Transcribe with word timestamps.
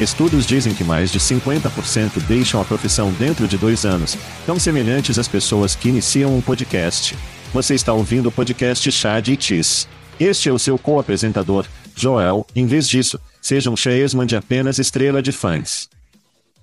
Estudos 0.00 0.46
dizem 0.46 0.72
que 0.72 0.84
mais 0.84 1.10
de 1.10 1.18
50% 1.18 2.20
deixam 2.28 2.60
a 2.60 2.64
profissão 2.64 3.10
dentro 3.14 3.48
de 3.48 3.58
dois 3.58 3.84
anos, 3.84 4.16
tão 4.46 4.56
semelhantes 4.56 5.18
às 5.18 5.26
pessoas 5.26 5.74
que 5.74 5.88
iniciam 5.88 6.36
um 6.36 6.40
podcast. 6.40 7.16
Você 7.52 7.74
está 7.74 7.92
ouvindo 7.92 8.28
o 8.28 8.32
podcast 8.32 8.92
Chad 8.92 9.26
e 9.26 9.36
Cheese. 9.40 9.88
Este 10.20 10.48
é 10.48 10.52
o 10.52 10.58
seu 10.58 10.78
co-apresentador, 10.78 11.66
Joel. 11.96 12.46
Em 12.54 12.64
vez 12.64 12.88
disso, 12.88 13.18
seja 13.42 13.70
um 13.70 13.76
Chesman 13.76 14.24
de 14.24 14.36
apenas 14.36 14.78
estrela 14.78 15.20
de 15.20 15.32
fãs. 15.32 15.88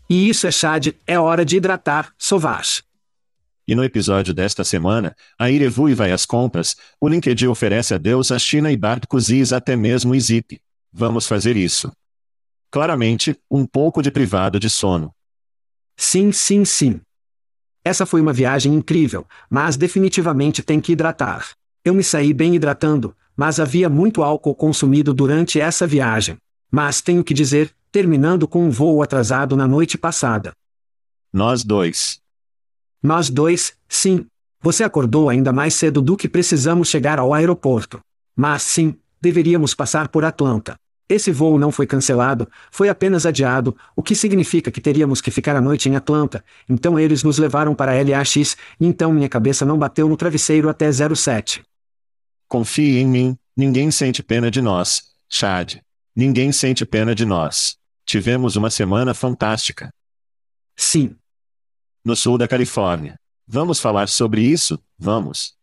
E 0.10 0.30
isso 0.30 0.48
é 0.48 0.52
Chad, 0.52 0.94
é 1.06 1.20
hora 1.20 1.44
de 1.44 1.58
hidratar, 1.58 2.14
Sovaz. 2.18 2.84
E 3.68 3.76
no 3.76 3.84
episódio 3.84 4.34
desta 4.34 4.64
semana, 4.64 5.14
a 5.38 5.52
Irevui 5.52 5.94
vai 5.94 6.14
às 6.14 6.26
compras, 6.26 6.78
o 7.02 7.10
LinkedIn 7.10 7.48
oferece 7.48 7.94
a 7.94 7.98
Deus 7.98 8.32
a 8.32 8.40
China 8.40 8.72
e 8.72 8.78
Bart 8.78 9.04
Coziz 9.10 9.52
até 9.52 9.76
mesmo 9.76 10.18
Zip. 10.18 10.58
Vamos 10.94 11.28
fazer 11.28 11.58
isso. 11.58 11.92
Claramente, 12.76 13.40
um 13.50 13.66
pouco 13.66 14.02
de 14.02 14.12
privado 14.12 14.60
de 14.60 14.70
sono. 14.70 15.16
Sim, 15.96 16.34
sim, 16.34 16.66
sim. 16.66 17.00
Essa 17.86 18.06
foi 18.06 18.20
uma 18.20 18.34
viagem 18.34 18.74
incrível, 18.74 19.26
mas 19.50 19.78
definitivamente 19.78 20.62
tem 20.62 20.82
que 20.82 20.92
hidratar. 20.92 21.52
Eu 21.86 21.94
me 21.94 22.04
saí 22.04 22.34
bem 22.34 22.54
hidratando, 22.54 23.16
mas 23.34 23.62
havia 23.62 23.88
muito 23.88 24.22
álcool 24.22 24.54
consumido 24.54 25.14
durante 25.14 25.58
essa 25.58 25.88
viagem. 25.88 26.36
Mas 26.70 27.00
tenho 27.00 27.24
que 27.24 27.34
dizer, 27.34 27.74
terminando 27.94 28.46
com 28.46 28.66
um 28.66 28.70
voo 28.70 29.02
atrasado 29.02 29.56
na 29.56 29.70
noite 29.70 29.98
passada. 29.98 30.52
Nós 31.32 31.64
dois. 31.64 32.20
Nós 33.02 33.30
dois, 33.30 33.74
sim. 33.88 34.26
Você 34.60 34.84
acordou 34.84 35.30
ainda 35.30 35.54
mais 35.54 35.76
cedo 35.76 36.02
do 36.02 36.18
que 36.18 36.28
precisamos 36.28 36.90
chegar 36.90 37.20
ao 37.20 37.34
aeroporto. 37.34 38.02
Mas 38.36 38.64
sim, 38.64 39.00
deveríamos 39.22 39.74
passar 39.74 40.10
por 40.10 40.26
Atlanta. 40.26 40.76
Esse 41.08 41.32
voo 41.32 41.60
não 41.60 41.72
foi 41.72 41.86
cancelado, 41.86 42.50
foi 42.72 42.90
apenas 42.90 43.26
adiado, 43.26 43.78
o 43.96 44.02
que 44.02 44.16
significa 44.16 44.72
que 44.72 44.82
teríamos 44.82 45.22
que 45.22 45.30
ficar 45.30 45.56
a 45.56 45.62
noite 45.62 45.88
em 45.88 45.96
Atlanta. 45.96 46.44
Então 46.68 47.00
eles 47.00 47.24
nos 47.24 47.38
levaram 47.38 47.76
para 47.76 47.94
LAX, 48.02 48.36
e 48.36 48.56
então 48.80 49.14
minha 49.14 49.30
cabeça 49.30 49.66
não 49.66 49.78
bateu 49.78 50.10
no 50.10 50.18
travesseiro 50.18 50.68
até 50.68 50.90
07. 50.92 51.64
Confie 52.48 52.98
em 52.98 53.08
mim, 53.08 53.38
ninguém 53.56 53.92
sente 53.92 54.24
pena 54.24 54.50
de 54.50 54.62
nós, 54.62 55.14
Chad. 55.30 55.76
Ninguém 56.16 56.52
sente 56.52 56.86
pena 56.86 57.14
de 57.14 57.26
nós. 57.26 57.78
Tivemos 58.06 58.56
uma 58.56 58.70
semana 58.70 59.14
fantástica. 59.14 59.94
Sim. 60.76 61.16
No 62.04 62.16
sul 62.16 62.38
da 62.38 62.48
Califórnia. 62.48 63.20
Vamos 63.48 63.80
falar 63.80 64.08
sobre 64.08 64.42
isso? 64.42 64.80
Vamos. 64.98 65.56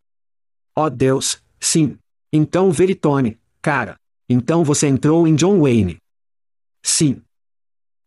Oh 0.77 0.89
Deus, 0.89 1.43
sim. 1.59 1.99
Então 2.33 2.71
Veritone, 2.71 3.41
cara. 3.61 3.97
Então 4.33 4.65
você 4.65 4.87
entrou 4.87 5.29
em 5.29 5.35
John 5.35 5.61
Wayne. 5.61 5.99
Sim. 6.83 7.23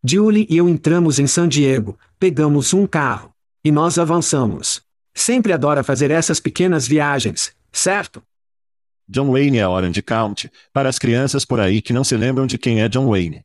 Julie 0.04 0.48
e 0.50 0.58
eu 0.58 0.68
entramos 0.68 1.20
em 1.20 1.28
San 1.28 1.48
Diego, 1.48 1.98
pegamos 2.20 2.74
um 2.74 2.88
carro. 2.88 3.32
E 3.64 3.72
nós 3.72 3.98
avançamos. 3.98 4.82
Sempre 5.14 5.54
adora 5.54 5.84
fazer 5.84 6.12
essas 6.12 6.40
pequenas 6.40 6.88
viagens, 6.88 7.56
certo? 7.72 8.22
John 9.08 9.32
Wayne 9.32 9.60
é 9.60 9.68
Orange 9.68 10.02
County, 10.02 10.52
para 10.74 10.90
as 10.90 10.98
crianças 10.98 11.46
por 11.46 11.60
aí 11.60 11.82
que 11.82 11.94
não 11.94 12.04
se 12.04 12.18
lembram 12.18 12.48
de 12.48 12.58
quem 12.58 12.82
é 12.82 12.90
John 12.90 13.10
Wayne. 13.10 13.42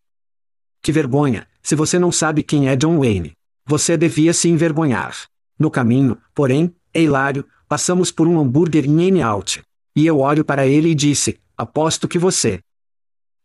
Que 0.82 0.90
vergonha, 0.90 1.46
se 1.62 1.74
você 1.74 1.98
não 1.98 2.10
sabe 2.10 2.42
quem 2.42 2.68
é 2.68 2.76
John 2.76 2.98
Wayne. 2.98 3.32
Você 3.66 3.96
devia 3.96 4.32
se 4.32 4.48
envergonhar. 4.48 5.14
No 5.58 5.70
caminho, 5.70 6.16
porém, 6.34 6.74
é 6.94 7.02
hilário, 7.02 7.46
passamos 7.68 8.10
por 8.10 8.26
um 8.26 8.40
hambúrguer 8.40 8.86
em 8.86 9.02
N-Out. 9.08 9.62
E 9.94 10.06
eu 10.06 10.18
olho 10.20 10.44
para 10.44 10.66
ele 10.66 10.88
e 10.88 10.94
disse: 10.94 11.38
Aposto 11.56 12.08
que 12.08 12.18
você. 12.18 12.60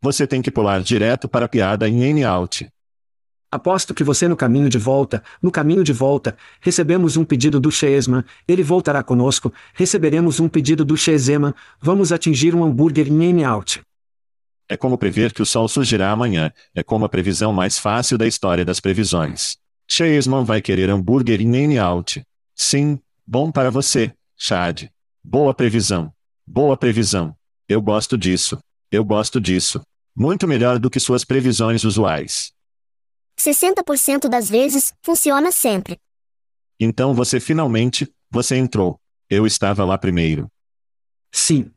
Você 0.05 0.27
tem 0.27 0.39
que 0.39 0.51
pular 0.51 0.83
direto 0.83 1.27
para 1.27 1.45
a 1.45 1.49
piada 1.49 1.89
em 1.89 2.03
N-Out. 2.03 2.69
Aposto 3.51 3.91
que 3.91 4.03
você 4.03 4.27
no 4.27 4.35
caminho 4.35 4.69
de 4.69 4.77
volta, 4.77 5.23
no 5.41 5.49
caminho 5.49 5.83
de 5.83 5.91
volta, 5.91 6.37
recebemos 6.61 7.17
um 7.17 7.25
pedido 7.25 7.59
do 7.59 7.71
Chesman, 7.71 8.23
ele 8.47 8.61
voltará 8.61 9.01
conosco, 9.01 9.51
receberemos 9.73 10.39
um 10.39 10.47
pedido 10.47 10.85
do 10.85 10.95
Cheseman, 10.95 11.55
vamos 11.81 12.11
atingir 12.11 12.53
um 12.53 12.63
hambúrguer 12.63 13.07
em 13.07 13.23
N-Out. 13.29 13.81
É 14.69 14.77
como 14.77 14.95
prever 14.95 15.33
que 15.33 15.41
o 15.41 15.45
sol 15.45 15.67
surgirá 15.67 16.11
amanhã, 16.11 16.53
é 16.75 16.83
como 16.83 17.05
a 17.05 17.09
previsão 17.09 17.51
mais 17.51 17.79
fácil 17.79 18.15
da 18.15 18.27
história 18.27 18.63
das 18.63 18.79
previsões. 18.79 19.57
Chesman 19.87 20.43
vai 20.43 20.61
querer 20.61 20.87
hambúrguer 20.87 21.41
em 21.41 21.55
N-Out. 21.55 22.23
Sim, 22.53 22.99
bom 23.25 23.51
para 23.51 23.71
você, 23.71 24.13
Chad. 24.37 24.83
Boa 25.23 25.51
previsão. 25.51 26.13
Boa 26.45 26.77
previsão. 26.77 27.35
Eu 27.67 27.81
gosto 27.81 28.15
disso. 28.15 28.59
Eu 28.91 29.03
gosto 29.03 29.41
disso. 29.41 29.81
Muito 30.15 30.47
melhor 30.47 30.79
do 30.79 30.89
que 30.89 30.99
suas 30.99 31.25
previsões 31.25 31.83
usuais. 31.83 32.53
60% 33.37 34.29
das 34.29 34.49
vezes, 34.49 34.93
funciona 35.01 35.51
sempre. 35.51 35.99
Então 36.79 37.13
você 37.13 37.39
finalmente, 37.39 38.09
você 38.31 38.55
entrou. 38.55 38.99
Eu 39.29 39.45
estava 39.45 39.83
lá 39.83 39.97
primeiro. 39.97 40.49
Sim. 41.33 41.69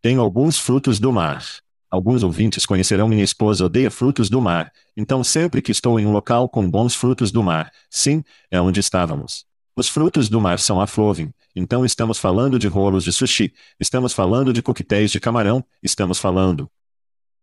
Tenho 0.00 0.20
alguns 0.20 0.56
frutos 0.58 1.00
do 1.00 1.12
mar. 1.12 1.44
Alguns 1.90 2.22
ouvintes 2.22 2.64
conhecerão 2.64 3.08
minha 3.08 3.24
esposa 3.24 3.64
odeia 3.64 3.90
frutos 3.90 4.28
do 4.28 4.40
mar, 4.42 4.70
então 4.94 5.24
sempre 5.24 5.62
que 5.62 5.72
estou 5.72 5.98
em 5.98 6.04
um 6.04 6.12
local 6.12 6.46
com 6.46 6.70
bons 6.70 6.94
frutos 6.94 7.32
do 7.32 7.42
mar, 7.42 7.72
sim, 7.88 8.22
é 8.50 8.60
onde 8.60 8.78
estávamos. 8.78 9.46
Os 9.74 9.88
frutos 9.88 10.28
do 10.28 10.38
mar 10.38 10.58
são 10.58 10.82
a 10.82 10.86
Flovin, 10.86 11.32
então 11.56 11.86
estamos 11.86 12.18
falando 12.18 12.58
de 12.58 12.68
rolos 12.68 13.04
de 13.04 13.12
sushi, 13.12 13.54
estamos 13.80 14.12
falando 14.12 14.52
de 14.52 14.60
coquetéis 14.60 15.10
de 15.10 15.18
camarão, 15.18 15.64
estamos 15.82 16.18
falando. 16.18 16.70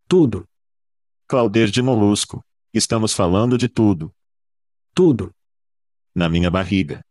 Tudo. 0.07 0.48
Clauder 1.28 1.72
de 1.72 1.81
molusco. 1.81 2.44
Estamos 2.72 3.12
falando 3.12 3.57
de 3.57 3.68
tudo. 3.68 4.13
Tudo. 4.94 5.31
Na 6.13 6.30
minha 6.30 6.52
barriga. 6.52 7.04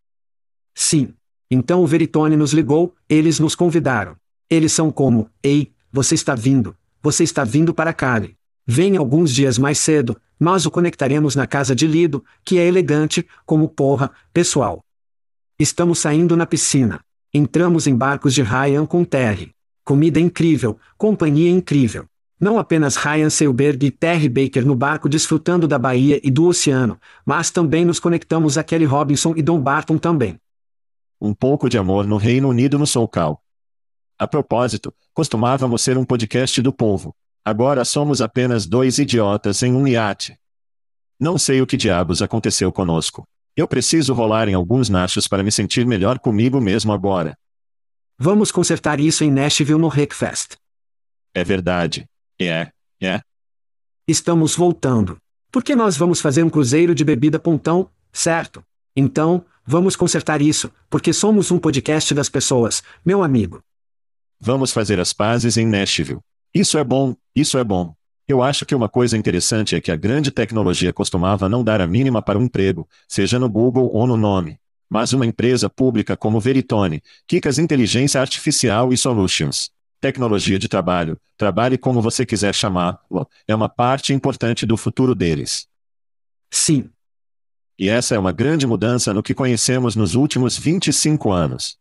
Sim. 0.72 1.12
Então 1.50 1.82
o 1.82 1.86
Veritone 1.88 2.36
nos 2.36 2.52
ligou, 2.52 2.94
eles 3.08 3.40
nos 3.40 3.56
convidaram. 3.56 4.16
Eles 4.48 4.72
são 4.72 4.92
como, 4.92 5.28
ei, 5.42 5.72
você 5.90 6.14
está 6.14 6.36
vindo, 6.36 6.76
você 7.02 7.24
está 7.24 7.42
vindo 7.42 7.74
para 7.74 7.92
Cali. 7.92 8.36
Venha 8.64 9.00
alguns 9.00 9.32
dias 9.34 9.58
mais 9.58 9.78
cedo, 9.78 10.16
nós 10.38 10.64
o 10.64 10.70
conectaremos 10.70 11.34
na 11.34 11.48
casa 11.48 11.74
de 11.74 11.88
Lido, 11.88 12.24
que 12.44 12.58
é 12.58 12.66
elegante, 12.66 13.26
como 13.44 13.68
porra, 13.68 14.12
pessoal. 14.32 14.84
Estamos 15.58 15.98
saindo 15.98 16.36
na 16.36 16.46
piscina. 16.46 17.00
Entramos 17.32 17.88
em 17.88 17.96
barcos 17.96 18.34
de 18.34 18.42
Ryan 18.42 18.86
com 18.86 19.04
Terry. 19.04 19.52
Comida 19.84 20.20
incrível, 20.20 20.78
companhia 20.96 21.50
incrível. 21.50 22.06
Não 22.44 22.58
apenas 22.58 22.96
Ryan 22.96 23.30
Seilberg 23.30 23.86
e 23.86 23.90
Terry 23.90 24.28
Baker 24.28 24.66
no 24.66 24.76
barco 24.76 25.08
desfrutando 25.08 25.66
da 25.66 25.78
Bahia 25.78 26.20
e 26.22 26.30
do 26.30 26.44
oceano, 26.44 27.00
mas 27.24 27.50
também 27.50 27.86
nos 27.86 27.98
conectamos 27.98 28.58
a 28.58 28.62
Kelly 28.62 28.84
Robinson 28.84 29.32
e 29.34 29.40
Don 29.40 29.58
Barton 29.58 29.96
também. 29.96 30.38
Um 31.18 31.32
pouco 31.32 31.70
de 31.70 31.78
amor 31.78 32.06
no 32.06 32.18
Reino 32.18 32.50
Unido 32.50 32.78
no 32.78 32.86
Solcal. 32.86 33.42
A 34.18 34.26
propósito, 34.26 34.92
costumávamos 35.14 35.80
ser 35.80 35.96
um 35.96 36.04
podcast 36.04 36.60
do 36.60 36.70
povo. 36.70 37.16
Agora 37.42 37.82
somos 37.82 38.20
apenas 38.20 38.66
dois 38.66 38.98
idiotas 38.98 39.62
em 39.62 39.72
um 39.72 39.88
iate. 39.88 40.38
Não 41.18 41.38
sei 41.38 41.62
o 41.62 41.66
que 41.66 41.78
diabos 41.78 42.20
aconteceu 42.20 42.70
conosco. 42.70 43.26
Eu 43.56 43.66
preciso 43.66 44.12
rolar 44.12 44.50
em 44.50 44.54
alguns 44.54 44.90
nachos 44.90 45.26
para 45.26 45.42
me 45.42 45.50
sentir 45.50 45.86
melhor 45.86 46.18
comigo 46.18 46.60
mesmo 46.60 46.92
agora. 46.92 47.38
Vamos 48.18 48.52
consertar 48.52 49.00
isso 49.00 49.24
em 49.24 49.30
Nashville 49.30 49.80
no 49.80 49.88
Rickfest. 49.88 50.56
É 51.32 51.42
verdade. 51.42 52.06
É, 52.40 52.68
é. 53.00 53.20
Estamos 54.06 54.56
voltando. 54.56 55.16
Porque 55.50 55.76
nós 55.76 55.96
vamos 55.96 56.20
fazer 56.20 56.42
um 56.42 56.50
cruzeiro 56.50 56.94
de 56.94 57.04
bebida 57.04 57.38
pontão, 57.38 57.88
certo? 58.12 58.62
Então, 58.96 59.44
vamos 59.64 59.96
consertar 59.96 60.42
isso, 60.42 60.70
porque 60.90 61.12
somos 61.12 61.50
um 61.50 61.58
podcast 61.58 62.12
das 62.12 62.28
pessoas, 62.28 62.82
meu 63.04 63.22
amigo. 63.22 63.62
Vamos 64.40 64.72
fazer 64.72 64.98
as 64.98 65.12
pazes 65.12 65.56
em 65.56 65.66
Nashville. 65.66 66.20
Isso 66.52 66.76
é 66.76 66.84
bom, 66.84 67.14
isso 67.34 67.56
é 67.56 67.64
bom. 67.64 67.94
Eu 68.26 68.42
acho 68.42 68.64
que 68.64 68.74
uma 68.74 68.88
coisa 68.88 69.16
interessante 69.16 69.76
é 69.76 69.80
que 69.80 69.92
a 69.92 69.96
grande 69.96 70.30
tecnologia 70.30 70.92
costumava 70.92 71.48
não 71.48 71.62
dar 71.62 71.80
a 71.80 71.86
mínima 71.86 72.22
para 72.22 72.38
um 72.38 72.42
emprego, 72.42 72.88
seja 73.06 73.38
no 73.38 73.48
Google 73.48 73.90
ou 73.92 74.06
no 74.06 74.16
nome. 74.16 74.58
Mas 74.88 75.12
uma 75.12 75.26
empresa 75.26 75.68
pública 75.68 76.16
como 76.16 76.40
Veritone, 76.40 77.02
Kikas 77.26 77.58
Inteligência 77.58 78.20
Artificial 78.20 78.92
e 78.92 78.96
Solutions, 78.96 79.70
tecnologia 80.04 80.58
de 80.58 80.68
trabalho, 80.68 81.16
trabalhe 81.34 81.78
como 81.78 82.02
você 82.02 82.26
quiser 82.26 82.54
chamá-lo, 82.54 83.26
é 83.48 83.54
uma 83.54 83.70
parte 83.70 84.12
importante 84.12 84.66
do 84.66 84.76
futuro 84.76 85.14
deles. 85.14 85.66
Sim. 86.50 86.90
E 87.78 87.88
essa 87.88 88.14
é 88.14 88.18
uma 88.18 88.30
grande 88.30 88.66
mudança 88.66 89.14
no 89.14 89.22
que 89.22 89.32
conhecemos 89.32 89.96
nos 89.96 90.14
últimos 90.14 90.58
25 90.58 91.32
anos. 91.32 91.78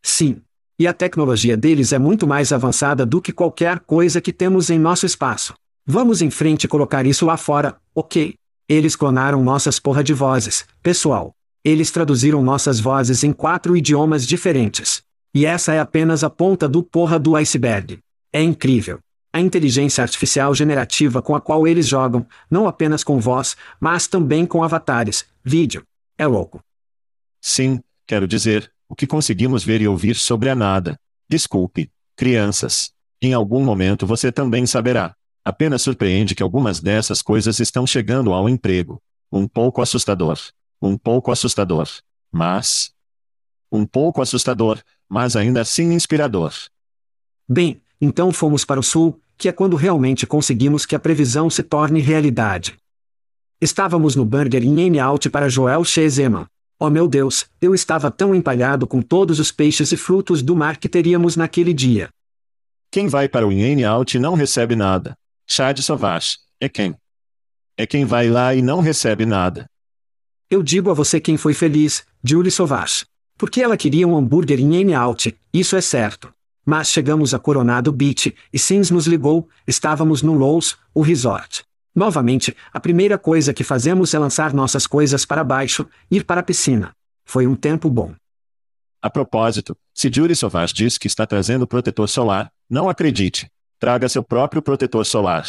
Sim. 0.00 0.40
E 0.78 0.86
a 0.86 0.92
tecnologia 0.92 1.56
deles 1.56 1.92
é 1.92 1.98
muito 1.98 2.24
mais 2.24 2.52
avançada 2.52 3.04
do 3.04 3.20
que 3.20 3.32
qualquer 3.32 3.80
coisa 3.80 4.20
que 4.20 4.32
temos 4.32 4.70
em 4.70 4.78
nosso 4.78 5.04
espaço. 5.04 5.52
Vamos 5.84 6.22
em 6.22 6.30
frente 6.30 6.68
colocar 6.68 7.04
isso 7.04 7.26
lá 7.26 7.36
fora, 7.36 7.76
ok? 7.92 8.34
Eles 8.68 8.94
clonaram 8.94 9.42
nossas 9.42 9.80
porra 9.80 10.04
de 10.04 10.14
vozes, 10.14 10.64
pessoal. 10.80 11.34
Eles 11.64 11.90
traduziram 11.90 12.44
nossas 12.44 12.78
vozes 12.78 13.24
em 13.24 13.32
quatro 13.32 13.76
idiomas 13.76 14.24
diferentes. 14.24 15.02
E 15.32 15.46
essa 15.46 15.72
é 15.72 15.78
apenas 15.78 16.24
a 16.24 16.30
ponta 16.30 16.68
do 16.68 16.82
porra 16.82 17.18
do 17.18 17.36
iceberg. 17.36 17.98
É 18.32 18.42
incrível. 18.42 18.98
A 19.32 19.40
inteligência 19.40 20.02
artificial 20.02 20.52
generativa 20.54 21.22
com 21.22 21.36
a 21.36 21.40
qual 21.40 21.68
eles 21.68 21.86
jogam, 21.86 22.26
não 22.50 22.66
apenas 22.66 23.04
com 23.04 23.20
voz, 23.20 23.56
mas 23.78 24.08
também 24.08 24.44
com 24.44 24.64
avatares, 24.64 25.24
vídeo. 25.44 25.84
É 26.18 26.26
louco. 26.26 26.60
Sim, 27.40 27.80
quero 28.06 28.26
dizer, 28.26 28.70
o 28.88 28.96
que 28.96 29.06
conseguimos 29.06 29.62
ver 29.62 29.80
e 29.80 29.86
ouvir 29.86 30.16
sobre 30.16 30.50
a 30.50 30.54
nada. 30.54 30.98
Desculpe, 31.28 31.90
crianças. 32.16 32.92
Em 33.22 33.32
algum 33.32 33.62
momento 33.62 34.04
você 34.06 34.32
também 34.32 34.66
saberá. 34.66 35.14
Apenas 35.44 35.82
surpreende 35.82 36.34
que 36.34 36.42
algumas 36.42 36.80
dessas 36.80 37.22
coisas 37.22 37.60
estão 37.60 37.86
chegando 37.86 38.32
ao 38.32 38.48
emprego. 38.48 39.00
Um 39.30 39.46
pouco 39.46 39.80
assustador. 39.80 40.38
Um 40.82 40.98
pouco 40.98 41.30
assustador. 41.30 41.88
Mas. 42.32 42.92
Um 43.70 43.86
pouco 43.86 44.20
assustador, 44.20 44.82
mas 45.10 45.34
ainda 45.34 45.60
assim 45.60 45.92
inspirador. 45.92 46.54
Bem, 47.48 47.82
então 48.00 48.32
fomos 48.32 48.64
para 48.64 48.78
o 48.78 48.82
sul, 48.82 49.20
que 49.36 49.48
é 49.48 49.52
quando 49.52 49.74
realmente 49.74 50.24
conseguimos 50.24 50.86
que 50.86 50.94
a 50.94 51.00
previsão 51.00 51.50
se 51.50 51.64
torne 51.64 52.00
realidade. 52.00 52.76
Estávamos 53.60 54.14
no 54.14 54.24
Burger 54.24 54.62
in 54.62 54.98
Out 55.00 55.28
para 55.28 55.48
Joel 55.48 55.84
Shezeman. 55.84 56.46
Oh 56.78 56.88
meu 56.88 57.08
Deus, 57.08 57.44
eu 57.60 57.74
estava 57.74 58.10
tão 58.10 58.34
empalhado 58.34 58.86
com 58.86 59.02
todos 59.02 59.38
os 59.38 59.52
peixes 59.52 59.92
e 59.92 59.96
frutos 59.96 60.42
do 60.42 60.56
mar 60.56 60.78
que 60.78 60.88
teríamos 60.88 61.36
naquele 61.36 61.74
dia. 61.74 62.08
Quem 62.90 63.06
vai 63.06 63.28
para 63.28 63.46
o 63.46 63.52
In 63.52 63.82
Out 63.84 64.16
e 64.16 64.20
não 64.20 64.34
recebe 64.34 64.74
nada? 64.74 65.14
Chad 65.46 65.78
Sauvage, 65.80 66.38
é 66.58 66.68
quem? 66.68 66.96
É 67.76 67.86
quem 67.86 68.04
vai 68.04 68.28
lá 68.28 68.54
e 68.54 68.62
não 68.62 68.80
recebe 68.80 69.26
nada. 69.26 69.66
Eu 70.48 70.62
digo 70.62 70.90
a 70.90 70.94
você 70.94 71.20
quem 71.20 71.36
foi 71.36 71.52
feliz, 71.52 72.04
Julie 72.24 72.50
Sauvage. 72.50 73.04
Porque 73.40 73.62
ela 73.62 73.74
queria 73.74 74.06
um 74.06 74.14
hambúrguer 74.14 74.60
em 74.60 74.82
In 74.82 74.92
Out, 74.92 75.34
isso 75.50 75.74
é 75.74 75.80
certo. 75.80 76.30
Mas 76.62 76.90
chegamos 76.90 77.32
a 77.32 77.38
Coronado 77.38 77.90
Beach, 77.90 78.36
e 78.52 78.58
Sims 78.58 78.90
nos 78.90 79.06
ligou, 79.06 79.48
estávamos 79.66 80.20
no 80.20 80.34
Lowe's, 80.34 80.76
o 80.92 81.00
resort. 81.00 81.64
Novamente, 81.94 82.54
a 82.70 82.78
primeira 82.78 83.16
coisa 83.16 83.54
que 83.54 83.64
fazemos 83.64 84.12
é 84.12 84.18
lançar 84.18 84.52
nossas 84.52 84.86
coisas 84.86 85.24
para 85.24 85.42
baixo, 85.42 85.88
ir 86.10 86.24
para 86.24 86.42
a 86.42 86.44
piscina. 86.44 86.94
Foi 87.24 87.46
um 87.46 87.56
tempo 87.56 87.88
bom. 87.88 88.14
A 89.00 89.08
propósito, 89.08 89.74
se 89.94 90.10
Julie 90.12 90.36
Sauvage 90.36 90.74
diz 90.74 90.98
que 90.98 91.06
está 91.06 91.26
trazendo 91.26 91.66
protetor 91.66 92.10
solar, 92.10 92.52
não 92.68 92.90
acredite. 92.90 93.50
Traga 93.78 94.06
seu 94.10 94.22
próprio 94.22 94.60
protetor 94.60 95.06
solar. 95.06 95.46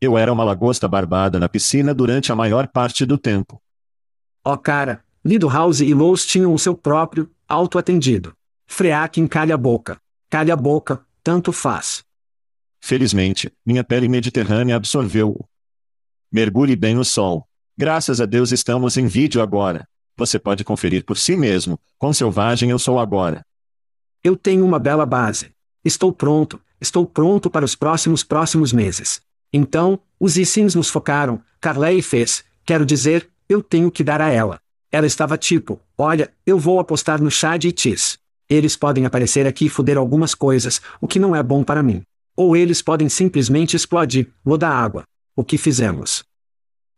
Eu 0.00 0.16
era 0.16 0.32
uma 0.32 0.44
lagosta 0.44 0.88
barbada 0.88 1.38
na 1.38 1.46
piscina 1.46 1.92
durante 1.92 2.32
a 2.32 2.34
maior 2.34 2.66
parte 2.66 3.04
do 3.04 3.18
tempo. 3.18 3.60
Oh 4.42 4.56
cara, 4.56 5.04
Lido 5.26 5.48
House 5.48 5.80
e 5.80 5.92
Lowe's 5.92 6.24
tinham 6.24 6.54
o 6.54 6.58
seu 6.58 6.72
próprio, 6.72 7.28
auto-atendido. 7.48 8.32
Freaking 8.64 9.26
calha 9.26 9.56
a 9.56 9.58
boca. 9.58 10.00
Calha 10.30 10.54
a 10.54 10.56
boca, 10.56 11.04
tanto 11.20 11.50
faz. 11.50 12.04
Felizmente, 12.78 13.52
minha 13.66 13.82
pele 13.82 14.08
mediterrânea 14.08 14.76
absorveu-o. 14.76 15.44
Mergulhe 16.30 16.76
bem 16.76 16.94
no 16.94 17.04
sol. 17.04 17.44
Graças 17.76 18.20
a 18.20 18.24
Deus 18.24 18.52
estamos 18.52 18.96
em 18.96 19.08
vídeo 19.08 19.42
agora. 19.42 19.88
Você 20.16 20.38
pode 20.38 20.62
conferir 20.62 21.04
por 21.04 21.18
si 21.18 21.36
mesmo, 21.36 21.76
quão 21.98 22.12
selvagem 22.12 22.70
eu 22.70 22.78
sou 22.78 23.00
agora. 23.00 23.44
Eu 24.22 24.36
tenho 24.36 24.64
uma 24.64 24.78
bela 24.78 25.04
base. 25.04 25.50
Estou 25.84 26.12
pronto, 26.12 26.60
estou 26.80 27.04
pronto 27.04 27.50
para 27.50 27.64
os 27.64 27.74
próximos 27.74 28.22
próximos 28.22 28.72
meses. 28.72 29.20
Então, 29.52 29.98
os 30.20 30.36
e-sims 30.36 30.76
nos 30.76 30.88
focaram, 30.88 31.42
Carley 31.60 32.00
fez, 32.00 32.44
quero 32.64 32.86
dizer, 32.86 33.28
eu 33.48 33.60
tenho 33.60 33.90
que 33.90 34.04
dar 34.04 34.20
a 34.20 34.28
ela. 34.30 34.60
Ela 34.90 35.06
estava 35.06 35.36
tipo, 35.36 35.80
olha, 35.98 36.32
eu 36.46 36.58
vou 36.58 36.78
apostar 36.78 37.20
no 37.20 37.30
Chad 37.30 37.64
e 37.64 37.72
Tis. 37.72 38.18
Eles 38.48 38.76
podem 38.76 39.04
aparecer 39.04 39.46
aqui 39.46 39.66
e 39.66 39.68
foder 39.68 39.98
algumas 39.98 40.34
coisas, 40.34 40.80
o 41.00 41.08
que 41.08 41.18
não 41.18 41.34
é 41.34 41.42
bom 41.42 41.64
para 41.64 41.82
mim. 41.82 42.02
Ou 42.36 42.56
eles 42.56 42.80
podem 42.80 43.08
simplesmente 43.08 43.74
explodir, 43.74 44.28
da 44.58 44.68
água. 44.68 45.04
O 45.34 45.42
que 45.42 45.58
fizemos? 45.58 46.24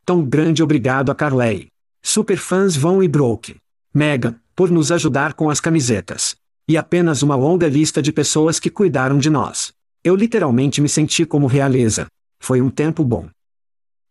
Tão 0.05 0.23
grande 0.23 0.61
obrigado 0.61 1.11
a 1.11 1.15
Carley. 1.15 1.67
Superfãs 2.01 2.75
Vão 2.75 3.01
e 3.03 3.07
Broke. 3.07 3.57
Megan, 3.93 4.35
por 4.55 4.69
nos 4.69 4.91
ajudar 4.91 5.33
com 5.33 5.49
as 5.49 5.59
camisetas. 5.59 6.35
E 6.67 6.77
apenas 6.77 7.23
uma 7.23 7.35
longa 7.35 7.67
lista 7.67 8.01
de 8.01 8.11
pessoas 8.11 8.59
que 8.59 8.69
cuidaram 8.69 9.17
de 9.17 9.29
nós. 9.29 9.73
Eu 10.03 10.15
literalmente 10.15 10.81
me 10.81 10.87
senti 10.87 11.25
como 11.25 11.47
realeza. 11.47 12.07
Foi 12.39 12.61
um 12.61 12.69
tempo 12.69 13.03
bom. 13.03 13.27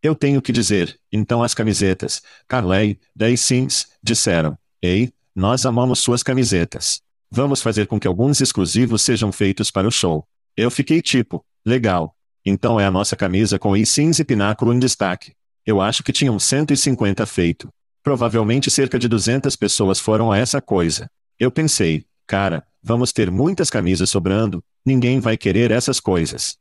Eu 0.00 0.14
tenho 0.14 0.40
que 0.40 0.52
dizer, 0.52 0.98
então 1.12 1.42
as 1.42 1.54
camisetas, 1.54 2.22
Carley, 2.46 3.00
Day 3.16 3.36
Sims, 3.36 3.88
disseram, 4.00 4.56
ei, 4.80 5.12
nós 5.34 5.66
amamos 5.66 5.98
suas 5.98 6.22
camisetas. 6.22 7.00
Vamos 7.30 7.60
fazer 7.60 7.86
com 7.88 7.98
que 7.98 8.06
alguns 8.06 8.40
exclusivos 8.40 9.02
sejam 9.02 9.32
feitos 9.32 9.70
para 9.70 9.88
o 9.88 9.90
show. 9.90 10.24
Eu 10.56 10.70
fiquei 10.70 11.02
tipo, 11.02 11.44
legal. 11.66 12.14
Então 12.46 12.78
é 12.78 12.86
a 12.86 12.90
nossa 12.90 13.16
camisa 13.16 13.58
com 13.58 13.76
i-sims 13.76 14.20
e 14.20 14.24
pináculo 14.24 14.72
em 14.72 14.78
destaque. 14.78 15.32
Eu 15.66 15.80
acho 15.80 16.02
que 16.04 16.12
tinham 16.12 16.38
150 16.38 17.26
feito. 17.26 17.68
Provavelmente 18.02 18.70
cerca 18.70 18.98
de 18.98 19.08
200 19.08 19.54
pessoas 19.56 19.98
foram 19.98 20.30
a 20.30 20.38
essa 20.38 20.62
coisa. 20.62 21.10
Eu 21.38 21.50
pensei, 21.50 22.06
cara, 22.26 22.64
vamos 22.82 23.12
ter 23.12 23.30
muitas 23.30 23.68
camisas 23.68 24.08
sobrando, 24.08 24.62
ninguém 24.86 25.18
vai 25.18 25.36
querer 25.36 25.72
essas 25.72 25.98
coisas. 25.98 26.56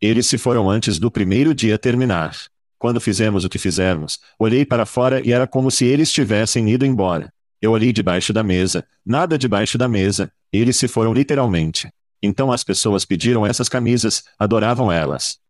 Eles 0.00 0.26
se 0.26 0.36
foram 0.36 0.68
antes 0.68 0.98
do 0.98 1.10
primeiro 1.10 1.54
dia 1.54 1.78
terminar. 1.78 2.36
Quando 2.86 3.00
fizemos 3.00 3.44
o 3.44 3.48
que 3.48 3.58
fizemos, 3.58 4.20
olhei 4.38 4.64
para 4.64 4.86
fora 4.86 5.20
e 5.26 5.32
era 5.32 5.44
como 5.44 5.72
se 5.72 5.84
eles 5.84 6.12
tivessem 6.12 6.70
ido 6.70 6.86
embora. 6.86 7.32
Eu 7.60 7.72
olhei 7.72 7.92
debaixo 7.92 8.32
da 8.32 8.44
mesa, 8.44 8.86
nada 9.04 9.36
debaixo 9.36 9.76
da 9.76 9.88
mesa, 9.88 10.30
eles 10.52 10.76
se 10.76 10.86
foram 10.86 11.12
literalmente. 11.12 11.90
Então 12.22 12.52
as 12.52 12.62
pessoas 12.62 13.04
pediram 13.04 13.44
essas 13.44 13.68
camisas, 13.68 14.22
adoravam 14.38 14.92
elas. 14.92 15.40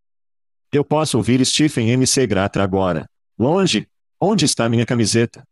Eu 0.72 0.82
posso 0.82 1.18
ouvir 1.18 1.44
Stephen 1.44 1.90
MC 1.90 2.26
Gratra 2.26 2.64
agora. 2.64 3.06
Longe? 3.38 3.86
Onde 4.18 4.46
está 4.46 4.66
minha 4.66 4.86
camiseta? 4.86 5.44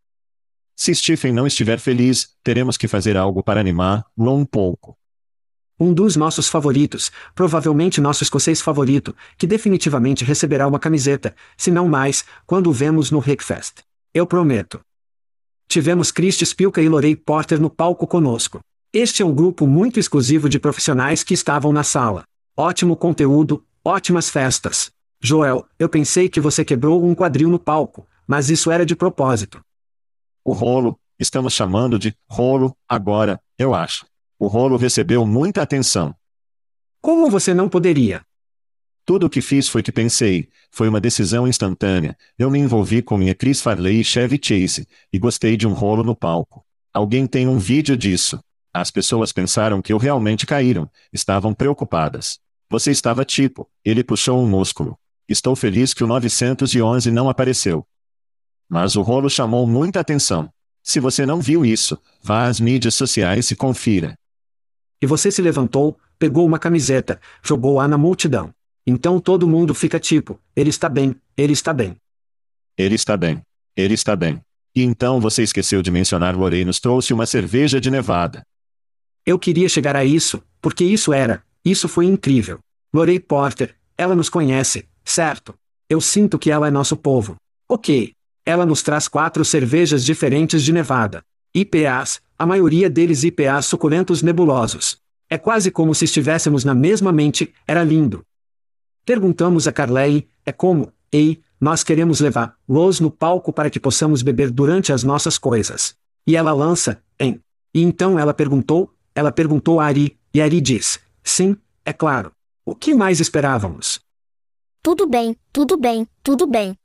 Se 0.74 0.94
Stephen 0.94 1.34
não 1.34 1.46
estiver 1.46 1.78
feliz, 1.78 2.30
teremos 2.42 2.78
que 2.78 2.88
fazer 2.88 3.14
algo 3.14 3.42
para 3.42 3.60
animar-lo 3.60 4.34
um 4.34 4.46
pouco. 4.46 4.96
Um 5.78 5.93
dos 5.93 6.14
nossos 6.14 6.49
favoritos, 6.49 7.11
provavelmente 7.35 8.00
nosso 8.00 8.23
escocês 8.23 8.61
favorito, 8.61 9.14
que 9.37 9.47
definitivamente 9.47 10.25
receberá 10.25 10.69
uma 10.69 10.78
camiseta, 10.78 11.35
se 11.57 11.69
não 11.69 11.88
mais, 11.88 12.25
quando 12.47 12.69
o 12.69 12.73
vemos 12.73 13.11
no 13.11 13.19
Rickfest. 13.19 13.83
Eu 14.12 14.25
prometo. 14.25 14.81
Tivemos 15.66 16.12
Christy 16.12 16.47
Spilka 16.47 16.81
e 16.81 16.88
Lorei 16.88 17.16
Porter 17.16 17.61
no 17.61 17.69
palco 17.69 18.07
conosco. 18.07 18.61
Este 18.93 19.23
é 19.23 19.26
um 19.26 19.35
grupo 19.35 19.66
muito 19.66 19.99
exclusivo 19.99 20.49
de 20.49 20.61
profissionais 20.61 21.25
que 21.25 21.35
estavam 21.35 21.73
na 21.73 21.83
sala. 21.83 22.23
Ótimo 22.57 22.97
conteúdo, 22.97 23.64
ótimas 23.85 24.31
festas. 24.31 24.93
Joel, 25.21 25.66
eu 25.76 25.88
pensei 25.88 26.28
que 26.28 26.40
você 26.40 26.64
quebrou 26.64 27.04
um 27.04 27.16
quadril 27.16 27.49
no 27.49 27.59
palco, 27.59 28.07
mas 28.25 28.49
isso 28.49 28.71
era 28.71 28.87
de 28.87 28.95
propósito. 28.95 29.61
O 30.45 30.52
rolo, 30.52 30.97
estamos 31.19 31.52
chamando 31.52 31.99
de 31.99 32.14
rolo 32.28 32.76
agora, 32.88 33.40
eu 33.59 33.75
acho. 33.75 34.07
O 34.38 34.46
rolo 34.46 34.76
recebeu 34.76 35.24
muita 35.26 35.62
atenção. 35.62 36.14
Como 37.00 37.30
você 37.30 37.54
não 37.54 37.68
poderia? 37.68 38.24
Tudo 39.04 39.26
o 39.26 39.30
que 39.30 39.42
fiz 39.42 39.68
foi 39.68 39.82
que 39.82 39.92
pensei, 39.92 40.48
foi 40.70 40.88
uma 40.88 41.00
decisão 41.00 41.46
instantânea. 41.46 42.16
Eu 42.38 42.50
me 42.50 42.58
envolvi 42.58 43.02
com 43.02 43.18
minha 43.18 43.34
Chris 43.34 43.60
Farley 43.60 44.00
e 44.00 44.04
Chevy 44.04 44.40
Chase, 44.42 44.88
e 45.12 45.18
gostei 45.18 45.56
de 45.56 45.66
um 45.66 45.72
rolo 45.72 46.02
no 46.02 46.16
palco. 46.16 46.64
Alguém 46.92 47.26
tem 47.26 47.46
um 47.46 47.58
vídeo 47.58 47.96
disso. 47.96 48.40
As 48.72 48.90
pessoas 48.90 49.32
pensaram 49.32 49.82
que 49.82 49.92
eu 49.92 49.98
realmente 49.98 50.46
caíram, 50.46 50.90
estavam 51.12 51.52
preocupadas. 51.52 52.40
Você 52.70 52.90
estava 52.90 53.24
tipo, 53.24 53.68
ele 53.84 54.02
puxou 54.02 54.42
um 54.42 54.48
músculo. 54.48 54.98
Estou 55.28 55.54
feliz 55.54 55.94
que 55.94 56.02
o 56.02 56.06
911 56.06 57.10
não 57.10 57.28
apareceu. 57.28 57.86
Mas 58.68 58.96
o 58.96 59.02
rolo 59.02 59.28
chamou 59.28 59.66
muita 59.66 60.00
atenção. 60.00 60.50
Se 60.82 60.98
você 60.98 61.24
não 61.24 61.40
viu 61.40 61.64
isso, 61.64 61.98
vá 62.22 62.46
às 62.46 62.58
mídias 62.58 62.94
sociais 62.94 63.50
e 63.50 63.56
confira. 63.56 64.18
E 65.04 65.06
você 65.06 65.30
se 65.30 65.42
levantou, 65.42 65.99
pegou 66.18 66.46
uma 66.46 66.58
camiseta, 66.58 67.20
jogou-a 67.42 67.87
na 67.87 67.99
multidão. 67.99 68.54
Então 68.87 69.20
todo 69.20 69.46
mundo 69.46 69.75
fica 69.75 70.00
tipo, 70.00 70.40
ele 70.56 70.70
está 70.70 70.88
bem, 70.88 71.14
ele 71.37 71.52
está 71.52 71.75
bem. 71.75 71.94
Ele 72.75 72.94
está 72.94 73.14
bem. 73.14 73.42
Ele 73.76 73.92
está 73.92 74.16
bem. 74.16 74.40
E 74.75 74.82
então 74.82 75.20
você 75.20 75.42
esqueceu 75.42 75.82
de 75.82 75.90
mencionar 75.90 76.34
Lorei 76.34 76.64
nos 76.64 76.80
trouxe 76.80 77.12
uma 77.12 77.26
cerveja 77.26 77.78
de 77.78 77.90
Nevada. 77.90 78.46
Eu 79.26 79.38
queria 79.38 79.68
chegar 79.68 79.94
a 79.94 80.06
isso, 80.06 80.42
porque 80.58 80.84
isso 80.84 81.12
era, 81.12 81.44
isso 81.62 81.87
foi 81.87 82.06
incrível. 82.06 82.58
Lorei 82.90 83.20
Porter, 83.20 83.76
ela 83.99 84.14
nos 84.14 84.30
conhece, 84.30 84.88
certo? 85.04 85.54
Eu 85.87 86.00
sinto 86.00 86.38
que 86.38 86.50
ela 86.50 86.66
é 86.66 86.70
nosso 86.70 86.96
povo. 86.96 87.37
Ok. 87.68 88.14
Ela 88.46 88.64
nos 88.64 88.82
traz 88.82 89.06
quatro 89.06 89.44
cervejas 89.44 90.02
diferentes 90.02 90.64
de 90.64 90.73
Nevada. 90.73 91.23
IPAs, 91.54 92.23
a 92.38 92.46
maioria 92.46 92.90
deles 92.90 93.24
IPAs 93.24 93.66
suculentos 93.66 94.22
nebulosos. 94.22 94.98
É 95.28 95.38
quase 95.38 95.70
como 95.70 95.94
se 95.94 96.04
estivéssemos 96.04 96.64
na 96.64 96.74
mesma 96.74 97.12
mente, 97.12 97.52
era 97.66 97.82
lindo. 97.82 98.24
Perguntamos 99.04 99.66
a 99.66 99.72
Carley, 99.72 100.28
é 100.44 100.52
como, 100.52 100.92
ei, 101.12 101.42
nós 101.60 101.82
queremos 101.82 102.20
levar 102.20 102.56
Rose 102.68 103.02
no 103.02 103.10
palco 103.10 103.52
para 103.52 103.70
que 103.70 103.80
possamos 103.80 104.22
beber 104.22 104.50
durante 104.50 104.92
as 104.92 105.02
nossas 105.02 105.38
coisas. 105.38 105.96
E 106.26 106.36
ela 106.36 106.52
lança, 106.52 107.02
em. 107.18 107.40
E 107.72 107.82
então 107.82 108.18
ela 108.18 108.34
perguntou, 108.34 108.92
ela 109.14 109.32
perguntou 109.32 109.80
a 109.80 109.86
Ari, 109.86 110.18
e 110.32 110.40
Ari 110.40 110.60
diz, 110.60 111.00
sim, 111.22 111.56
é 111.84 111.92
claro. 111.92 112.32
O 112.64 112.74
que 112.74 112.94
mais 112.94 113.20
esperávamos? 113.20 114.00
Tudo 114.82 115.06
bem, 115.06 115.36
tudo 115.52 115.76
bem, 115.76 116.06
tudo 116.22 116.46
bem. 116.46 116.76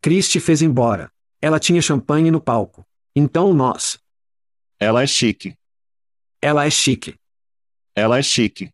Christie 0.00 0.40
fez 0.40 0.62
embora. 0.62 1.10
Ela 1.40 1.58
tinha 1.58 1.82
champanhe 1.82 2.30
no 2.30 2.40
palco. 2.40 2.84
Então 3.14 3.52
nós. 3.52 3.98
Ela 4.80 5.02
é 5.02 5.06
chique. 5.06 5.54
Ela 6.40 6.64
é 6.64 6.70
chique. 6.70 7.16
Ela 7.96 8.18
é 8.18 8.22
chique. 8.22 8.70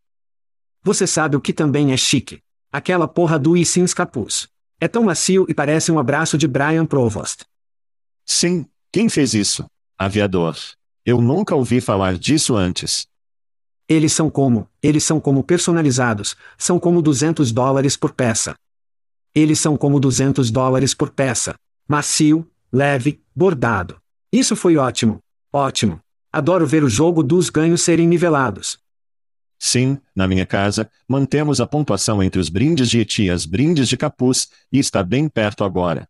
Você 0.82 1.06
sabe 1.06 1.34
o 1.34 1.40
que 1.40 1.52
também 1.52 1.92
é 1.92 1.96
chique? 1.96 2.40
Aquela 2.70 3.08
porra 3.08 3.38
do 3.38 3.56
e 3.56 3.64
Sims 3.64 3.94
capuz. 3.94 4.46
É 4.78 4.86
tão 4.86 5.04
macio 5.04 5.46
e 5.48 5.54
parece 5.54 5.90
um 5.90 5.98
abraço 5.98 6.36
de 6.36 6.46
Brian 6.46 6.84
Provost. 6.84 7.46
Sim, 8.26 8.66
quem 8.92 9.08
fez 9.08 9.32
isso? 9.32 9.64
Aviador. 9.96 10.58
Eu 11.06 11.22
nunca 11.22 11.54
ouvi 11.54 11.80
falar 11.80 12.18
disso 12.18 12.54
antes. 12.54 13.06
Eles 13.88 14.12
são 14.12 14.28
como, 14.28 14.68
eles 14.82 15.04
são 15.04 15.18
como 15.18 15.42
personalizados, 15.42 16.36
são 16.58 16.78
como 16.78 17.00
200 17.00 17.50
dólares 17.50 17.96
por 17.96 18.12
peça. 18.12 18.54
Eles 19.34 19.58
são 19.58 19.74
como 19.76 19.98
200 19.98 20.50
dólares 20.50 20.92
por 20.92 21.10
peça. 21.10 21.54
Macio, 21.88 22.46
leve, 22.70 23.22
bordado. 23.34 23.98
Isso 24.30 24.54
foi 24.54 24.76
ótimo. 24.76 25.23
Ótimo. 25.56 26.00
Adoro 26.32 26.66
ver 26.66 26.82
o 26.82 26.88
jogo 26.88 27.22
dos 27.22 27.48
ganhos 27.48 27.80
serem 27.80 28.08
nivelados. 28.08 28.76
Sim, 29.56 30.00
na 30.12 30.26
minha 30.26 30.44
casa, 30.44 30.90
mantemos 31.06 31.60
a 31.60 31.66
pontuação 31.66 32.20
entre 32.20 32.40
os 32.40 32.48
brindes 32.48 32.90
de 32.90 32.98
Eti 32.98 33.26
e 33.26 33.30
as 33.30 33.46
brindes 33.46 33.88
de 33.88 33.96
capuz, 33.96 34.48
e 34.72 34.80
está 34.80 35.00
bem 35.00 35.28
perto 35.28 35.62
agora. 35.62 36.08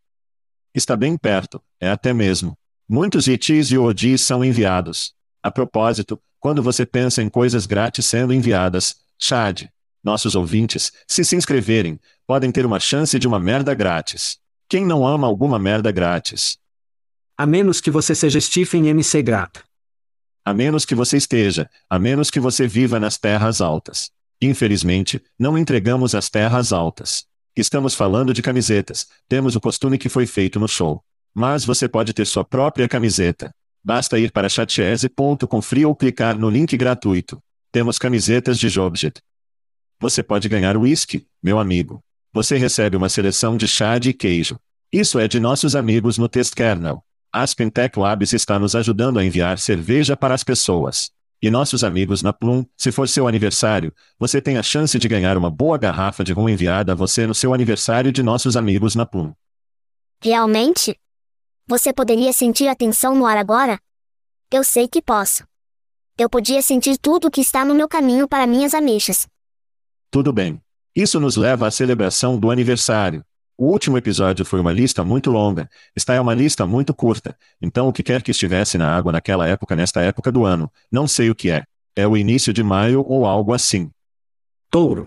Está 0.74 0.96
bem 0.96 1.14
perto, 1.18 1.60
é 1.78 1.90
até 1.90 2.14
mesmo. 2.14 2.56
Muitos 2.88 3.28
Etis 3.28 3.70
e 3.70 3.76
Odis 3.76 4.22
são 4.22 4.42
enviados. 4.42 5.12
A 5.42 5.50
propósito, 5.50 6.18
quando 6.40 6.62
você 6.62 6.86
pensa 6.86 7.22
em 7.22 7.28
coisas 7.28 7.66
grátis 7.66 8.06
sendo 8.06 8.32
enviadas, 8.32 8.96
Chad, 9.18 9.64
nossos 10.02 10.34
ouvintes, 10.34 10.90
se 11.06 11.22
se 11.22 11.36
inscreverem, 11.36 12.00
podem 12.26 12.50
ter 12.50 12.64
uma 12.64 12.80
chance 12.80 13.18
de 13.18 13.28
uma 13.28 13.38
merda 13.38 13.74
grátis. 13.74 14.38
Quem 14.70 14.86
não 14.86 15.06
ama 15.06 15.26
alguma 15.26 15.58
merda 15.58 15.92
grátis? 15.92 16.58
A 17.36 17.46
menos 17.46 17.80
que 17.80 17.90
você 17.90 18.14
seja 18.14 18.40
Stephen 18.40 18.86
MC 18.86 19.20
Grato. 19.20 19.64
A 20.44 20.54
menos 20.54 20.84
que 20.84 20.94
você 20.94 21.16
esteja, 21.16 21.68
a 21.90 21.98
menos 21.98 22.30
que 22.30 22.38
você 22.38 22.64
viva 22.68 23.00
nas 23.00 23.18
terras 23.18 23.60
altas. 23.60 24.12
Infelizmente, 24.40 25.20
não 25.36 25.58
entregamos 25.58 26.14
as 26.14 26.30
terras 26.30 26.72
altas. 26.72 27.26
Estamos 27.56 27.96
falando 27.96 28.32
de 28.32 28.40
camisetas, 28.40 29.08
temos 29.28 29.56
o 29.56 29.60
costume 29.60 29.98
que 29.98 30.08
foi 30.08 30.26
feito 30.26 30.60
no 30.60 30.68
show. 30.68 31.02
Mas 31.34 31.64
você 31.64 31.88
pode 31.88 32.12
ter 32.12 32.24
sua 32.24 32.44
própria 32.44 32.88
camiseta. 32.88 33.52
Basta 33.82 34.16
ir 34.16 34.30
para 34.30 34.48
chatese.com 34.48 35.60
frio 35.60 35.88
ou 35.88 35.96
clicar 35.96 36.38
no 36.38 36.48
link 36.48 36.76
gratuito. 36.76 37.42
Temos 37.72 37.98
camisetas 37.98 38.60
de 38.60 38.68
Jobjet. 38.68 39.20
Você 39.98 40.22
pode 40.22 40.48
ganhar 40.48 40.76
whisky, 40.76 41.26
meu 41.42 41.58
amigo. 41.58 42.00
Você 42.32 42.56
recebe 42.56 42.96
uma 42.96 43.08
seleção 43.08 43.56
de 43.56 43.66
chá 43.66 43.98
de 43.98 44.12
queijo. 44.12 44.56
Isso 44.92 45.18
é 45.18 45.26
de 45.26 45.40
nossos 45.40 45.74
amigos 45.74 46.16
no 46.16 46.28
Test 46.28 46.54
Kernel. 46.54 47.04
Aspen 47.34 47.68
Tech 47.68 47.98
Labs 47.98 48.32
está 48.32 48.60
nos 48.60 48.76
ajudando 48.76 49.18
a 49.18 49.24
enviar 49.24 49.58
cerveja 49.58 50.16
para 50.16 50.34
as 50.34 50.44
pessoas. 50.44 51.10
E 51.42 51.50
nossos 51.50 51.82
amigos 51.82 52.22
na 52.22 52.32
Plum, 52.32 52.64
se 52.76 52.92
for 52.92 53.08
seu 53.08 53.26
aniversário, 53.26 53.92
você 54.16 54.40
tem 54.40 54.56
a 54.56 54.62
chance 54.62 54.96
de 54.96 55.08
ganhar 55.08 55.36
uma 55.36 55.50
boa 55.50 55.76
garrafa 55.76 56.22
de 56.22 56.32
rum 56.32 56.48
enviada 56.48 56.92
a 56.92 56.94
você 56.94 57.26
no 57.26 57.34
seu 57.34 57.52
aniversário 57.52 58.12
de 58.12 58.22
nossos 58.22 58.56
amigos 58.56 58.94
na 58.94 59.04
Plum. 59.04 59.32
Realmente? 60.22 60.96
Você 61.66 61.92
poderia 61.92 62.32
sentir 62.32 62.68
a 62.68 62.74
tensão 62.76 63.16
no 63.16 63.26
ar 63.26 63.36
agora? 63.36 63.80
Eu 64.48 64.62
sei 64.62 64.86
que 64.86 65.02
posso. 65.02 65.44
Eu 66.16 66.30
podia 66.30 66.62
sentir 66.62 66.96
tudo 66.98 67.26
o 67.26 67.30
que 67.32 67.40
está 67.40 67.64
no 67.64 67.74
meu 67.74 67.88
caminho 67.88 68.28
para 68.28 68.46
minhas 68.46 68.74
ameixas. 68.74 69.26
Tudo 70.08 70.32
bem. 70.32 70.62
Isso 70.94 71.18
nos 71.18 71.36
leva 71.36 71.66
à 71.66 71.70
celebração 71.72 72.38
do 72.38 72.52
aniversário. 72.52 73.24
O 73.56 73.66
último 73.66 73.96
episódio 73.96 74.44
foi 74.44 74.58
uma 74.58 74.72
lista 74.72 75.04
muito 75.04 75.30
longa, 75.30 75.70
esta 75.94 76.12
é 76.12 76.20
uma 76.20 76.34
lista 76.34 76.66
muito 76.66 76.92
curta, 76.92 77.36
então 77.62 77.88
o 77.88 77.92
que 77.92 78.02
quer 78.02 78.20
que 78.22 78.32
estivesse 78.32 78.76
na 78.76 78.92
água 78.94 79.12
naquela 79.12 79.46
época 79.46 79.76
nesta 79.76 80.00
época 80.00 80.32
do 80.32 80.44
ano, 80.44 80.70
não 80.90 81.06
sei 81.06 81.30
o 81.30 81.34
que 81.34 81.50
é. 81.50 81.64
É 81.94 82.08
o 82.08 82.16
início 82.16 82.52
de 82.52 82.62
maio 82.62 83.04
ou 83.06 83.24
algo 83.24 83.52
assim. 83.52 83.90
Touro. 84.68 85.06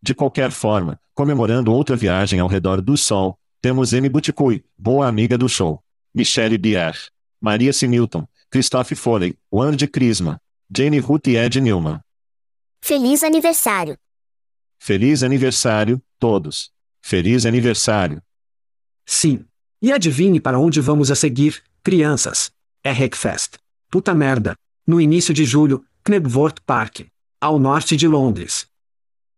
De 0.00 0.14
qualquer 0.14 0.52
forma, 0.52 1.00
comemorando 1.12 1.72
outra 1.72 1.96
viagem 1.96 2.38
ao 2.38 2.46
redor 2.46 2.80
do 2.80 2.96
Sol, 2.96 3.36
temos 3.60 3.92
M. 3.92 4.08
Buticui, 4.08 4.64
boa 4.78 5.08
amiga 5.08 5.36
do 5.36 5.48
show. 5.48 5.82
Michelle 6.14 6.56
Bier. 6.56 6.94
Maria 7.40 7.72
Similton, 7.72 8.24
Christophe 8.48 8.94
Foley, 8.94 9.36
Wand 9.52 9.78
Crisma. 9.92 10.40
Jane 10.70 10.98
Ruth 10.98 11.28
e 11.28 11.36
Ed 11.36 11.60
Newman. 11.60 12.00
Feliz 12.80 13.22
aniversário. 13.22 13.96
Feliz 14.78 15.22
aniversário, 15.22 16.02
todos. 16.18 16.72
Feliz 17.08 17.46
aniversário. 17.46 18.20
Sim. 19.04 19.44
E 19.80 19.92
adivinhe 19.92 20.40
para 20.40 20.58
onde 20.58 20.80
vamos 20.80 21.08
a 21.08 21.14
seguir, 21.14 21.62
crianças. 21.80 22.50
É 22.82 22.90
Hackfest. 22.90 23.58
Puta 23.88 24.12
merda. 24.12 24.56
No 24.84 25.00
início 25.00 25.32
de 25.32 25.44
julho, 25.44 25.84
Knebworth 26.02 26.58
Park. 26.66 27.06
Ao 27.40 27.60
norte 27.60 27.96
de 27.96 28.08
Londres. 28.08 28.66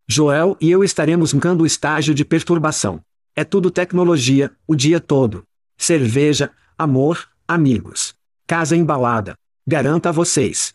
Joel 0.09 0.57
e 0.59 0.71
eu 0.71 0.83
estaremos 0.83 1.35
marcando 1.35 1.61
o 1.61 1.67
estágio 1.67 2.15
de 2.15 2.25
perturbação. 2.25 3.03
É 3.37 3.45
tudo 3.45 3.71
tecnologia, 3.71 4.51
o 4.67 4.75
dia 4.75 4.99
todo. 4.99 5.45
Cerveja, 5.77 6.51
amor, 6.79 7.29
amigos. 7.47 8.15
Casa 8.47 8.75
embalada. 8.77 9.37
Garanto 9.67 10.07
a 10.07 10.11
vocês. 10.11 10.75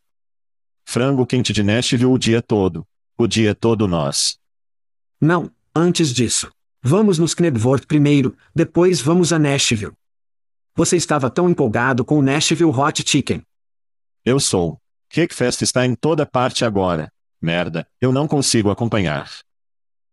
Frango 0.86 1.26
quente 1.26 1.54
de 1.54 1.64
Nashville 1.64 2.06
o 2.06 2.20
dia 2.20 2.40
todo. 2.40 2.86
O 3.18 3.26
dia 3.26 3.56
todo 3.56 3.88
nós. 3.88 4.38
Não, 5.20 5.50
antes 5.76 6.14
disso. 6.14 6.52
Vamos 6.86 7.18
nos 7.18 7.34
Knebworth 7.34 7.86
primeiro, 7.88 8.36
depois 8.54 9.00
vamos 9.00 9.32
a 9.32 9.40
Nashville. 9.40 9.94
Você 10.76 10.98
estava 10.98 11.30
tão 11.30 11.50
empolgado 11.50 12.04
com 12.04 12.20
o 12.20 12.22
Nashville 12.22 12.72
Hot 12.72 13.10
Chicken. 13.10 13.42
Eu 14.26 14.38
sou. 14.38 14.78
Cakefest 15.08 15.62
está 15.62 15.86
em 15.86 15.96
toda 15.96 16.26
parte 16.26 16.66
agora. 16.66 17.10
Merda, 17.42 17.88
eu 18.02 18.12
não 18.12 18.28
consigo 18.28 18.70
acompanhar. 18.70 19.32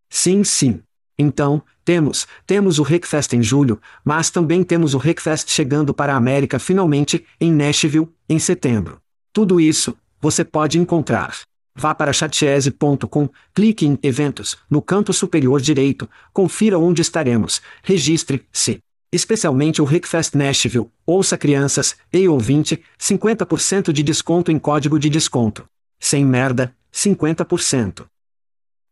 Sim, 0.08 0.44
sim. 0.44 0.80
Então, 1.18 1.60
temos, 1.84 2.28
temos 2.46 2.78
o 2.78 2.84
Rickfest 2.84 3.32
em 3.32 3.42
julho, 3.42 3.80
mas 4.04 4.30
também 4.30 4.62
temos 4.62 4.94
o 4.94 4.98
Rickfest 4.98 5.50
chegando 5.50 5.92
para 5.92 6.14
a 6.14 6.16
América 6.16 6.60
finalmente, 6.60 7.26
em 7.40 7.50
Nashville, 7.52 8.08
em 8.28 8.38
setembro. 8.38 9.02
Tudo 9.32 9.60
isso, 9.60 9.98
você 10.20 10.44
pode 10.44 10.78
encontrar. 10.78 11.36
Vá 11.74 11.94
para 11.94 12.12
chatese.com, 12.12 13.28
clique 13.54 13.86
em 13.86 13.98
Eventos, 14.02 14.56
no 14.68 14.82
canto 14.82 15.12
superior 15.12 15.60
direito, 15.60 16.08
confira 16.32 16.78
onde 16.78 17.02
estaremos, 17.02 17.62
registre-se. 17.82 18.80
Especialmente 19.12 19.82
o 19.82 19.84
Rickfest 19.84 20.34
Nashville, 20.34 20.88
ouça 21.04 21.36
crianças, 21.36 21.96
e 22.12 22.28
ouvinte, 22.28 22.82
50% 22.98 23.92
de 23.92 24.02
desconto 24.02 24.52
em 24.52 24.58
código 24.58 24.98
de 24.98 25.08
desconto. 25.08 25.66
Sem 25.98 26.24
merda, 26.24 26.74
50%. 26.92 28.06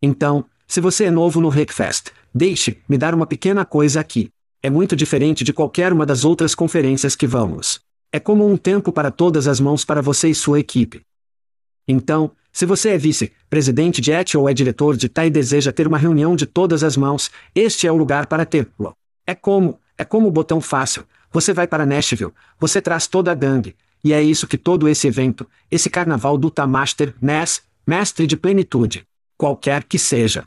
Então, 0.02 0.44
se 0.66 0.80
você 0.80 1.04
é 1.04 1.10
novo 1.10 1.40
no 1.40 1.48
Rickfest, 1.48 2.10
deixe-me 2.34 2.98
dar 2.98 3.14
uma 3.14 3.26
pequena 3.26 3.64
coisa 3.64 4.00
aqui. 4.00 4.28
É 4.62 4.68
muito 4.68 4.96
diferente 4.96 5.44
de 5.44 5.52
qualquer 5.52 5.92
uma 5.92 6.04
das 6.04 6.24
outras 6.24 6.54
conferências 6.54 7.14
que 7.14 7.26
vamos. 7.26 7.80
É 8.10 8.18
como 8.18 8.48
um 8.48 8.56
tempo 8.56 8.90
para 8.90 9.10
todas 9.10 9.46
as 9.46 9.60
mãos 9.60 9.84
para 9.84 10.02
você 10.02 10.28
e 10.28 10.34
sua 10.34 10.58
equipe. 10.58 11.02
Então, 11.86 12.32
se 12.52 12.66
você 12.66 12.90
é 12.90 12.98
vice-presidente 12.98 14.00
de 14.00 14.12
ET 14.12 14.34
ou 14.34 14.48
é 14.48 14.54
diretor 14.54 14.96
de 14.96 15.08
TAI 15.08 15.28
e 15.28 15.30
deseja 15.30 15.72
ter 15.72 15.86
uma 15.86 15.98
reunião 15.98 16.34
de 16.34 16.46
todas 16.46 16.82
as 16.82 16.96
mãos, 16.96 17.30
este 17.54 17.86
é 17.86 17.92
o 17.92 17.96
lugar 17.96 18.26
para 18.26 18.46
tê-lo. 18.46 18.94
É 19.26 19.34
como, 19.34 19.78
é 19.96 20.04
como 20.04 20.28
o 20.28 20.32
botão 20.32 20.60
fácil. 20.60 21.04
Você 21.32 21.52
vai 21.52 21.66
para 21.66 21.86
Nashville, 21.86 22.32
você 22.58 22.80
traz 22.80 23.06
toda 23.06 23.30
a 23.30 23.34
gangue, 23.34 23.76
e 24.02 24.12
é 24.12 24.22
isso 24.22 24.46
que 24.46 24.56
todo 24.56 24.88
esse 24.88 25.06
evento, 25.06 25.46
esse 25.70 25.90
carnaval 25.90 26.38
do 26.38 26.50
Tamaster, 26.50 27.14
Ness, 27.20 27.62
mestre 27.86 28.26
de 28.26 28.36
plenitude, 28.36 29.06
qualquer 29.36 29.84
que 29.84 29.98
seja, 29.98 30.44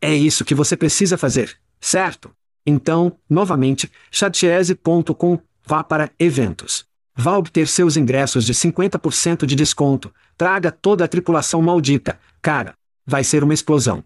é 0.00 0.14
isso 0.14 0.44
que 0.44 0.54
você 0.54 0.76
precisa 0.76 1.16
fazer, 1.16 1.56
certo? 1.80 2.30
Então, 2.66 3.18
novamente, 3.28 3.90
chatese.com, 4.10 5.38
vá 5.66 5.82
para 5.82 6.10
Eventos. 6.18 6.84
Vá 7.16 7.36
obter 7.36 7.68
seus 7.68 7.96
ingressos 7.96 8.44
de 8.44 8.52
50% 8.52 9.46
de 9.46 9.54
desconto. 9.54 10.12
Traga 10.36 10.72
toda 10.72 11.04
a 11.04 11.08
tripulação 11.08 11.62
maldita. 11.62 12.18
Cara, 12.42 12.74
vai 13.06 13.22
ser 13.22 13.44
uma 13.44 13.54
explosão. 13.54 14.02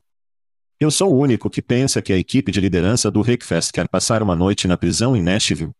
Eu 0.78 0.90
sou 0.90 1.12
o 1.12 1.18
único 1.18 1.48
que 1.48 1.62
pensa 1.62 2.02
que 2.02 2.12
a 2.12 2.18
equipe 2.18 2.52
de 2.52 2.60
liderança 2.60 3.10
do 3.10 3.22
Rickfest 3.22 3.72
quer 3.72 3.88
passar 3.88 4.22
uma 4.22 4.36
noite 4.36 4.68
na 4.68 4.76
prisão 4.76 5.16
em 5.16 5.22
Nashville. 5.22 5.72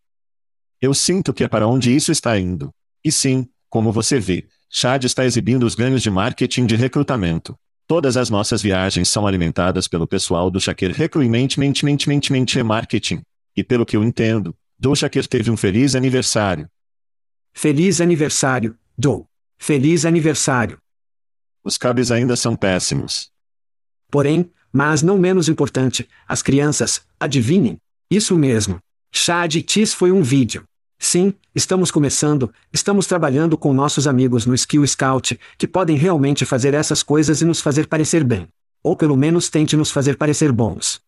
Eu 0.81 0.93
sinto 0.93 1.31
que 1.31 1.43
é 1.43 1.47
para 1.47 1.67
onde 1.67 1.95
isso 1.95 2.11
está 2.11 2.37
indo. 2.37 2.71
E 3.03 3.11
sim, 3.11 3.47
como 3.69 3.91
você 3.91 4.19
vê, 4.19 4.47
Chad 4.69 5.03
está 5.03 5.23
exibindo 5.23 5.63
os 5.63 5.75
ganhos 5.75 6.01
de 6.01 6.09
marketing 6.09 6.65
de 6.65 6.75
recrutamento. 6.75 7.55
Todas 7.87 8.17
as 8.17 8.29
nossas 8.29 8.61
viagens 8.61 9.07
são 9.07 9.25
alimentadas 9.25 9.87
pelo 9.87 10.07
pessoal 10.07 10.49
do 10.51 10.59
Shaker 10.59 10.91
Recruitment 10.91 11.49
Marketing. 12.65 13.21
E 13.55 13.63
pelo 13.63 13.85
que 13.85 13.95
eu 13.95 14.03
entendo, 14.03 14.55
do 14.77 14.95
Shaker 14.95 15.27
teve 15.27 15.49
um 15.49 15.57
feliz 15.57 15.95
aniversário. 15.95 16.67
Feliz 17.53 17.99
aniversário, 17.99 18.77
Joe. 18.97 19.23
Feliz 19.57 20.05
aniversário. 20.05 20.77
Os 21.63 21.77
cabos 21.77 22.11
ainda 22.11 22.35
são 22.35 22.55
péssimos. 22.55 23.29
Porém, 24.09 24.49
mas 24.71 25.01
não 25.01 25.17
menos 25.17 25.49
importante, 25.49 26.07
as 26.27 26.41
crianças, 26.41 27.01
adivinhem. 27.19 27.77
Isso 28.09 28.37
mesmo. 28.37 28.79
Chad 29.11 29.55
e 29.55 29.61
Tis 29.61 29.93
foi 29.93 30.11
um 30.11 30.21
vídeo. 30.21 30.63
Sim, 30.97 31.33
estamos 31.55 31.91
começando, 31.91 32.53
estamos 32.73 33.07
trabalhando 33.07 33.57
com 33.57 33.73
nossos 33.73 34.05
amigos 34.05 34.45
no 34.45 34.53
Skill 34.53 34.85
Scout, 34.85 35.39
que 35.57 35.67
podem 35.67 35.95
realmente 35.95 36.45
fazer 36.45 36.73
essas 36.73 37.01
coisas 37.01 37.41
e 37.41 37.45
nos 37.45 37.61
fazer 37.61 37.87
parecer 37.87 38.23
bem. 38.23 38.47
Ou 38.83 38.95
pelo 38.95 39.15
menos 39.15 39.49
tente 39.49 39.75
nos 39.75 39.91
fazer 39.91 40.17
parecer 40.17 40.51
bons. 40.51 41.01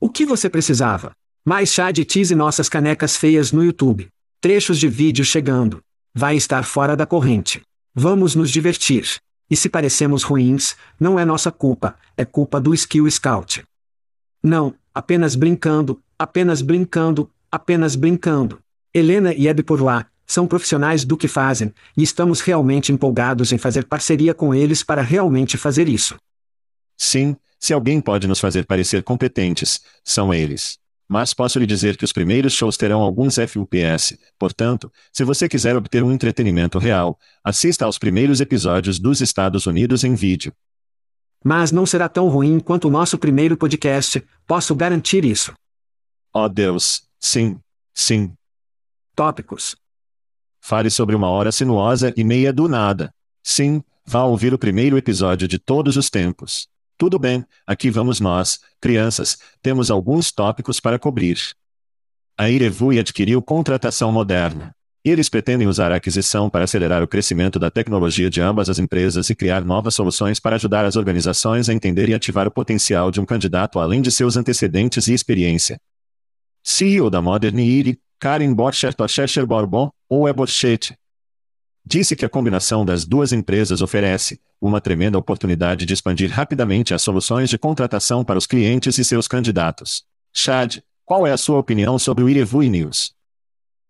O 0.00 0.10
que 0.10 0.26
você 0.26 0.50
precisava? 0.50 1.12
Mais 1.44 1.72
chá 1.72 1.90
de 1.90 2.04
teas 2.04 2.30
e 2.30 2.34
nossas 2.34 2.68
canecas 2.68 3.16
feias 3.16 3.52
no 3.52 3.64
YouTube. 3.64 4.08
Trechos 4.44 4.78
de 4.78 4.88
vídeo 4.88 5.24
chegando. 5.24 5.82
Vai 6.14 6.36
estar 6.36 6.64
fora 6.64 6.94
da 6.94 7.06
corrente. 7.06 7.62
Vamos 7.94 8.34
nos 8.34 8.50
divertir. 8.50 9.08
E 9.48 9.56
se 9.56 9.70
parecemos 9.70 10.22
ruins, 10.22 10.76
não 11.00 11.18
é 11.18 11.24
nossa 11.24 11.50
culpa, 11.50 11.96
é 12.14 12.26
culpa 12.26 12.60
do 12.60 12.74
Skill 12.74 13.10
Scout. 13.10 13.64
Não, 14.42 14.74
apenas 14.92 15.34
brincando, 15.34 15.98
apenas 16.18 16.60
brincando, 16.60 17.30
apenas 17.50 17.96
brincando. 17.96 18.58
Helena 18.92 19.32
e 19.32 19.48
Eb 19.48 19.62
por 19.62 19.80
lá, 19.80 20.08
são 20.26 20.46
profissionais 20.46 21.06
do 21.06 21.16
que 21.16 21.26
fazem, 21.26 21.72
e 21.96 22.02
estamos 22.02 22.42
realmente 22.42 22.92
empolgados 22.92 23.50
em 23.50 23.56
fazer 23.56 23.86
parceria 23.86 24.34
com 24.34 24.54
eles 24.54 24.82
para 24.82 25.00
realmente 25.00 25.56
fazer 25.56 25.88
isso. 25.88 26.16
Sim, 26.98 27.34
se 27.58 27.72
alguém 27.72 27.98
pode 27.98 28.28
nos 28.28 28.40
fazer 28.40 28.66
parecer 28.66 29.02
competentes, 29.02 29.80
são 30.04 30.34
eles. 30.34 30.78
Mas 31.08 31.34
posso 31.34 31.58
lhe 31.58 31.66
dizer 31.66 31.96
que 31.96 32.04
os 32.04 32.12
primeiros 32.12 32.54
shows 32.54 32.76
terão 32.76 33.00
alguns 33.00 33.36
FUPS, 33.36 34.16
portanto, 34.38 34.90
se 35.12 35.22
você 35.22 35.48
quiser 35.48 35.76
obter 35.76 36.02
um 36.02 36.10
entretenimento 36.12 36.78
real, 36.78 37.18
assista 37.42 37.84
aos 37.84 37.98
primeiros 37.98 38.40
episódios 38.40 38.98
dos 38.98 39.20
Estados 39.20 39.66
Unidos 39.66 40.02
em 40.02 40.14
vídeo. 40.14 40.52
Mas 41.44 41.70
não 41.70 41.84
será 41.84 42.08
tão 42.08 42.28
ruim 42.28 42.58
quanto 42.58 42.88
o 42.88 42.90
nosso 42.90 43.18
primeiro 43.18 43.56
podcast, 43.56 44.24
posso 44.46 44.74
garantir 44.74 45.24
isso. 45.26 45.52
Oh 46.32 46.48
Deus, 46.48 47.02
sim, 47.20 47.58
sim, 47.92 48.32
Tópicos. 49.14 49.76
Fale 50.60 50.90
sobre 50.90 51.14
uma 51.14 51.28
hora 51.28 51.52
sinuosa 51.52 52.12
e 52.16 52.24
meia 52.24 52.52
do 52.52 52.66
nada. 52.66 53.14
Sim, 53.42 53.80
vá 54.04 54.24
ouvir 54.24 54.52
o 54.52 54.58
primeiro 54.58 54.98
episódio 54.98 55.46
de 55.46 55.58
todos 55.58 55.96
os 55.96 56.10
tempos. 56.10 56.66
Tudo 57.04 57.18
bem, 57.18 57.44
aqui 57.66 57.90
vamos 57.90 58.18
nós, 58.18 58.60
crianças, 58.80 59.36
temos 59.60 59.90
alguns 59.90 60.32
tópicos 60.32 60.80
para 60.80 60.98
cobrir. 60.98 61.36
A 62.34 62.48
Irevui 62.48 62.98
adquiriu 62.98 63.42
contratação 63.42 64.10
moderna. 64.10 64.74
Eles 65.04 65.28
pretendem 65.28 65.68
usar 65.68 65.92
a 65.92 65.96
aquisição 65.96 66.48
para 66.48 66.64
acelerar 66.64 67.02
o 67.02 67.06
crescimento 67.06 67.58
da 67.58 67.70
tecnologia 67.70 68.30
de 68.30 68.40
ambas 68.40 68.70
as 68.70 68.78
empresas 68.78 69.28
e 69.28 69.34
criar 69.34 69.62
novas 69.62 69.94
soluções 69.94 70.40
para 70.40 70.56
ajudar 70.56 70.86
as 70.86 70.96
organizações 70.96 71.68
a 71.68 71.74
entender 71.74 72.08
e 72.08 72.14
ativar 72.14 72.48
o 72.48 72.50
potencial 72.50 73.10
de 73.10 73.20
um 73.20 73.26
candidato 73.26 73.78
além 73.78 74.00
de 74.00 74.10
seus 74.10 74.38
antecedentes 74.38 75.06
e 75.06 75.12
experiência. 75.12 75.78
CEO 76.62 77.10
da 77.10 77.20
Modern 77.20 77.58
Iri, 77.58 78.00
Karen 78.18 78.54
Borchert 78.54 78.96
Cheshire 79.08 79.44
Bourbon, 79.44 79.90
ou 80.08 80.26
é 80.26 80.32
Borchete. 80.32 80.96
Disse 81.86 82.16
que 82.16 82.24
a 82.24 82.28
combinação 82.30 82.84
das 82.84 83.04
duas 83.04 83.30
empresas 83.32 83.82
oferece 83.82 84.40
uma 84.58 84.80
tremenda 84.80 85.18
oportunidade 85.18 85.84
de 85.84 85.92
expandir 85.92 86.30
rapidamente 86.30 86.94
as 86.94 87.02
soluções 87.02 87.50
de 87.50 87.58
contratação 87.58 88.24
para 88.24 88.38
os 88.38 88.46
clientes 88.46 88.96
e 88.96 89.04
seus 89.04 89.28
candidatos. 89.28 90.02
Chad, 90.32 90.78
qual 91.04 91.26
é 91.26 91.32
a 91.32 91.36
sua 91.36 91.58
opinião 91.58 91.98
sobre 91.98 92.24
o 92.24 92.28
Irevui 92.28 92.70
News? 92.70 93.12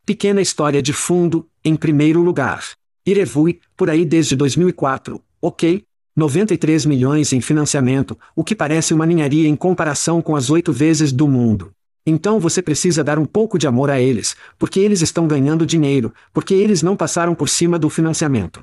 Pequena 0.04 0.42
história 0.42 0.82
de 0.82 0.92
fundo, 0.92 1.48
em 1.64 1.76
primeiro 1.76 2.20
lugar. 2.20 2.64
Irevui, 3.06 3.60
por 3.76 3.88
aí 3.88 4.04
desde 4.04 4.34
2004, 4.34 5.22
ok? 5.40 5.84
93 6.16 6.86
milhões 6.86 7.32
em 7.32 7.40
financiamento, 7.40 8.18
o 8.34 8.42
que 8.42 8.56
parece 8.56 8.92
uma 8.92 9.06
ninharia 9.06 9.48
em 9.48 9.54
comparação 9.54 10.20
com 10.20 10.34
as 10.34 10.50
oito 10.50 10.72
vezes 10.72 11.12
do 11.12 11.28
mundo. 11.28 11.72
Então 12.06 12.38
você 12.38 12.60
precisa 12.60 13.02
dar 13.02 13.18
um 13.18 13.24
pouco 13.24 13.58
de 13.58 13.66
amor 13.66 13.88
a 13.90 13.98
eles, 13.98 14.36
porque 14.58 14.78
eles 14.78 15.00
estão 15.00 15.26
ganhando 15.26 15.64
dinheiro, 15.64 16.12
porque 16.34 16.52
eles 16.52 16.82
não 16.82 16.94
passaram 16.94 17.34
por 17.34 17.48
cima 17.48 17.78
do 17.78 17.88
financiamento. 17.88 18.62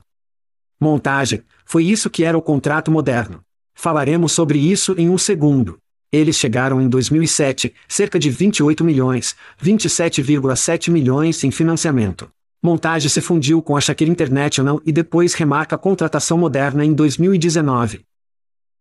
Montagem 0.80 1.44
foi 1.66 1.86
isso 1.86 2.10
que 2.10 2.24
era 2.24 2.38
o 2.38 2.42
contrato 2.42 2.92
moderno. 2.92 3.42
Falaremos 3.74 4.32
sobre 4.32 4.60
isso 4.60 4.94
em 4.96 5.10
um 5.10 5.18
segundo. 5.18 5.80
Eles 6.12 6.36
chegaram 6.36 6.80
em 6.80 6.88
2007, 6.88 7.74
cerca 7.88 8.20
de 8.20 8.30
28 8.30 8.84
milhões, 8.84 9.36
27,7 9.64 10.92
milhões 10.92 11.44
em 11.44 11.50
financiamento. 11.50 12.30
Montagem 12.62 13.10
se 13.10 13.22
fundiu 13.22 13.60
com 13.60 13.76
a 13.76 13.82
Shakira 13.82 14.12
International 14.12 14.80
e 14.86 14.92
depois 14.92 15.34
remarca 15.34 15.76
a 15.76 15.80
contratação 15.80 16.38
moderna 16.38 16.86
em 16.86 16.94
2019. 16.94 18.02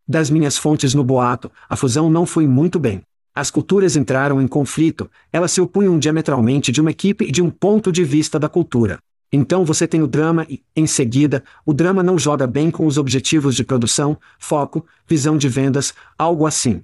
Das 0.06 0.28
minhas 0.28 0.58
fontes 0.58 0.92
no 0.92 1.04
boato, 1.04 1.50
a 1.66 1.76
fusão 1.76 2.10
não 2.10 2.26
foi 2.26 2.46
muito 2.46 2.78
bem. 2.78 3.00
As 3.34 3.50
culturas 3.50 3.96
entraram 3.96 4.40
em 4.40 4.48
conflito, 4.48 5.10
elas 5.32 5.52
se 5.52 5.60
opunham 5.60 5.98
diametralmente 5.98 6.72
de 6.72 6.80
uma 6.80 6.90
equipe 6.90 7.24
e 7.24 7.30
de 7.30 7.40
um 7.40 7.48
ponto 7.48 7.92
de 7.92 8.02
vista 8.02 8.38
da 8.38 8.48
cultura. 8.48 8.98
Então 9.32 9.64
você 9.64 9.86
tem 9.86 10.02
o 10.02 10.08
drama 10.08 10.44
e, 10.48 10.60
em 10.74 10.86
seguida, 10.86 11.44
o 11.64 11.72
drama 11.72 12.02
não 12.02 12.18
joga 12.18 12.46
bem 12.46 12.70
com 12.70 12.84
os 12.86 12.98
objetivos 12.98 13.54
de 13.54 13.62
produção, 13.62 14.18
foco, 14.38 14.84
visão 15.06 15.38
de 15.38 15.48
vendas, 15.48 15.94
algo 16.18 16.46
assim. 16.46 16.82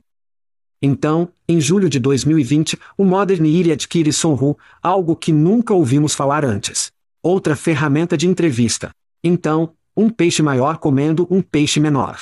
Então, 0.80 1.28
em 1.48 1.60
julho 1.60 1.88
de 1.88 1.98
2020, 1.98 2.78
o 2.96 3.04
Modern 3.04 3.44
Iri 3.44 3.72
adquire 3.72 4.12
Sonru, 4.12 4.56
algo 4.80 5.16
que 5.16 5.32
nunca 5.32 5.74
ouvimos 5.74 6.14
falar 6.14 6.44
antes. 6.44 6.92
Outra 7.20 7.56
ferramenta 7.56 8.16
de 8.16 8.28
entrevista. 8.28 8.90
Então, 9.24 9.72
um 9.96 10.08
peixe 10.08 10.42
maior 10.42 10.78
comendo 10.78 11.26
um 11.28 11.42
peixe 11.42 11.80
menor. 11.80 12.18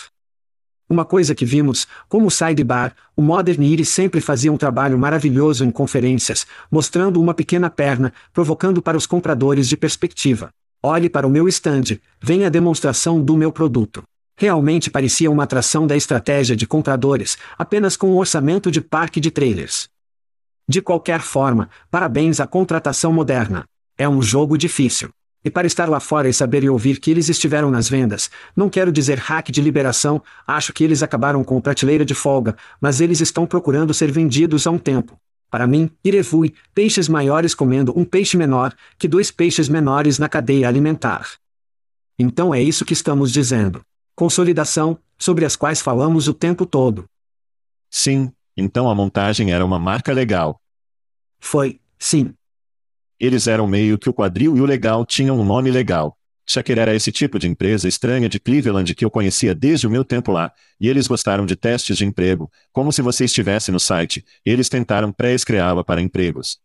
Uma 0.88 1.04
coisa 1.04 1.34
que 1.34 1.46
vimos, 1.46 1.88
como 2.08 2.26
o 2.26 2.30
sidebar, 2.30 2.94
o 3.16 3.22
Modern 3.22 3.62
Iris 3.62 3.88
sempre 3.88 4.20
fazia 4.20 4.52
um 4.52 4.56
trabalho 4.56 4.98
maravilhoso 4.98 5.64
em 5.64 5.70
conferências, 5.70 6.46
mostrando 6.70 7.20
uma 7.20 7.32
pequena 7.32 7.70
perna, 7.70 8.12
provocando 8.32 8.82
para 8.82 8.96
os 8.96 9.06
compradores 9.06 9.66
de 9.66 9.76
perspectiva. 9.78 10.50
Olhe 10.82 11.08
para 11.08 11.26
o 11.26 11.30
meu 11.30 11.48
stand, 11.48 11.98
vem 12.20 12.44
a 12.44 12.50
demonstração 12.50 13.22
do 13.22 13.34
meu 13.34 13.50
produto. 13.50 14.02
Realmente 14.36 14.90
parecia 14.90 15.30
uma 15.30 15.44
atração 15.44 15.86
da 15.86 15.96
estratégia 15.96 16.54
de 16.54 16.66
compradores, 16.66 17.38
apenas 17.56 17.96
com 17.96 18.10
um 18.10 18.16
orçamento 18.18 18.70
de 18.70 18.82
parque 18.82 19.20
de 19.20 19.30
trailers. 19.30 19.88
De 20.68 20.82
qualquer 20.82 21.20
forma, 21.20 21.70
parabéns 21.90 22.40
à 22.40 22.46
contratação 22.46 23.12
moderna. 23.12 23.64
É 23.96 24.06
um 24.06 24.20
jogo 24.20 24.58
difícil. 24.58 25.08
E 25.44 25.50
para 25.50 25.66
estar 25.66 25.88
lá 25.88 26.00
fora 26.00 26.28
e 26.28 26.33
saber 26.33 26.64
e 26.64 26.70
ouvir 26.70 26.98
que 26.98 27.11
eles 27.11 27.28
estiveram 27.28 27.70
nas 27.70 27.88
vendas, 27.88 28.30
não 28.57 28.70
quero 28.70 28.90
dizer 28.90 29.18
hack 29.18 29.50
de 29.50 29.61
liberação, 29.61 30.22
acho 30.46 30.72
que 30.72 30.83
eles 30.83 31.02
acabaram 31.02 31.44
com 31.44 31.61
prateleira 31.61 32.04
de 32.04 32.14
folga, 32.14 32.57
mas 32.80 33.00
eles 33.00 33.20
estão 33.20 33.46
procurando 33.46 33.92
ser 33.92 34.11
vendidos 34.11 34.66
há 34.66 34.70
um 34.70 34.78
tempo. 34.78 35.18
Para 35.50 35.66
mim, 35.66 35.90
irevui, 36.02 36.54
peixes 36.74 37.09
maiores 37.09 37.54
comendo 37.54 37.96
um 37.96 38.04
peixe 38.04 38.37
menor, 38.37 38.74
que 38.98 39.07
dois 39.07 39.30
peixes 39.30 39.68
menores 39.68 40.18
na 40.18 40.28
cadeia 40.28 40.66
alimentar. 40.66 41.28
Então 42.18 42.54
é 42.54 42.61
isso 42.61 42.85
que 42.85 42.92
estamos 42.92 43.30
dizendo. 43.30 43.85
Consolidação, 44.16 44.98
sobre 45.18 45.44
as 45.44 45.57
quais 45.57 45.80
falamos 45.80 46.26
o 46.26 46.35
tempo 46.35 46.64
todo. 46.64 47.04
Sim, 47.90 48.33
então 48.57 48.88
a 48.88 48.94
montagem 48.94 49.52
era 49.52 49.64
uma 49.64 49.78
marca 49.78 50.12
legal. 50.12 50.61
Foi, 51.38 51.78
sim. 51.98 52.35
Eles 53.18 53.46
eram 53.46 53.66
meio 53.66 53.98
que 53.98 54.09
o 54.09 54.12
quadril 54.12 54.57
e 54.57 54.61
o 54.61 54.66
legal 54.66 55.07
tinham 55.07 55.38
um 55.38 55.44
nome 55.44 55.70
legal. 55.70 56.18
Shaker 56.46 56.79
era 56.79 56.94
esse 56.94 57.11
tipo 57.11 57.38
de 57.38 57.48
empresa 57.48 57.88
estranha 57.88 58.29
de 58.29 58.38
Cleveland 58.38 58.94
que 58.94 59.05
eu 59.05 59.11
conhecia 59.11 59.55
desde 59.55 59.87
o 59.87 59.90
meu 59.90 60.05
tempo 60.05 60.31
lá, 60.31 60.53
e 60.79 60.88
eles 60.88 61.07
gostaram 61.07 61.46
de 61.46 61.57
testes 61.57 61.96
de 61.96 62.05
emprego, 62.05 62.50
como 62.72 62.92
se 62.92 63.00
você 63.00 63.24
estivesse 63.24 63.72
no 63.72 63.81
site, 63.81 64.24
eles 64.44 64.68
tentaram 64.68 65.11
pré-escreá-la 65.11 65.83
para 65.83 66.03
empregos. 66.03 66.59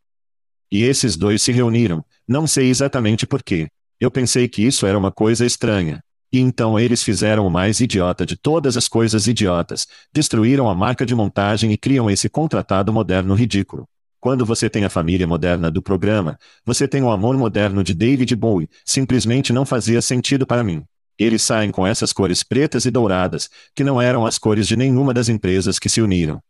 E 0.72 0.84
esses 0.84 1.16
dois 1.16 1.42
se 1.42 1.52
reuniram, 1.52 2.04
não 2.28 2.46
sei 2.46 2.70
exatamente 2.70 3.26
porquê. 3.26 3.70
Eu 4.00 4.12
pensei 4.12 4.48
que 4.48 4.62
isso 4.62 4.86
era 4.86 4.98
uma 4.98 5.12
coisa 5.12 5.46
estranha. 5.46 6.04
E 6.32 6.40
então 6.40 6.80
eles 6.80 7.02
fizeram 7.02 7.48
o 7.48 7.50
mais 7.50 7.80
idiota 7.80 8.26
de 8.26 8.36
todas 8.36 8.78
as 8.78 8.88
coisas 8.88 9.28
idiotas, 9.28 9.88
destruíram 10.14 10.70
a 10.70 10.76
marca 10.76 11.06
de 11.06 11.16
montagem 11.16 11.72
e 11.72 11.78
criam 11.78 12.10
esse 12.10 12.30
contratado 12.30 12.94
moderno 12.94 13.34
ridículo. 13.34 13.88
Quando 14.20 14.46
você 14.46 14.70
tem 14.70 14.84
a 14.84 14.90
família 14.90 15.26
moderna 15.26 15.72
do 15.72 15.82
programa, 15.82 16.38
você 16.66 16.88
tem 16.88 17.02
o 17.02 17.10
amor 17.10 17.38
moderno 17.38 17.82
de 17.84 17.94
David 17.94 18.36
Bowie, 18.36 18.70
simplesmente 18.84 19.54
não 19.54 19.66
fazia 19.66 20.02
sentido 20.02 20.46
para 20.46 20.64
mim. 20.64 20.84
Eles 21.18 21.42
saem 21.42 21.72
com 21.72 21.88
essas 21.88 22.12
cores 22.12 22.44
pretas 22.44 22.84
e 22.84 22.92
douradas, 22.92 23.50
que 23.74 23.84
não 23.84 24.02
eram 24.02 24.26
as 24.26 24.38
cores 24.38 24.68
de 24.68 24.76
nenhuma 24.76 25.14
das 25.14 25.30
empresas 25.30 25.80
que 25.80 25.88
se 25.88 26.02
uniram. 26.02 26.42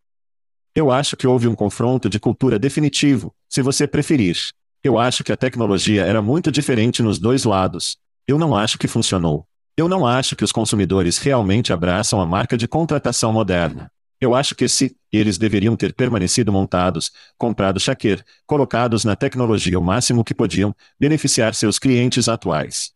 Eu 0.74 0.92
acho 0.92 1.16
que 1.16 1.28
houve 1.28 1.48
um 1.48 1.54
confronto 1.54 2.10
de 2.10 2.20
cultura 2.20 2.58
definitivo, 2.58 3.34
se 3.48 3.62
você 3.62 3.88
preferir. 3.88 4.38
Eu 4.84 4.98
acho 4.98 5.24
que 5.24 5.32
a 5.32 5.38
tecnologia 5.38 6.06
era 6.06 6.22
muito 6.22 6.52
diferente 6.52 7.04
nos 7.04 7.20
dois 7.20 7.44
lados. 7.44 7.98
Eu 8.28 8.40
não 8.40 8.56
acho 8.56 8.80
que 8.80 8.88
funcionou. 8.88 9.46
Eu 9.78 9.88
não 9.88 10.08
acho 10.08 10.36
que 10.36 10.44
os 10.44 10.52
consumidores 10.52 11.20
realmente 11.20 11.72
abraçam 11.72 12.20
a 12.20 12.26
marca 12.26 12.58
de 12.58 12.68
contratação 12.68 13.32
moderna. 13.32 13.92
Eu 14.22 14.36
acho 14.36 14.54
que 14.54 14.68
se 14.68 14.98
eles 15.12 15.38
deveriam 15.38 15.76
ter 15.78 15.94
permanecido 15.94 16.52
montados, 16.52 17.12
comprado 17.38 17.80
Shaker, 17.80 18.24
colocados 18.46 19.06
na 19.06 19.16
tecnologia 19.16 19.80
o 19.80 19.84
máximo 19.84 20.24
que 20.26 20.36
podiam, 20.36 20.76
beneficiar 21.00 21.56
seus 21.56 21.80
clientes 21.80 22.28
atuais. 22.28 22.92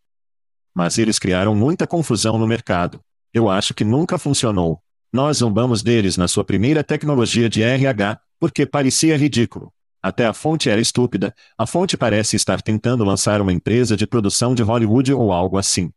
Mas 0.75 0.97
eles 0.97 1.19
criaram 1.19 1.55
muita 1.55 1.87
confusão 1.87 2.37
no 2.37 2.45
mercado. 2.45 2.99
Eu 3.33 3.49
acho 3.49 3.73
que 3.73 3.85
nunca 3.85 4.17
funcionou. 4.17 4.81
Nós 5.13 5.37
zombamos 5.37 5.81
deles 5.81 6.17
na 6.17 6.27
sua 6.27 6.43
primeira 6.43 6.83
tecnologia 6.83 7.47
de 7.47 7.61
RH, 7.61 8.19
porque 8.39 8.65
parecia 8.65 9.17
ridículo. 9.17 9.71
Até 10.01 10.25
a 10.25 10.33
fonte 10.33 10.69
era 10.69 10.81
estúpida, 10.81 11.33
a 11.57 11.65
fonte 11.65 11.95
parece 11.95 12.35
estar 12.35 12.61
tentando 12.61 13.05
lançar 13.05 13.39
uma 13.39 13.53
empresa 13.53 13.95
de 13.95 14.05
produção 14.05 14.53
de 14.53 14.61
Hollywood 14.61 15.13
ou 15.13 15.31
algo 15.31 15.57
assim. 15.57 15.89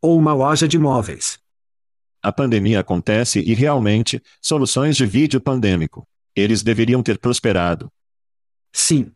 Ou 0.00 0.16
uma 0.16 0.32
loja 0.32 0.68
de 0.68 0.78
móveis. 0.78 1.36
A 2.22 2.32
pandemia 2.32 2.80
acontece 2.80 3.40
e 3.40 3.54
realmente, 3.54 4.22
soluções 4.42 4.96
de 4.96 5.06
vídeo 5.06 5.40
pandêmico. 5.40 6.06
Eles 6.34 6.62
deveriam 6.62 7.02
ter 7.02 7.18
prosperado. 7.18 7.90
Sim. 8.72 9.12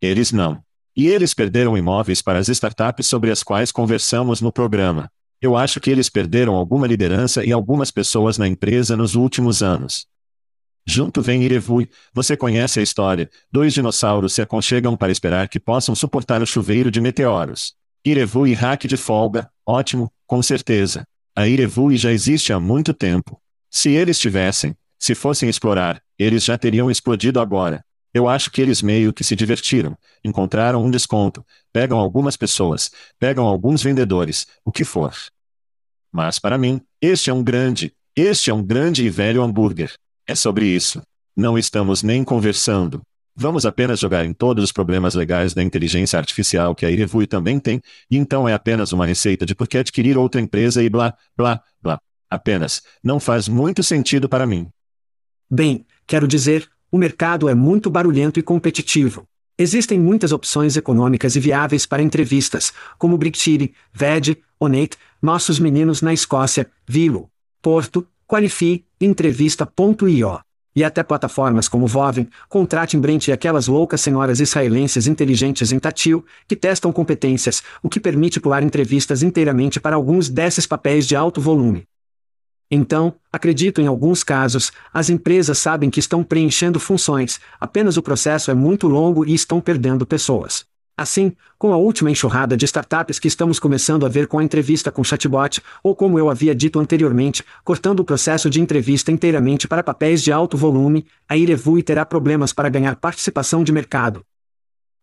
Eles 0.00 0.30
não. 0.30 0.62
E 0.96 1.06
eles 1.08 1.32
perderam 1.34 1.76
imóveis 1.76 2.20
para 2.20 2.38
as 2.38 2.48
startups 2.48 3.06
sobre 3.06 3.30
as 3.30 3.42
quais 3.42 3.72
conversamos 3.72 4.40
no 4.40 4.52
programa. 4.52 5.10
Eu 5.40 5.56
acho 5.56 5.80
que 5.80 5.90
eles 5.90 6.08
perderam 6.08 6.54
alguma 6.54 6.86
liderança 6.86 7.44
e 7.44 7.52
algumas 7.52 7.90
pessoas 7.90 8.38
na 8.38 8.48
empresa 8.48 8.96
nos 8.96 9.14
últimos 9.14 9.62
anos. 9.62 10.06
Junto 10.84 11.20
vem 11.20 11.42
Irevui, 11.42 11.88
você 12.12 12.36
conhece 12.36 12.80
a 12.80 12.82
história, 12.82 13.30
dois 13.52 13.74
dinossauros 13.74 14.32
se 14.32 14.40
aconchegam 14.40 14.96
para 14.96 15.12
esperar 15.12 15.48
que 15.48 15.60
possam 15.60 15.94
suportar 15.94 16.42
o 16.42 16.46
chuveiro 16.46 16.90
de 16.90 17.00
meteoros. 17.00 17.74
Irevui 18.04 18.50
e 18.50 18.54
hack 18.54 18.86
de 18.86 18.96
folga, 18.96 19.50
ótimo, 19.66 20.10
com 20.26 20.42
certeza. 20.42 21.06
A 21.38 21.46
Irevui 21.46 21.96
já 21.96 22.10
existe 22.10 22.52
há 22.52 22.58
muito 22.58 22.92
tempo. 22.92 23.40
Se 23.70 23.90
eles 23.90 24.18
tivessem, 24.18 24.74
se 24.98 25.14
fossem 25.14 25.48
explorar, 25.48 26.02
eles 26.18 26.42
já 26.42 26.58
teriam 26.58 26.90
explodido 26.90 27.38
agora. 27.38 27.84
Eu 28.12 28.28
acho 28.28 28.50
que 28.50 28.60
eles 28.60 28.82
meio 28.82 29.12
que 29.12 29.22
se 29.22 29.36
divertiram, 29.36 29.96
encontraram 30.24 30.84
um 30.84 30.90
desconto, 30.90 31.46
pegam 31.72 31.96
algumas 31.96 32.36
pessoas, 32.36 32.90
pegam 33.20 33.46
alguns 33.46 33.84
vendedores, 33.84 34.48
o 34.64 34.72
que 34.72 34.82
for. 34.82 35.14
Mas 36.10 36.40
para 36.40 36.58
mim, 36.58 36.80
este 37.00 37.30
é 37.30 37.32
um 37.32 37.44
grande, 37.44 37.94
este 38.16 38.50
é 38.50 38.52
um 38.52 38.60
grande 38.60 39.06
e 39.06 39.08
velho 39.08 39.40
hambúrguer. 39.40 39.94
É 40.26 40.34
sobre 40.34 40.66
isso. 40.66 41.00
Não 41.36 41.56
estamos 41.56 42.02
nem 42.02 42.24
conversando. 42.24 43.00
Vamos 43.40 43.64
apenas 43.64 44.00
jogar 44.00 44.24
em 44.24 44.32
todos 44.32 44.64
os 44.64 44.72
problemas 44.72 45.14
legais 45.14 45.54
da 45.54 45.62
inteligência 45.62 46.18
artificial 46.18 46.74
que 46.74 46.84
a 46.84 46.90
Irevui 46.90 47.24
também 47.24 47.60
tem, 47.60 47.80
e 48.10 48.16
então 48.16 48.48
é 48.48 48.52
apenas 48.52 48.92
uma 48.92 49.06
receita 49.06 49.46
de 49.46 49.54
por 49.54 49.68
que 49.68 49.78
adquirir 49.78 50.18
outra 50.18 50.40
empresa 50.40 50.82
e 50.82 50.88
blá, 50.88 51.14
blá, 51.36 51.62
blá. 51.80 52.00
Apenas, 52.28 52.82
não 53.00 53.20
faz 53.20 53.46
muito 53.46 53.80
sentido 53.80 54.28
para 54.28 54.44
mim. 54.44 54.66
Bem, 55.48 55.86
quero 56.04 56.26
dizer, 56.26 56.68
o 56.90 56.98
mercado 56.98 57.48
é 57.48 57.54
muito 57.54 57.88
barulhento 57.88 58.40
e 58.40 58.42
competitivo. 58.42 59.24
Existem 59.56 60.00
muitas 60.00 60.32
opções 60.32 60.76
econômicas 60.76 61.36
e 61.36 61.40
viáveis 61.40 61.86
para 61.86 62.02
entrevistas, 62.02 62.72
como 62.98 63.16
Brickcity, 63.16 63.72
VED, 63.92 64.36
Onate, 64.58 64.98
nossos 65.22 65.60
meninos 65.60 66.02
na 66.02 66.12
Escócia, 66.12 66.68
Vilo, 66.88 67.30
Porto, 67.62 68.04
Qualify, 68.26 68.84
Entrevista.io. 69.00 70.47
E 70.74 70.84
até 70.84 71.02
plataformas 71.02 71.68
como 71.68 71.86
Voven, 71.86 72.28
Contrate 72.48 72.96
Brent 72.96 73.28
e 73.28 73.32
aquelas 73.32 73.66
loucas 73.66 74.00
senhoras 74.00 74.40
israelenses 74.40 75.06
inteligentes 75.06 75.72
em 75.72 75.78
Tatil, 75.78 76.24
que 76.46 76.54
testam 76.54 76.92
competências, 76.92 77.62
o 77.82 77.88
que 77.88 77.98
permite 77.98 78.38
pular 78.38 78.62
entrevistas 78.62 79.22
inteiramente 79.22 79.80
para 79.80 79.96
alguns 79.96 80.28
desses 80.28 80.66
papéis 80.66 81.06
de 81.06 81.16
alto 81.16 81.40
volume. 81.40 81.86
Então, 82.70 83.14
acredito 83.32 83.80
em 83.80 83.86
alguns 83.86 84.22
casos, 84.22 84.70
as 84.92 85.08
empresas 85.08 85.58
sabem 85.58 85.88
que 85.88 86.00
estão 86.00 86.22
preenchendo 86.22 86.78
funções, 86.78 87.40
apenas 87.58 87.96
o 87.96 88.02
processo 88.02 88.50
é 88.50 88.54
muito 88.54 88.86
longo 88.86 89.24
e 89.24 89.32
estão 89.32 89.60
perdendo 89.60 90.06
pessoas. 90.06 90.66
Assim, 90.98 91.32
com 91.56 91.72
a 91.72 91.76
última 91.76 92.10
enxurrada 92.10 92.56
de 92.56 92.64
startups 92.64 93.20
que 93.20 93.28
estamos 93.28 93.60
começando 93.60 94.04
a 94.04 94.08
ver 94.08 94.26
com 94.26 94.40
a 94.40 94.42
entrevista 94.42 94.90
com 94.90 95.04
chatbot, 95.04 95.62
ou 95.80 95.94
como 95.94 96.18
eu 96.18 96.28
havia 96.28 96.52
dito 96.52 96.80
anteriormente, 96.80 97.44
cortando 97.62 98.00
o 98.00 98.04
processo 98.04 98.50
de 98.50 98.60
entrevista 98.60 99.12
inteiramente 99.12 99.68
para 99.68 99.84
papéis 99.84 100.24
de 100.24 100.32
alto 100.32 100.56
volume, 100.56 101.06
a 101.28 101.36
Irevui 101.36 101.84
terá 101.84 102.04
problemas 102.04 102.52
para 102.52 102.68
ganhar 102.68 102.96
participação 102.96 103.62
de 103.62 103.70
mercado. 103.70 104.24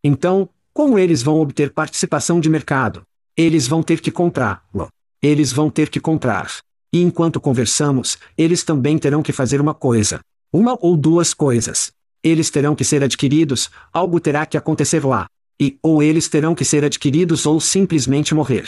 Então, 0.03 0.49
como 0.73 0.99
eles 0.99 1.23
vão 1.23 1.39
obter 1.39 1.71
participação 1.71 2.41
de 2.41 2.49
mercado? 2.49 3.03
Eles 3.38 3.65
vão 3.65 3.81
ter 3.81 4.01
que 4.01 4.12
comprá-lo. 4.12 4.89
Eles 5.21 5.53
vão 5.53 5.69
ter 5.69 5.88
que 5.88 6.01
comprar. 6.01 6.51
E 6.91 7.01
enquanto 7.01 7.39
conversamos, 7.39 8.17
eles 8.38 8.65
também 8.65 8.97
terão 8.97 9.23
que 9.23 9.31
fazer 9.31 9.62
uma 9.62 9.73
coisa. 9.73 10.19
Uma 10.51 10.77
ou 10.81 10.97
duas 10.97 11.34
coisas. 11.34 11.93
Eles 12.21 12.49
terão 12.49 12.75
que 12.75 12.84
ser 12.84 13.01
adquiridos, 13.01 13.69
algo 13.93 14.19
terá 14.19 14.45
que 14.45 14.58
acontecer 14.58 15.05
lá. 15.05 15.25
E, 15.60 15.78
ou 15.82 16.04
eles 16.04 16.28
terão 16.28 16.54
que 16.54 16.65
ser 16.65 16.84
adquiridos 16.84 17.46
ou 17.46 17.60
simplesmente 17.60 18.36
morrer. 18.36 18.68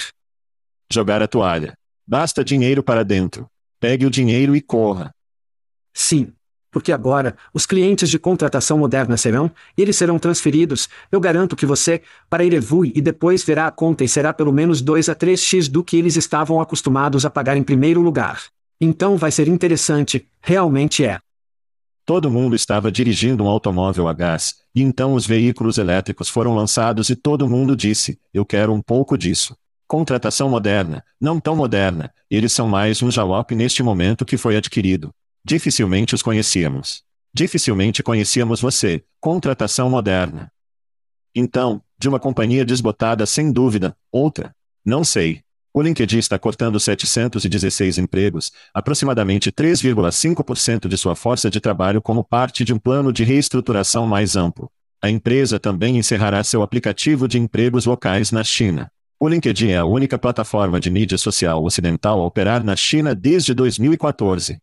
Jogar 0.91 1.21
a 1.21 1.27
toalha. 1.27 1.73
Basta 2.05 2.43
dinheiro 2.43 2.81
para 2.81 3.03
dentro. 3.03 3.47
Pegue 3.79 4.05
o 4.05 4.09
dinheiro 4.09 4.55
e 4.55 4.61
corra. 4.61 5.11
Sim. 5.93 6.33
Porque 6.71 6.91
agora, 6.91 7.35
os 7.53 7.65
clientes 7.65 8.09
de 8.09 8.19
contratação 8.19 8.77
moderna 8.77 9.17
serão, 9.17 9.51
eles 9.77 9.95
serão 9.95 10.19
transferidos, 10.19 10.87
eu 11.11 11.19
garanto 11.19 11.55
que 11.55 11.65
você, 11.65 12.01
para 12.29 12.43
Irevui 12.43 12.91
e 12.95 13.01
depois 13.01 13.43
verá 13.43 13.67
a 13.67 13.71
conta 13.71 14.03
e 14.03 14.07
será 14.07 14.31
pelo 14.33 14.51
menos 14.51 14.81
2 14.81 15.09
a 15.09 15.15
3x 15.15 15.69
do 15.69 15.83
que 15.83 15.97
eles 15.97 16.15
estavam 16.15 16.61
acostumados 16.61 17.25
a 17.25 17.29
pagar 17.29 17.57
em 17.57 17.63
primeiro 17.63 18.01
lugar. 18.01 18.43
Então 18.79 19.17
vai 19.17 19.31
ser 19.31 19.47
interessante, 19.47 20.27
realmente 20.39 21.03
é. 21.03 21.19
Todo 22.07 22.31
mundo 22.31 22.55
estava 22.55 22.89
dirigindo 22.89 23.43
um 23.43 23.49
automóvel 23.49 24.07
a 24.07 24.13
gás, 24.13 24.55
e 24.73 24.81
então 24.81 25.13
os 25.13 25.27
veículos 25.27 25.77
elétricos 25.77 26.29
foram 26.29 26.55
lançados 26.55 27.09
e 27.09 27.17
todo 27.17 27.49
mundo 27.49 27.75
disse: 27.75 28.17
Eu 28.33 28.45
quero 28.45 28.73
um 28.73 28.81
pouco 28.81 29.17
disso. 29.17 29.57
Contratação 29.85 30.49
moderna, 30.49 31.03
não 31.19 31.37
tão 31.37 31.53
moderna, 31.53 32.09
eles 32.31 32.53
são 32.53 32.65
mais 32.65 33.03
um 33.03 33.11
jalop 33.11 33.51
neste 33.51 33.83
momento 33.83 34.23
que 34.23 34.37
foi 34.37 34.55
adquirido. 34.55 35.13
Dificilmente 35.43 36.15
os 36.15 36.23
conhecíamos. 36.23 37.03
Dificilmente 37.33 38.01
conhecíamos 38.01 38.61
você, 38.61 39.03
contratação 39.19 39.89
moderna. 39.89 40.49
Então, 41.35 41.81
de 41.99 42.07
uma 42.07 42.21
companhia 42.21 42.63
desbotada 42.63 43.25
sem 43.25 43.51
dúvida, 43.51 43.93
outra. 44.09 44.55
Não 44.85 45.03
sei. 45.03 45.41
O 45.77 45.81
LinkedIn 45.83 46.17
está 46.17 46.39
cortando 46.39 46.79
716 46.79 47.99
empregos, 47.99 48.51
aproximadamente 48.73 49.51
3,5% 49.51 50.87
de 50.87 50.97
sua 50.97 51.15
força 51.15 51.51
de 51.51 51.61
trabalho 51.61 52.01
como 52.01 52.23
parte 52.23 52.63
de 52.65 52.73
um 52.73 52.79
plano 52.79 53.13
de 53.13 53.23
reestruturação 53.23 54.07
mais 54.07 54.35
amplo. 54.35 54.71
A 54.99 55.07
empresa 55.07 55.59
também 55.59 55.95
encerrará 55.95 56.43
seu 56.43 56.63
aplicativo 56.63 57.27
de 57.27 57.37
empregos 57.37 57.85
locais 57.85 58.31
na 58.31 58.43
China. 58.43 58.91
O 59.19 59.29
LinkedIn 59.29 59.67
é 59.67 59.77
a 59.77 59.85
única 59.85 60.17
plataforma 60.17 60.79
de 60.79 60.89
mídia 60.89 61.15
social 61.15 61.63
ocidental 61.63 62.21
a 62.21 62.25
operar 62.25 62.63
na 62.63 62.75
China 62.75 63.13
desde 63.13 63.53
2014. 63.53 64.57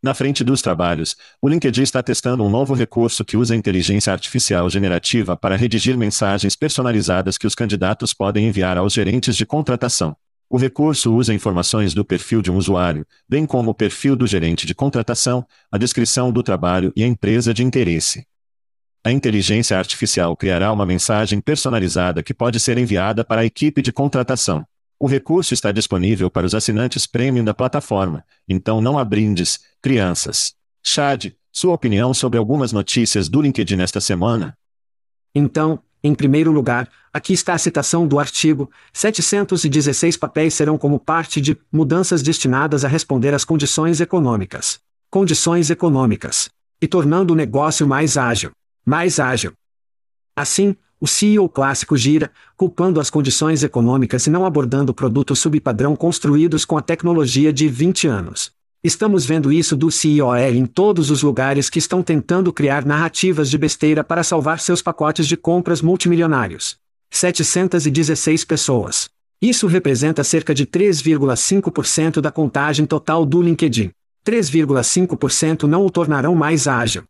Na 0.00 0.14
frente 0.14 0.44
dos 0.44 0.62
trabalhos, 0.62 1.16
o 1.42 1.48
LinkedIn 1.48 1.82
está 1.82 2.00
testando 2.00 2.44
um 2.44 2.48
novo 2.48 2.74
recurso 2.74 3.24
que 3.24 3.36
usa 3.36 3.56
inteligência 3.56 4.12
artificial 4.12 4.70
generativa 4.70 5.36
para 5.36 5.56
redigir 5.56 5.98
mensagens 5.98 6.54
personalizadas 6.54 7.36
que 7.36 7.46
os 7.48 7.56
candidatos 7.56 8.14
podem 8.14 8.46
enviar 8.46 8.78
aos 8.78 8.92
gerentes 8.92 9.36
de 9.36 9.44
contratação. 9.44 10.16
O 10.50 10.56
recurso 10.56 11.14
usa 11.14 11.34
informações 11.34 11.92
do 11.92 12.04
perfil 12.04 12.40
de 12.40 12.50
um 12.50 12.56
usuário, 12.56 13.06
bem 13.28 13.44
como 13.44 13.70
o 13.70 13.74
perfil 13.74 14.16
do 14.16 14.26
gerente 14.26 14.66
de 14.66 14.74
contratação, 14.74 15.46
a 15.70 15.76
descrição 15.76 16.32
do 16.32 16.42
trabalho 16.42 16.90
e 16.96 17.04
a 17.04 17.06
empresa 17.06 17.52
de 17.52 17.62
interesse. 17.62 18.26
A 19.04 19.12
inteligência 19.12 19.78
artificial 19.78 20.34
criará 20.34 20.72
uma 20.72 20.86
mensagem 20.86 21.40
personalizada 21.40 22.22
que 22.22 22.32
pode 22.32 22.58
ser 22.60 22.78
enviada 22.78 23.22
para 23.22 23.42
a 23.42 23.44
equipe 23.44 23.82
de 23.82 23.92
contratação. 23.92 24.66
O 24.98 25.06
recurso 25.06 25.52
está 25.52 25.70
disponível 25.70 26.30
para 26.30 26.46
os 26.46 26.54
assinantes 26.54 27.06
premium 27.06 27.44
da 27.44 27.54
plataforma, 27.54 28.24
então 28.48 28.80
não 28.80 28.98
há 28.98 29.04
brindes, 29.04 29.60
crianças. 29.82 30.54
Chad, 30.82 31.32
sua 31.52 31.74
opinião 31.74 32.14
sobre 32.14 32.38
algumas 32.38 32.72
notícias 32.72 33.28
do 33.28 33.42
LinkedIn 33.42 33.76
nesta 33.76 34.00
semana? 34.00 34.56
Então, 35.34 35.80
em 36.02 36.14
primeiro 36.14 36.52
lugar, 36.52 36.88
aqui 37.12 37.32
está 37.32 37.54
a 37.54 37.58
citação 37.58 38.06
do 38.06 38.18
artigo: 38.18 38.70
716 38.92 40.16
papéis 40.16 40.54
serão 40.54 40.78
como 40.78 40.98
parte 40.98 41.40
de 41.40 41.56
mudanças 41.72 42.22
destinadas 42.22 42.84
a 42.84 42.88
responder 42.88 43.34
às 43.34 43.44
condições 43.44 44.00
econômicas. 44.00 44.78
Condições 45.10 45.70
econômicas. 45.70 46.48
E 46.80 46.86
tornando 46.86 47.32
o 47.32 47.36
negócio 47.36 47.86
mais 47.86 48.16
ágil 48.16 48.52
mais 48.88 49.20
ágil. 49.20 49.52
Assim, 50.34 50.74
o 50.98 51.06
CEO 51.06 51.46
clássico 51.46 51.94
gira, 51.94 52.32
culpando 52.56 52.98
as 52.98 53.10
condições 53.10 53.62
econômicas 53.62 54.26
e 54.26 54.30
não 54.30 54.46
abordando 54.46 54.94
produtos 54.94 55.40
subpadrão 55.40 55.94
construídos 55.94 56.64
com 56.64 56.78
a 56.78 56.80
tecnologia 56.80 57.52
de 57.52 57.68
20 57.68 58.08
anos. 58.08 58.50
Estamos 58.82 59.26
vendo 59.26 59.50
isso 59.50 59.76
do 59.76 59.90
CEO 59.90 60.36
em 60.36 60.64
todos 60.64 61.10
os 61.10 61.20
lugares 61.20 61.68
que 61.68 61.80
estão 61.80 62.00
tentando 62.00 62.52
criar 62.52 62.84
narrativas 62.84 63.50
de 63.50 63.58
besteira 63.58 64.04
para 64.04 64.22
salvar 64.22 64.60
seus 64.60 64.80
pacotes 64.80 65.26
de 65.26 65.36
compras 65.36 65.82
multimilionários. 65.82 66.76
716 67.10 68.44
pessoas. 68.44 69.08
Isso 69.42 69.66
representa 69.66 70.22
cerca 70.22 70.54
de 70.54 70.64
3,5% 70.64 72.20
da 72.20 72.30
contagem 72.30 72.86
total 72.86 73.26
do 73.26 73.42
LinkedIn. 73.42 73.90
3,5% 74.24 75.64
não 75.64 75.84
o 75.84 75.90
tornarão 75.90 76.36
mais 76.36 76.68
ágil. 76.68 77.02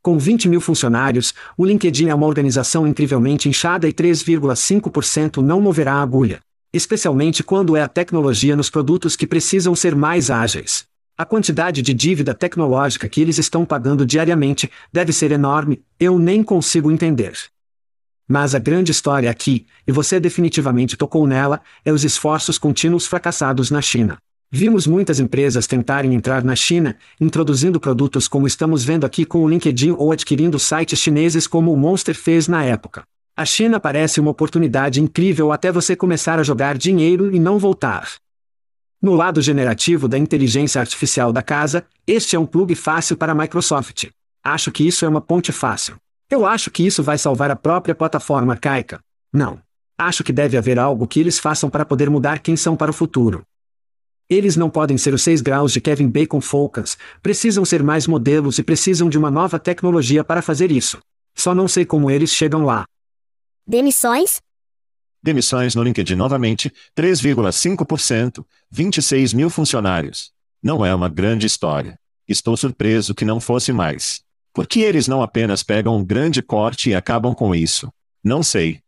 Com 0.00 0.16
20 0.16 0.48
mil 0.48 0.62
funcionários, 0.62 1.34
o 1.58 1.66
LinkedIn 1.66 2.08
é 2.08 2.14
uma 2.14 2.26
organização 2.26 2.86
incrivelmente 2.86 3.50
inchada 3.50 3.86
e 3.86 3.92
3,5% 3.92 5.42
não 5.42 5.60
moverá 5.60 5.94
a 5.94 6.02
agulha. 6.02 6.40
Especialmente 6.76 7.42
quando 7.42 7.74
é 7.74 7.80
a 7.80 7.88
tecnologia 7.88 8.54
nos 8.54 8.68
produtos 8.68 9.16
que 9.16 9.26
precisam 9.26 9.74
ser 9.74 9.96
mais 9.96 10.30
ágeis. 10.30 10.84
A 11.16 11.24
quantidade 11.24 11.80
de 11.80 11.94
dívida 11.94 12.34
tecnológica 12.34 13.08
que 13.08 13.18
eles 13.18 13.38
estão 13.38 13.64
pagando 13.64 14.04
diariamente 14.04 14.70
deve 14.92 15.10
ser 15.10 15.32
enorme, 15.32 15.82
eu 15.98 16.18
nem 16.18 16.42
consigo 16.42 16.90
entender. 16.90 17.32
Mas 18.28 18.54
a 18.54 18.58
grande 18.58 18.92
história 18.92 19.30
aqui, 19.30 19.66
e 19.86 19.90
você 19.90 20.20
definitivamente 20.20 20.98
tocou 20.98 21.26
nela, 21.26 21.62
é 21.82 21.90
os 21.90 22.04
esforços 22.04 22.58
contínuos 22.58 23.06
fracassados 23.06 23.70
na 23.70 23.80
China. 23.80 24.18
Vimos 24.50 24.86
muitas 24.86 25.18
empresas 25.18 25.66
tentarem 25.66 26.12
entrar 26.12 26.44
na 26.44 26.54
China, 26.54 26.94
introduzindo 27.18 27.80
produtos 27.80 28.28
como 28.28 28.46
estamos 28.46 28.84
vendo 28.84 29.06
aqui 29.06 29.24
com 29.24 29.42
o 29.42 29.48
LinkedIn 29.48 29.92
ou 29.92 30.12
adquirindo 30.12 30.58
sites 30.58 30.98
chineses 30.98 31.46
como 31.46 31.72
o 31.72 31.76
Monster 31.76 32.14
fez 32.14 32.46
na 32.46 32.62
época. 32.62 33.02
A 33.38 33.44
China 33.44 33.78
parece 33.78 34.18
uma 34.18 34.30
oportunidade 34.30 34.98
incrível 34.98 35.52
até 35.52 35.70
você 35.70 35.94
começar 35.94 36.38
a 36.38 36.42
jogar 36.42 36.78
dinheiro 36.78 37.34
e 37.34 37.38
não 37.38 37.58
voltar. 37.58 38.14
No 39.02 39.14
lado 39.14 39.42
generativo 39.42 40.08
da 40.08 40.16
inteligência 40.16 40.80
artificial 40.80 41.34
da 41.34 41.42
casa, 41.42 41.84
este 42.06 42.34
é 42.34 42.38
um 42.38 42.46
plug 42.46 42.74
fácil 42.74 43.14
para 43.14 43.32
a 43.32 43.34
Microsoft. 43.34 44.06
Acho 44.42 44.72
que 44.72 44.86
isso 44.86 45.04
é 45.04 45.08
uma 45.08 45.20
ponte 45.20 45.52
fácil. 45.52 45.96
Eu 46.30 46.46
acho 46.46 46.70
que 46.70 46.86
isso 46.86 47.02
vai 47.02 47.18
salvar 47.18 47.50
a 47.50 47.56
própria 47.56 47.94
plataforma 47.94 48.54
arcaica. 48.54 49.00
Não. 49.30 49.60
Acho 49.98 50.24
que 50.24 50.32
deve 50.32 50.56
haver 50.56 50.78
algo 50.78 51.06
que 51.06 51.20
eles 51.20 51.38
façam 51.38 51.68
para 51.68 51.84
poder 51.84 52.08
mudar 52.08 52.38
quem 52.38 52.56
são 52.56 52.74
para 52.74 52.90
o 52.90 52.94
futuro. 52.94 53.42
Eles 54.30 54.56
não 54.56 54.70
podem 54.70 54.96
ser 54.96 55.12
os 55.12 55.20
seis 55.20 55.42
graus 55.42 55.74
de 55.74 55.80
Kevin 55.82 56.08
Bacon 56.08 56.40
Focus, 56.40 56.96
precisam 57.22 57.66
ser 57.66 57.82
mais 57.82 58.06
modelos 58.06 58.58
e 58.58 58.62
precisam 58.62 59.10
de 59.10 59.18
uma 59.18 59.30
nova 59.30 59.58
tecnologia 59.58 60.24
para 60.24 60.40
fazer 60.40 60.72
isso. 60.72 61.00
Só 61.34 61.54
não 61.54 61.68
sei 61.68 61.84
como 61.84 62.10
eles 62.10 62.30
chegam 62.30 62.64
lá. 62.64 62.86
Demissões? 63.68 64.40
Demissões 65.20 65.74
no 65.74 65.82
LinkedIn 65.82 66.14
novamente, 66.14 66.72
3,5%, 66.96 68.46
26 68.70 69.32
mil 69.32 69.50
funcionários. 69.50 70.30
Não 70.62 70.86
é 70.86 70.94
uma 70.94 71.08
grande 71.08 71.48
história. 71.48 71.98
Estou 72.28 72.56
surpreso 72.56 73.12
que 73.12 73.24
não 73.24 73.40
fosse 73.40 73.72
mais. 73.72 74.22
Por 74.54 74.68
que 74.68 74.82
eles 74.82 75.08
não 75.08 75.20
apenas 75.20 75.64
pegam 75.64 75.96
um 75.96 76.04
grande 76.04 76.40
corte 76.42 76.90
e 76.90 76.94
acabam 76.94 77.34
com 77.34 77.52
isso? 77.56 77.92
Não 78.22 78.40
sei. 78.40 78.80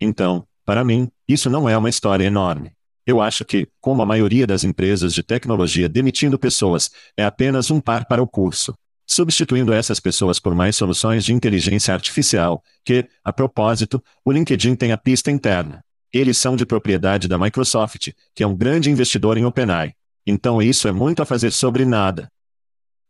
Então, 0.00 0.44
para 0.64 0.82
mim, 0.82 1.08
isso 1.28 1.48
não 1.48 1.68
é 1.68 1.78
uma 1.78 1.88
história 1.88 2.24
enorme. 2.24 2.72
Eu 3.06 3.20
acho 3.20 3.44
que, 3.44 3.68
como 3.80 4.02
a 4.02 4.06
maioria 4.06 4.48
das 4.48 4.64
empresas 4.64 5.14
de 5.14 5.22
tecnologia 5.22 5.88
demitindo 5.88 6.36
pessoas, 6.40 6.90
é 7.16 7.24
apenas 7.24 7.70
um 7.70 7.80
par 7.80 8.06
para 8.06 8.20
o 8.20 8.26
curso. 8.26 8.74
Substituindo 9.06 9.72
essas 9.72 10.00
pessoas 10.00 10.38
por 10.38 10.54
mais 10.54 10.76
soluções 10.76 11.24
de 11.24 11.32
inteligência 11.32 11.92
artificial, 11.92 12.62
que, 12.84 13.06
a 13.24 13.32
propósito, 13.32 14.02
o 14.24 14.32
LinkedIn 14.32 14.74
tem 14.74 14.92
a 14.92 14.96
pista 14.96 15.30
interna. 15.30 15.84
Eles 16.12 16.38
são 16.38 16.56
de 16.56 16.66
propriedade 16.66 17.26
da 17.26 17.38
Microsoft, 17.38 18.10
que 18.34 18.42
é 18.42 18.46
um 18.46 18.56
grande 18.56 18.90
investidor 18.90 19.38
em 19.38 19.44
OpenAI. 19.44 19.94
Então 20.26 20.62
isso 20.62 20.86
é 20.86 20.92
muito 20.92 21.22
a 21.22 21.26
fazer 21.26 21.50
sobre 21.50 21.84
nada. 21.84 22.30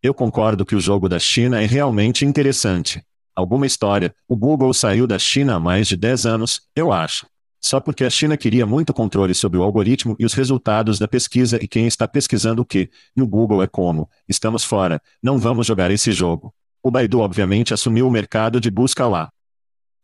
Eu 0.02 0.14
concordo 0.14 0.64
que 0.64 0.74
o 0.74 0.80
jogo 0.80 1.08
da 1.08 1.18
China 1.18 1.62
é 1.62 1.66
realmente 1.66 2.24
interessante. 2.24 3.02
Alguma 3.34 3.66
história, 3.66 4.14
o 4.28 4.36
Google 4.36 4.72
saiu 4.74 5.06
da 5.06 5.18
China 5.18 5.56
há 5.56 5.60
mais 5.60 5.88
de 5.88 5.96
10 5.96 6.26
anos, 6.26 6.62
eu 6.74 6.92
acho. 6.92 7.26
Só 7.64 7.78
porque 7.78 8.04
a 8.04 8.10
China 8.10 8.36
queria 8.36 8.66
muito 8.66 8.92
controle 8.92 9.34
sobre 9.34 9.56
o 9.58 9.62
algoritmo 9.62 10.16
e 10.18 10.24
os 10.24 10.34
resultados 10.34 10.98
da 10.98 11.06
pesquisa 11.06 11.62
e 11.62 11.68
quem 11.68 11.86
está 11.86 12.08
pesquisando 12.08 12.62
o 12.62 12.64
que, 12.64 12.90
e 13.16 13.22
o 13.22 13.26
Google 13.26 13.62
é 13.62 13.68
como, 13.68 14.10
estamos 14.28 14.64
fora, 14.64 15.00
não 15.22 15.38
vamos 15.38 15.66
jogar 15.66 15.90
esse 15.90 16.10
jogo. 16.10 16.52
O 16.82 16.90
Baidu 16.90 17.20
obviamente 17.20 17.72
assumiu 17.72 18.08
o 18.08 18.10
mercado 18.10 18.60
de 18.60 18.68
busca 18.68 19.06
lá. 19.06 19.30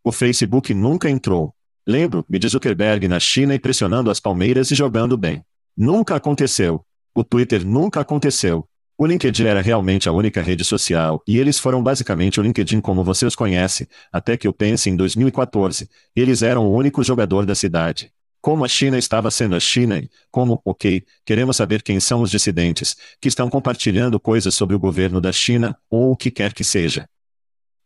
O 0.04 0.12
Facebook 0.12 0.72
nunca 0.72 1.10
entrou. 1.10 1.52
Lembro-me 1.84 2.38
de 2.38 2.48
Zuckerberg 2.48 3.08
na 3.08 3.18
China 3.18 3.54
e 3.54 3.58
pressionando 3.58 4.10
as 4.10 4.20
palmeiras 4.20 4.70
e 4.70 4.76
jogando 4.76 5.16
bem. 5.16 5.42
Nunca 5.76 6.14
aconteceu. 6.14 6.84
O 7.12 7.24
Twitter 7.24 7.66
nunca 7.66 8.00
aconteceu. 8.00 8.68
O 9.00 9.06
LinkedIn 9.06 9.44
era 9.44 9.62
realmente 9.62 10.08
a 10.08 10.12
única 10.12 10.42
rede 10.42 10.64
social, 10.64 11.22
e 11.24 11.38
eles 11.38 11.56
foram 11.56 11.80
basicamente 11.80 12.40
o 12.40 12.42
LinkedIn 12.42 12.80
como 12.80 13.04
você 13.04 13.24
os 13.24 13.36
conhece, 13.36 13.88
até 14.12 14.36
que 14.36 14.44
eu 14.44 14.52
pense 14.52 14.90
em 14.90 14.96
2014, 14.96 15.88
eles 16.16 16.42
eram 16.42 16.66
o 16.66 16.74
único 16.74 17.00
jogador 17.04 17.46
da 17.46 17.54
cidade. 17.54 18.12
Como 18.40 18.64
a 18.64 18.68
China 18.68 18.98
estava 18.98 19.30
sendo 19.30 19.54
a 19.54 19.60
China 19.60 20.00
e, 20.00 20.10
como, 20.32 20.60
ok, 20.64 21.04
queremos 21.24 21.56
saber 21.56 21.80
quem 21.80 22.00
são 22.00 22.22
os 22.22 22.30
dissidentes, 22.30 22.96
que 23.20 23.28
estão 23.28 23.48
compartilhando 23.48 24.18
coisas 24.18 24.56
sobre 24.56 24.74
o 24.74 24.80
governo 24.80 25.20
da 25.20 25.30
China, 25.30 25.78
ou 25.88 26.10
o 26.10 26.16
que 26.16 26.28
quer 26.28 26.52
que 26.52 26.64
seja. 26.64 27.08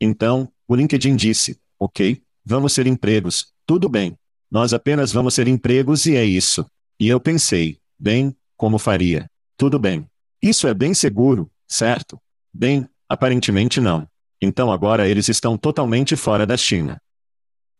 Então, 0.00 0.50
o 0.66 0.74
LinkedIn 0.74 1.14
disse, 1.14 1.58
ok, 1.78 2.22
vamos 2.42 2.72
ser 2.72 2.86
empregos, 2.86 3.52
tudo 3.66 3.86
bem. 3.86 4.16
Nós 4.50 4.72
apenas 4.72 5.12
vamos 5.12 5.34
ser 5.34 5.46
empregos 5.46 6.06
e 6.06 6.16
é 6.16 6.24
isso. 6.24 6.64
E 6.98 7.06
eu 7.06 7.20
pensei, 7.20 7.76
bem, 7.98 8.34
como 8.56 8.78
faria? 8.78 9.30
Tudo 9.58 9.78
bem. 9.78 10.06
Isso 10.42 10.66
é 10.66 10.74
bem 10.74 10.92
seguro, 10.92 11.48
certo? 11.68 12.20
Bem, 12.52 12.88
aparentemente 13.08 13.80
não. 13.80 14.08
Então 14.40 14.72
agora 14.72 15.08
eles 15.08 15.28
estão 15.28 15.56
totalmente 15.56 16.16
fora 16.16 16.44
da 16.44 16.56
China. 16.56 17.00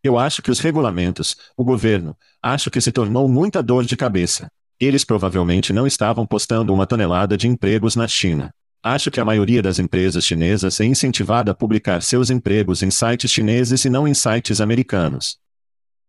Eu 0.01 0.17
acho 0.17 0.41
que 0.41 0.51
os 0.51 0.61
regulamentos, 0.61 1.37
o 1.57 1.65
governo, 1.65 2.17
acho 2.41 2.71
que 2.71 2.81
se 2.81 2.93
tornou 2.93 3.29
muita 3.29 3.61
dor 3.61 3.85
de 3.85 3.97
cabeça. 3.97 4.49
Eles 4.79 5.05
provavelmente 5.05 5.73
não 5.73 5.89
estavam 5.89 6.25
postando 6.25 6.73
uma 6.73 6.87
tonelada 6.87 7.37
de 7.37 7.49
empregos 7.49 7.97
na 7.97 8.07
China. 8.07 8.55
Acho 8.81 9.11
que 9.11 9.21
a 9.21 9.25
maioria 9.25 9.63
das 9.63 9.81
empresas 9.81 10.25
chinesas 10.25 10.81
é 10.81 10.85
incentivada 10.85 11.51
a 11.51 11.55
publicar 11.55 12.01
seus 12.01 12.31
empregos 12.31 12.81
em 12.83 12.91
sites 12.93 13.31
chineses 13.31 13.85
e 13.85 13.91
não 13.91 14.07
em 14.07 14.15
sites 14.15 14.61
americanos. 14.61 15.37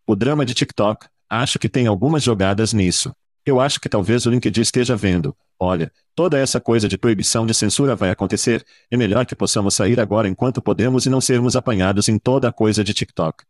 O 0.05 0.15
drama 0.15 0.45
de 0.45 0.53
TikTok, 0.53 1.07
acho 1.27 1.57
que 1.57 1.69
tem 1.69 1.87
algumas 1.87 2.21
jogadas 2.21 2.73
nisso. 2.73 3.11
Eu 3.45 3.59
acho 3.59 3.79
que 3.79 3.89
talvez 3.89 4.25
o 4.25 4.29
LinkedIn 4.29 4.61
esteja 4.61 4.95
vendo. 4.95 5.35
Olha, 5.59 5.91
toda 6.15 6.37
essa 6.37 6.61
coisa 6.61 6.87
de 6.87 6.97
proibição 6.97 7.45
de 7.45 7.53
censura 7.53 7.95
vai 7.95 8.09
acontecer, 8.09 8.65
é 8.89 8.95
melhor 8.95 9.25
que 9.25 9.35
possamos 9.35 9.73
sair 9.73 9.99
agora 9.99 10.27
enquanto 10.27 10.61
podemos 10.61 11.05
e 11.05 11.09
não 11.09 11.19
sermos 11.19 11.55
apanhados 11.55 12.07
em 12.07 12.17
toda 12.17 12.47
a 12.47 12.53
coisa 12.53 12.83
de 12.83 12.93
TikTok. 12.93 13.43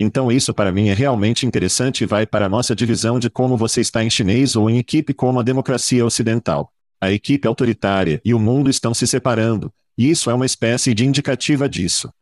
Então 0.00 0.30
isso 0.30 0.54
para 0.54 0.70
mim 0.70 0.88
é 0.88 0.94
realmente 0.94 1.44
interessante 1.44 2.02
e 2.04 2.06
vai 2.06 2.24
para 2.24 2.46
a 2.46 2.48
nossa 2.48 2.74
divisão 2.74 3.18
de 3.18 3.28
como 3.28 3.56
você 3.56 3.80
está 3.80 4.04
em 4.04 4.10
chinês 4.10 4.54
ou 4.54 4.70
em 4.70 4.78
equipe 4.78 5.12
como 5.12 5.40
a 5.40 5.42
democracia 5.42 6.06
ocidental. 6.06 6.72
A 7.00 7.10
equipe 7.10 7.46
autoritária 7.46 8.20
e 8.24 8.32
o 8.32 8.38
mundo 8.38 8.70
estão 8.70 8.94
se 8.94 9.06
separando, 9.06 9.72
e 9.96 10.08
isso 10.08 10.30
é 10.30 10.34
uma 10.34 10.46
espécie 10.46 10.94
de 10.94 11.04
indicativa 11.04 11.68
disso. 11.68 12.12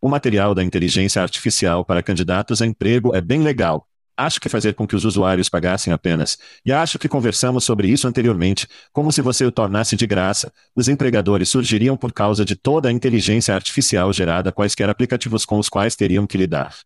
O 0.00 0.08
material 0.08 0.54
da 0.54 0.62
inteligência 0.62 1.22
artificial 1.22 1.84
para 1.84 2.02
candidatos 2.02 2.60
a 2.60 2.66
emprego 2.66 3.14
é 3.14 3.20
bem 3.20 3.42
legal, 3.42 3.86
Acho 4.16 4.40
que 4.40 4.48
fazer 4.48 4.74
com 4.74 4.86
que 4.86 4.94
os 4.94 5.04
usuários 5.04 5.48
pagassem 5.48 5.92
apenas, 5.92 6.38
e 6.64 6.72
acho 6.72 7.00
que 7.00 7.08
conversamos 7.08 7.64
sobre 7.64 7.88
isso 7.88 8.06
anteriormente, 8.06 8.68
como 8.92 9.10
se 9.10 9.20
você 9.20 9.44
o 9.44 9.50
tornasse 9.50 9.96
de 9.96 10.06
graça, 10.06 10.52
os 10.74 10.88
empregadores 10.88 11.48
surgiriam 11.48 11.96
por 11.96 12.12
causa 12.12 12.44
de 12.44 12.54
toda 12.54 12.88
a 12.88 12.92
inteligência 12.92 13.54
artificial 13.54 14.12
gerada 14.12 14.52
quaisquer 14.52 14.88
aplicativos 14.88 15.44
com 15.44 15.58
os 15.58 15.68
quais 15.68 15.96
teriam 15.96 16.28
que 16.28 16.38
lidar. 16.38 16.76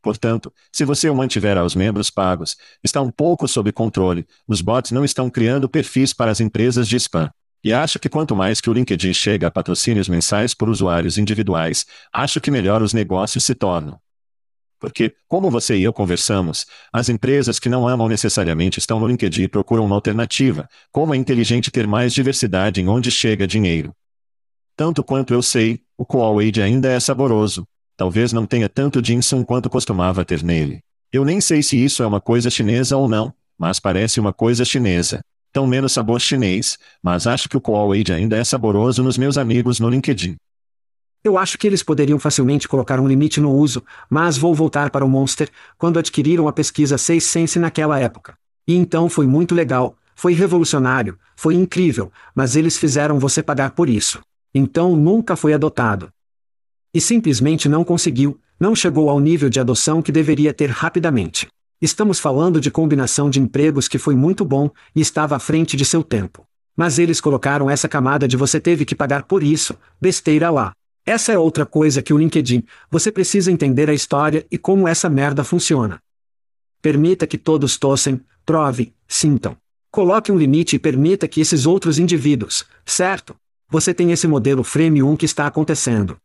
Portanto, 0.00 0.50
se 0.72 0.86
você 0.86 1.10
o 1.10 1.14
mantiver 1.14 1.58
aos 1.58 1.74
membros 1.74 2.08
pagos, 2.08 2.56
está 2.82 3.02
um 3.02 3.10
pouco 3.10 3.46
sob 3.46 3.70
controle, 3.70 4.26
os 4.46 4.62
bots 4.62 4.90
não 4.90 5.04
estão 5.04 5.28
criando 5.28 5.68
perfis 5.68 6.14
para 6.14 6.30
as 6.30 6.40
empresas 6.40 6.88
de 6.88 6.96
spam. 6.96 7.30
E 7.62 7.74
acho 7.74 7.98
que 7.98 8.08
quanto 8.08 8.34
mais 8.34 8.60
que 8.60 8.70
o 8.70 8.72
LinkedIn 8.72 9.12
chega 9.12 9.48
a 9.48 9.50
patrocínios 9.50 10.08
mensais 10.08 10.54
por 10.54 10.70
usuários 10.70 11.18
individuais, 11.18 11.84
acho 12.10 12.40
que 12.40 12.50
melhor 12.50 12.80
os 12.80 12.94
negócios 12.94 13.44
se 13.44 13.54
tornam. 13.54 14.00
Porque, 14.78 15.14
como 15.26 15.50
você 15.50 15.76
e 15.76 15.82
eu 15.82 15.92
conversamos, 15.92 16.66
as 16.92 17.08
empresas 17.08 17.58
que 17.58 17.68
não 17.68 17.88
amam 17.88 18.08
necessariamente 18.08 18.78
estão 18.78 19.00
no 19.00 19.08
LinkedIn 19.08 19.42
e 19.42 19.48
procuram 19.48 19.84
uma 19.84 19.96
alternativa, 19.96 20.68
como 20.92 21.14
é 21.14 21.16
inteligente 21.16 21.70
ter 21.70 21.86
mais 21.86 22.12
diversidade 22.12 22.80
em 22.80 22.88
onde 22.88 23.10
chega 23.10 23.46
dinheiro. 23.46 23.92
Tanto 24.76 25.02
quanto 25.02 25.34
eu 25.34 25.42
sei, 25.42 25.80
o 25.96 26.06
Qualwade 26.06 26.62
ainda 26.62 26.88
é 26.88 27.00
saboroso. 27.00 27.66
Talvez 27.96 28.32
não 28.32 28.46
tenha 28.46 28.68
tanto 28.68 29.04
ginseng 29.04 29.44
quanto 29.44 29.68
costumava 29.68 30.24
ter 30.24 30.44
nele. 30.44 30.80
Eu 31.12 31.24
nem 31.24 31.40
sei 31.40 31.62
se 31.62 31.82
isso 31.82 32.02
é 32.02 32.06
uma 32.06 32.20
coisa 32.20 32.48
chinesa 32.48 32.96
ou 32.96 33.08
não, 33.08 33.34
mas 33.58 33.80
parece 33.80 34.20
uma 34.20 34.32
coisa 34.32 34.64
chinesa. 34.64 35.20
Tão 35.52 35.66
menos 35.66 35.90
sabor 35.90 36.20
chinês, 36.20 36.78
mas 37.02 37.26
acho 37.26 37.48
que 37.48 37.56
o 37.56 37.60
Qualwade 37.60 38.12
ainda 38.12 38.36
é 38.36 38.44
saboroso 38.44 39.02
nos 39.02 39.18
meus 39.18 39.36
amigos 39.36 39.80
no 39.80 39.88
LinkedIn. 39.88 40.36
Eu 41.22 41.36
acho 41.36 41.58
que 41.58 41.66
eles 41.66 41.82
poderiam 41.82 42.18
facilmente 42.18 42.68
colocar 42.68 43.00
um 43.00 43.08
limite 43.08 43.40
no 43.40 43.52
uso, 43.52 43.82
mas 44.08 44.38
vou 44.38 44.54
voltar 44.54 44.90
para 44.90 45.04
o 45.04 45.08
Monster, 45.08 45.50
quando 45.76 45.98
adquiriram 45.98 46.46
a 46.46 46.52
pesquisa 46.52 46.96
6 46.96 47.24
Sense 47.24 47.58
naquela 47.58 47.98
época. 47.98 48.34
E 48.66 48.76
então 48.76 49.08
foi 49.08 49.26
muito 49.26 49.54
legal, 49.54 49.96
foi 50.14 50.32
revolucionário, 50.32 51.18
foi 51.34 51.54
incrível, 51.54 52.12
mas 52.34 52.54
eles 52.54 52.76
fizeram 52.76 53.18
você 53.18 53.42
pagar 53.42 53.72
por 53.72 53.88
isso. 53.88 54.20
Então 54.54 54.94
nunca 54.94 55.36
foi 55.36 55.52
adotado. 55.52 56.08
E 56.94 57.00
simplesmente 57.00 57.68
não 57.68 57.84
conseguiu, 57.84 58.38
não 58.58 58.74
chegou 58.74 59.10
ao 59.10 59.20
nível 59.20 59.48
de 59.48 59.60
adoção 59.60 60.00
que 60.00 60.12
deveria 60.12 60.54
ter 60.54 60.70
rapidamente. 60.70 61.48
Estamos 61.80 62.18
falando 62.18 62.60
de 62.60 62.70
combinação 62.70 63.30
de 63.30 63.40
empregos 63.40 63.86
que 63.86 63.98
foi 63.98 64.14
muito 64.16 64.44
bom 64.44 64.70
e 64.94 65.00
estava 65.00 65.36
à 65.36 65.38
frente 65.38 65.76
de 65.76 65.84
seu 65.84 66.02
tempo. 66.02 66.44
Mas 66.76 66.98
eles 66.98 67.20
colocaram 67.20 67.68
essa 67.68 67.88
camada 67.88 68.26
de 68.26 68.36
você 68.36 68.60
teve 68.60 68.84
que 68.84 68.94
pagar 68.94 69.24
por 69.24 69.42
isso, 69.42 69.76
besteira 70.00 70.50
lá. 70.50 70.72
Essa 71.08 71.32
é 71.32 71.38
outra 71.38 71.64
coisa 71.64 72.02
que 72.02 72.12
o 72.12 72.18
LinkedIn, 72.18 72.64
você 72.90 73.10
precisa 73.10 73.50
entender 73.50 73.88
a 73.88 73.94
história 73.94 74.46
e 74.50 74.58
como 74.58 74.86
essa 74.86 75.08
merda 75.08 75.42
funciona. 75.42 76.02
Permita 76.82 77.26
que 77.26 77.38
todos 77.38 77.78
tossem, 77.78 78.20
prove, 78.44 78.92
sintam. 79.06 79.56
Coloque 79.90 80.30
um 80.30 80.36
limite 80.36 80.76
e 80.76 80.78
permita 80.78 81.26
que 81.26 81.40
esses 81.40 81.64
outros 81.64 81.98
indivíduos, 81.98 82.66
certo? 82.84 83.34
Você 83.70 83.94
tem 83.94 84.12
esse 84.12 84.28
modelo 84.28 84.62
Frame 84.62 85.02
1 85.02 85.16
que 85.16 85.24
está 85.24 85.46
acontecendo. 85.46 86.18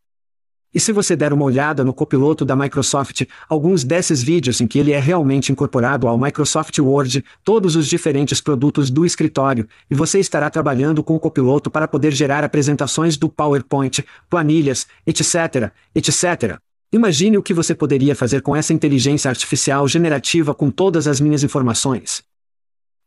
E 0.74 0.80
se 0.80 0.92
você 0.92 1.16
der 1.16 1.32
uma 1.32 1.46
olhada 1.46 1.84
no 1.84 1.94
copiloto 1.94 2.44
da 2.44 2.56
Microsoft, 2.56 3.26
alguns 3.48 3.84
desses 3.84 4.24
vídeos 4.24 4.60
em 4.60 4.66
que 4.66 4.80
ele 4.80 4.92
é 4.92 5.00
realmente 5.00 5.52
incorporado 5.52 6.08
ao 6.08 6.18
Microsoft 6.18 6.80
Word, 6.80 7.24
todos 7.44 7.76
os 7.76 7.88
diferentes 7.88 8.42
produtos 8.42 8.90
do 8.90 9.06
escritório, 9.06 9.68
e 9.90 9.94
você 9.94 10.20
estará 10.20 10.50
trabalhando 10.50 11.04
com 11.04 11.16
o 11.16 11.20
copiloto 11.20 11.70
para 11.70 11.88
poder 11.88 12.12
gerar 12.12 12.44
apresentações 12.44 13.18
do 13.18 13.30
PowerPoint, 13.30 14.04
planilhas, 14.28 14.88
etc., 15.06 15.72
etc. 15.94 16.58
Imagine 16.92 17.38
o 17.38 17.44
que 17.44 17.54
você 17.54 17.76
poderia 17.76 18.16
fazer 18.16 18.42
com 18.42 18.56
essa 18.56 18.74
inteligência 18.74 19.30
artificial 19.30 19.88
generativa 19.88 20.56
com 20.56 20.72
todas 20.72 21.08
as 21.08 21.20
minhas 21.20 21.44
informações. 21.44 22.24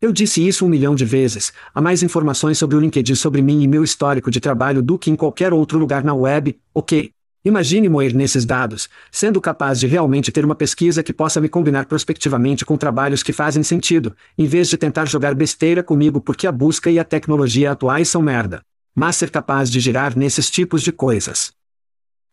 Eu 0.01 0.13
disse 0.13 0.47
isso 0.47 0.65
um 0.65 0.69
milhão 0.69 0.95
de 0.95 1.05
vezes. 1.05 1.53
Há 1.75 1.81
mais 1.81 2.03
informações 2.03 2.59
sobre 2.59 2.77
o 2.77 2.81
LinkedIn 2.81 3.15
sobre 3.15 3.41
mim 3.43 3.63
e 3.63 3.67
meu 3.67 3.83
histórico 3.83 4.31
de 4.31 4.41
trabalho 4.41 4.83
do 4.83 4.99
que 4.99 5.11
em 5.11 5.17
qualquer 5.17 5.53
outro 5.53 5.79
lugar 5.79 6.05
na 6.05 6.15
web, 6.15 6.57
ok? 6.75 7.16
Imagine 7.47 7.89
moer 7.89 8.13
nesses 8.13 8.45
dados, 8.45 8.89
sendo 9.09 9.41
capaz 9.41 9.79
de 9.79 9.87
realmente 9.87 10.33
ter 10.33 10.45
uma 10.45 10.57
pesquisa 10.57 11.01
que 11.01 11.13
possa 11.13 11.41
me 11.41 11.49
combinar 11.49 11.87
prospectivamente 11.87 12.65
com 12.65 12.77
trabalhos 12.77 13.23
que 13.23 13.33
fazem 13.33 13.63
sentido, 13.63 14.17
em 14.37 14.47
vez 14.47 14.69
de 14.69 14.77
tentar 14.77 15.05
jogar 15.05 15.33
besteira 15.33 15.81
comigo 15.81 16.21
porque 16.21 16.49
a 16.49 16.51
busca 16.51 16.91
e 16.91 16.99
a 16.99 17.05
tecnologia 17.05 17.71
atuais 17.71 18.09
são 18.09 18.21
merda. 18.21 18.63
Mas 18.93 19.15
ser 19.15 19.31
capaz 19.31 19.71
de 19.71 19.79
girar 19.79 20.19
nesses 20.19 20.51
tipos 20.51 20.83
de 20.83 20.91
coisas. 20.91 21.53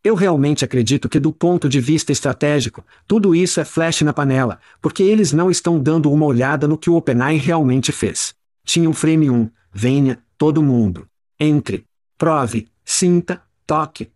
Eu 0.03 0.15
realmente 0.15 0.65
acredito 0.65 1.07
que, 1.07 1.19
do 1.19 1.31
ponto 1.31 1.69
de 1.69 1.79
vista 1.79 2.11
estratégico, 2.11 2.83
tudo 3.07 3.35
isso 3.35 3.59
é 3.59 3.63
flash 3.63 4.01
na 4.01 4.13
panela, 4.13 4.57
porque 4.81 5.03
eles 5.03 5.31
não 5.31 5.51
estão 5.51 5.79
dando 5.79 6.11
uma 6.11 6.25
olhada 6.25 6.67
no 6.67 6.75
que 6.75 6.89
o 6.89 6.95
OpenAI 6.95 7.37
realmente 7.37 7.91
fez. 7.91 8.33
Tinha 8.65 8.89
um 8.89 8.93
frame 8.93 9.29
1, 9.29 9.47
venha, 9.71 10.17
todo 10.39 10.63
mundo. 10.63 11.05
Entre. 11.39 11.85
Prove, 12.17 12.67
sinta, 12.83 13.43
toque, 13.67 14.11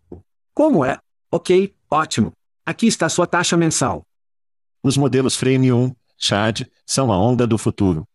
como 0.57 0.83
é? 0.83 0.97
Ok, 1.31 1.71
ótimo. 1.87 2.31
Aqui 2.65 2.87
está 2.87 3.07
sua 3.09 3.27
taxa 3.27 3.55
mensal. 3.55 4.01
Os 4.81 4.97
modelos 4.97 5.39
1, 5.39 5.95
Chad, 6.17 6.63
são 6.83 7.13
a 7.13 7.19
onda 7.19 7.45
do 7.45 7.59
futuro. 7.59 8.07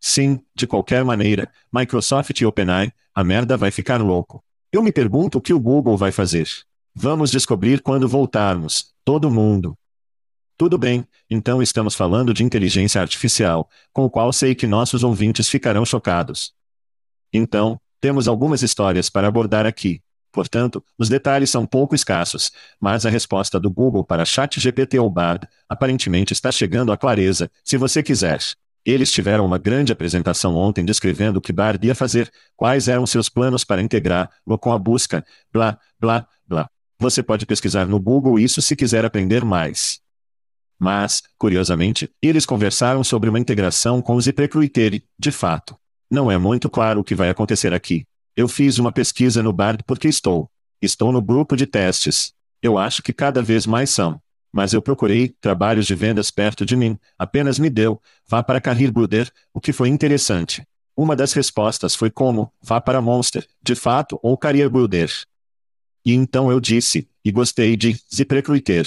Sim, 0.00 0.40
de 0.54 0.68
qualquer 0.68 1.04
maneira, 1.04 1.50
Microsoft 1.72 2.40
e 2.40 2.46
OpenAI, 2.46 2.92
a 3.12 3.24
merda 3.24 3.56
vai 3.56 3.72
ficar 3.72 4.00
louco. 4.00 4.40
Eu 4.70 4.84
me 4.84 4.92
pergunto 4.92 5.38
o 5.38 5.40
que 5.40 5.52
o 5.52 5.58
Google 5.58 5.96
vai 5.96 6.12
fazer. 6.12 6.46
Vamos 6.94 7.32
descobrir 7.32 7.82
quando 7.82 8.08
voltarmos, 8.08 8.94
todo 9.04 9.28
mundo. 9.28 9.76
Tudo 10.56 10.78
bem, 10.78 11.04
então 11.28 11.60
estamos 11.60 11.96
falando 11.96 12.32
de 12.32 12.44
inteligência 12.44 13.00
artificial, 13.00 13.68
com 13.92 14.04
o 14.04 14.10
qual 14.10 14.32
sei 14.32 14.54
que 14.54 14.68
nossos 14.68 15.02
ouvintes 15.02 15.48
ficarão 15.48 15.84
chocados. 15.84 16.54
Então, 17.32 17.80
temos 18.00 18.28
algumas 18.28 18.62
histórias 18.62 19.10
para 19.10 19.26
abordar 19.26 19.66
aqui. 19.66 20.00
Portanto, 20.34 20.84
os 20.98 21.08
detalhes 21.08 21.48
são 21.48 21.64
pouco 21.64 21.94
escassos, 21.94 22.50
mas 22.80 23.06
a 23.06 23.08
resposta 23.08 23.60
do 23.60 23.70
Google 23.70 24.04
para 24.04 24.24
ChatGPT 24.24 24.98
ou 24.98 25.08
Bard 25.08 25.46
aparentemente 25.68 26.32
está 26.32 26.50
chegando 26.50 26.90
à 26.90 26.96
clareza, 26.96 27.48
se 27.64 27.76
você 27.76 28.02
quiser. 28.02 28.40
Eles 28.84 29.12
tiveram 29.12 29.46
uma 29.46 29.58
grande 29.58 29.92
apresentação 29.92 30.56
ontem 30.56 30.84
descrevendo 30.84 31.36
o 31.36 31.40
que 31.40 31.52
Bard 31.52 31.86
ia 31.86 31.94
fazer, 31.94 32.28
quais 32.56 32.88
eram 32.88 33.06
seus 33.06 33.28
planos 33.28 33.62
para 33.62 33.80
integrar-lo 33.80 34.58
com 34.58 34.72
a 34.72 34.78
busca, 34.78 35.24
blá, 35.52 35.78
blá, 36.00 36.26
blá. 36.44 36.68
Você 36.98 37.22
pode 37.22 37.46
pesquisar 37.46 37.86
no 37.86 38.00
Google 38.00 38.36
isso 38.36 38.60
se 38.60 38.74
quiser 38.74 39.04
aprender 39.04 39.44
mais. 39.44 40.00
Mas, 40.76 41.22
curiosamente, 41.38 42.10
eles 42.20 42.44
conversaram 42.44 43.04
sobre 43.04 43.30
uma 43.30 43.38
integração 43.38 44.02
com 44.02 44.16
o 44.16 44.20
ZipRecruiter 44.20 45.00
de 45.16 45.30
fato, 45.30 45.76
não 46.10 46.28
é 46.28 46.36
muito 46.36 46.68
claro 46.68 47.00
o 47.00 47.04
que 47.04 47.14
vai 47.14 47.30
acontecer 47.30 47.72
aqui. 47.72 48.04
Eu 48.36 48.48
fiz 48.48 48.78
uma 48.78 48.90
pesquisa 48.90 49.42
no 49.42 49.52
Bard 49.52 49.84
porque 49.86 50.08
estou. 50.08 50.50
Estou 50.82 51.12
no 51.12 51.22
grupo 51.22 51.56
de 51.56 51.66
testes. 51.66 52.32
Eu 52.60 52.76
acho 52.76 53.02
que 53.02 53.12
cada 53.12 53.40
vez 53.40 53.66
mais 53.66 53.90
são. 53.90 54.20
Mas 54.52 54.72
eu 54.72 54.82
procurei 54.82 55.28
trabalhos 55.40 55.86
de 55.86 55.94
vendas 55.94 56.30
perto 56.30 56.66
de 56.66 56.76
mim. 56.76 56.98
Apenas 57.18 57.58
me 57.58 57.70
deu. 57.70 58.00
Vá 58.28 58.42
para 58.42 58.60
Career 58.60 58.92
Builder, 58.92 59.30
o 59.52 59.60
que 59.60 59.72
foi 59.72 59.88
interessante. 59.88 60.66
Uma 60.96 61.16
das 61.16 61.32
respostas 61.32 61.94
foi 61.94 62.10
como, 62.10 62.52
vá 62.62 62.80
para 62.80 63.00
Monster, 63.00 63.46
de 63.62 63.74
fato, 63.74 64.18
ou 64.22 64.38
Career 64.38 64.70
Builder. 64.70 65.10
E 66.04 66.12
então 66.12 66.50
eu 66.50 66.60
disse, 66.60 67.08
e 67.24 67.32
gostei 67.32 67.76
de, 67.76 67.96
ZipRecruiter. 68.14 68.86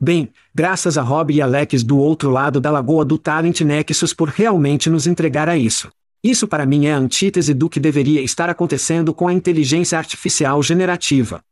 Bem, 0.00 0.30
graças 0.54 0.96
a 0.98 1.02
Rob 1.02 1.32
e 1.32 1.40
Alex 1.40 1.82
do 1.82 1.98
outro 1.98 2.30
lado 2.30 2.60
da 2.60 2.70
lagoa 2.70 3.04
do 3.04 3.18
Talent 3.18 3.60
Nexus 3.60 4.14
por 4.14 4.28
realmente 4.28 4.88
nos 4.88 5.06
entregar 5.06 5.48
a 5.48 5.56
isso. 5.56 5.92
Isso 6.24 6.46
para 6.46 6.64
mim 6.64 6.86
é 6.86 6.92
a 6.92 6.98
antítese 6.98 7.52
do 7.52 7.68
que 7.68 7.80
deveria 7.80 8.22
estar 8.22 8.48
acontecendo 8.48 9.12
com 9.12 9.26
a 9.26 9.32
inteligência 9.32 9.98
artificial 9.98 10.62
generativa. 10.62 11.42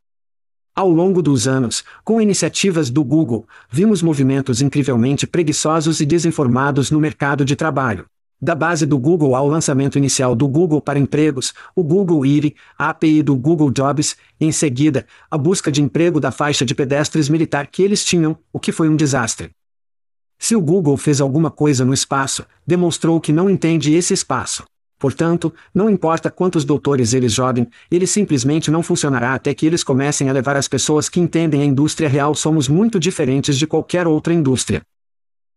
Ao 0.76 0.88
longo 0.88 1.20
dos 1.20 1.48
anos, 1.48 1.82
com 2.04 2.20
iniciativas 2.20 2.88
do 2.88 3.02
Google, 3.02 3.48
vimos 3.68 4.00
movimentos 4.00 4.62
incrivelmente 4.62 5.26
preguiçosos 5.26 6.00
e 6.00 6.06
desinformados 6.06 6.88
no 6.88 7.00
mercado 7.00 7.44
de 7.44 7.56
trabalho. 7.56 8.06
Da 8.40 8.54
base 8.54 8.86
do 8.86 8.96
Google 8.96 9.34
ao 9.34 9.48
lançamento 9.48 9.98
inicial 9.98 10.36
do 10.36 10.46
Google 10.46 10.80
para 10.80 11.00
empregos, 11.00 11.52
o 11.74 11.82
Google 11.82 12.24
IRI, 12.24 12.54
a 12.78 12.90
API 12.90 13.24
do 13.24 13.34
Google 13.34 13.72
Jobs, 13.72 14.16
e 14.40 14.46
em 14.46 14.52
seguida, 14.52 15.04
a 15.28 15.36
busca 15.36 15.72
de 15.72 15.82
emprego 15.82 16.20
da 16.20 16.30
faixa 16.30 16.64
de 16.64 16.76
pedestres 16.76 17.28
militar 17.28 17.66
que 17.66 17.82
eles 17.82 18.04
tinham, 18.04 18.38
o 18.52 18.60
que 18.60 18.70
foi 18.70 18.88
um 18.88 18.94
desastre. 18.94 19.50
Se 20.43 20.57
o 20.57 20.61
Google 20.61 20.97
fez 20.97 21.20
alguma 21.20 21.51
coisa 21.51 21.84
no 21.84 21.93
espaço, 21.93 22.47
demonstrou 22.66 23.20
que 23.20 23.30
não 23.30 23.51
entende 23.51 23.93
esse 23.93 24.14
espaço. 24.14 24.64
Portanto, 24.99 25.53
não 25.72 25.91
importa 25.91 26.30
quantos 26.30 26.64
doutores 26.64 27.12
eles 27.12 27.34
joguem, 27.34 27.68
ele 27.91 28.07
simplesmente 28.07 28.70
não 28.70 28.82
funcionará 28.82 29.34
até 29.34 29.53
que 29.53 29.66
eles 29.66 29.84
comecem 29.84 30.30
a 30.30 30.32
levar 30.32 30.57
as 30.57 30.66
pessoas 30.66 31.11
que 31.11 31.20
entendem 31.20 31.61
a 31.61 31.64
indústria 31.64 32.09
real 32.09 32.34
somos 32.34 32.68
muito 32.68 32.99
diferentes 32.99 33.59
de 33.59 33.66
qualquer 33.66 34.07
outra 34.07 34.32
indústria. 34.32 34.80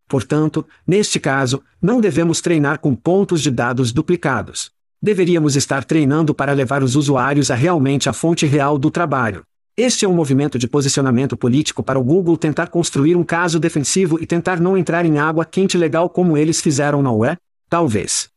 Portanto, 0.06 0.66
neste 0.86 1.18
caso, 1.18 1.64
não 1.82 2.02
devemos 2.02 2.42
treinar 2.42 2.80
com 2.80 2.94
pontos 2.94 3.42
de 3.42 3.50
dados 3.50 3.94
duplicados. 3.94 4.70
Deveríamos 5.02 5.56
estar 5.56 5.86
treinando 5.86 6.36
para 6.36 6.52
levar 6.52 6.84
os 6.84 6.98
usuários 6.98 7.50
a 7.50 7.56
realmente 7.56 8.10
a 8.10 8.14
fonte 8.14 8.46
real 8.46 8.78
do 8.78 8.92
trabalho. 8.92 9.44
Este 9.76 10.06
é 10.06 10.08
um 10.08 10.14
movimento 10.14 10.60
de 10.60 10.68
posicionamento 10.68 11.36
político 11.36 11.82
para 11.82 12.00
o 12.00 12.04
Google 12.04 12.38
tentar 12.38 12.68
construir 12.68 13.16
um 13.16 13.24
caso 13.24 13.60
defensivo 13.60 14.22
e 14.22 14.28
tentar 14.28 14.60
não 14.60 14.78
entrar 14.78 15.04
em 15.04 15.18
água 15.18 15.44
quente 15.44 15.80
legal 15.80 16.08
como 16.08 16.38
eles 16.38 16.62
fizeram, 16.62 17.02
não 17.02 17.26
é? 17.26 17.38
Talvez. 17.68 18.30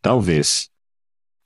Talvez. 0.00 0.70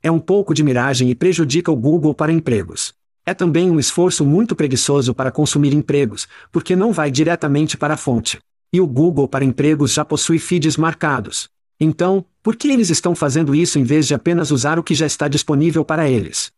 É 0.01 0.09
um 0.09 0.19
pouco 0.19 0.53
de 0.53 0.63
miragem 0.63 1.09
e 1.09 1.15
prejudica 1.15 1.69
o 1.69 1.75
Google 1.75 2.13
para 2.13 2.31
empregos. 2.31 2.93
É 3.25 3.33
também 3.33 3.69
um 3.69 3.77
esforço 3.77 4.25
muito 4.25 4.55
preguiçoso 4.55 5.13
para 5.13 5.31
consumir 5.31 5.73
empregos, 5.73 6.25
porque 6.49 6.73
não 6.73 6.93
vai 6.93 7.11
diretamente 7.11 7.75
para 7.75 7.95
a 7.95 7.97
fonte. 7.97 8.39
E 8.71 8.79
o 8.79 8.87
Google 8.87 9.27
para 9.27 9.43
empregos 9.43 9.91
já 9.91 10.05
possui 10.05 10.39
feeds 10.39 10.77
marcados. 10.77 11.49
Então, 11.77 12.23
por 12.41 12.55
que 12.55 12.69
eles 12.69 12.89
estão 12.89 13.13
fazendo 13.13 13.53
isso 13.53 13.77
em 13.77 13.83
vez 13.83 14.07
de 14.07 14.13
apenas 14.13 14.49
usar 14.49 14.79
o 14.79 14.83
que 14.83 14.95
já 14.95 15.05
está 15.05 15.27
disponível 15.27 15.83
para 15.83 16.09
eles? 16.09 16.57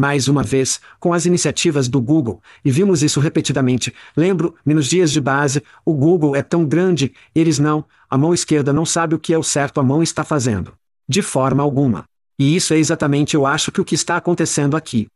Mais 0.00 0.28
uma 0.28 0.42
vez, 0.42 0.80
com 0.98 1.12
as 1.12 1.26
iniciativas 1.26 1.86
do 1.86 2.00
Google, 2.00 2.42
e 2.64 2.70
vimos 2.70 3.02
isso 3.02 3.20
repetidamente, 3.20 3.94
lembro-me 4.16 4.72
nos 4.72 4.86
dias 4.86 5.12
de 5.12 5.20
base, 5.20 5.62
o 5.84 5.92
Google 5.92 6.34
é 6.34 6.40
tão 6.42 6.64
grande, 6.64 7.12
eles 7.34 7.58
não, 7.58 7.84
a 8.08 8.16
mão 8.16 8.32
esquerda 8.32 8.72
não 8.72 8.86
sabe 8.86 9.14
o 9.14 9.18
que 9.18 9.34
é 9.34 9.36
o 9.36 9.42
certo 9.42 9.78
a 9.78 9.82
mão 9.82 10.02
está 10.02 10.24
fazendo. 10.24 10.72
De 11.06 11.20
forma 11.20 11.62
alguma. 11.62 12.04
E 12.38 12.56
isso 12.56 12.72
é 12.72 12.78
exatamente 12.78 13.36
eu 13.36 13.44
acho 13.44 13.70
que 13.70 13.78
o 13.78 13.84
que 13.84 13.94
está 13.94 14.16
acontecendo 14.16 14.74
aqui. 14.74 15.06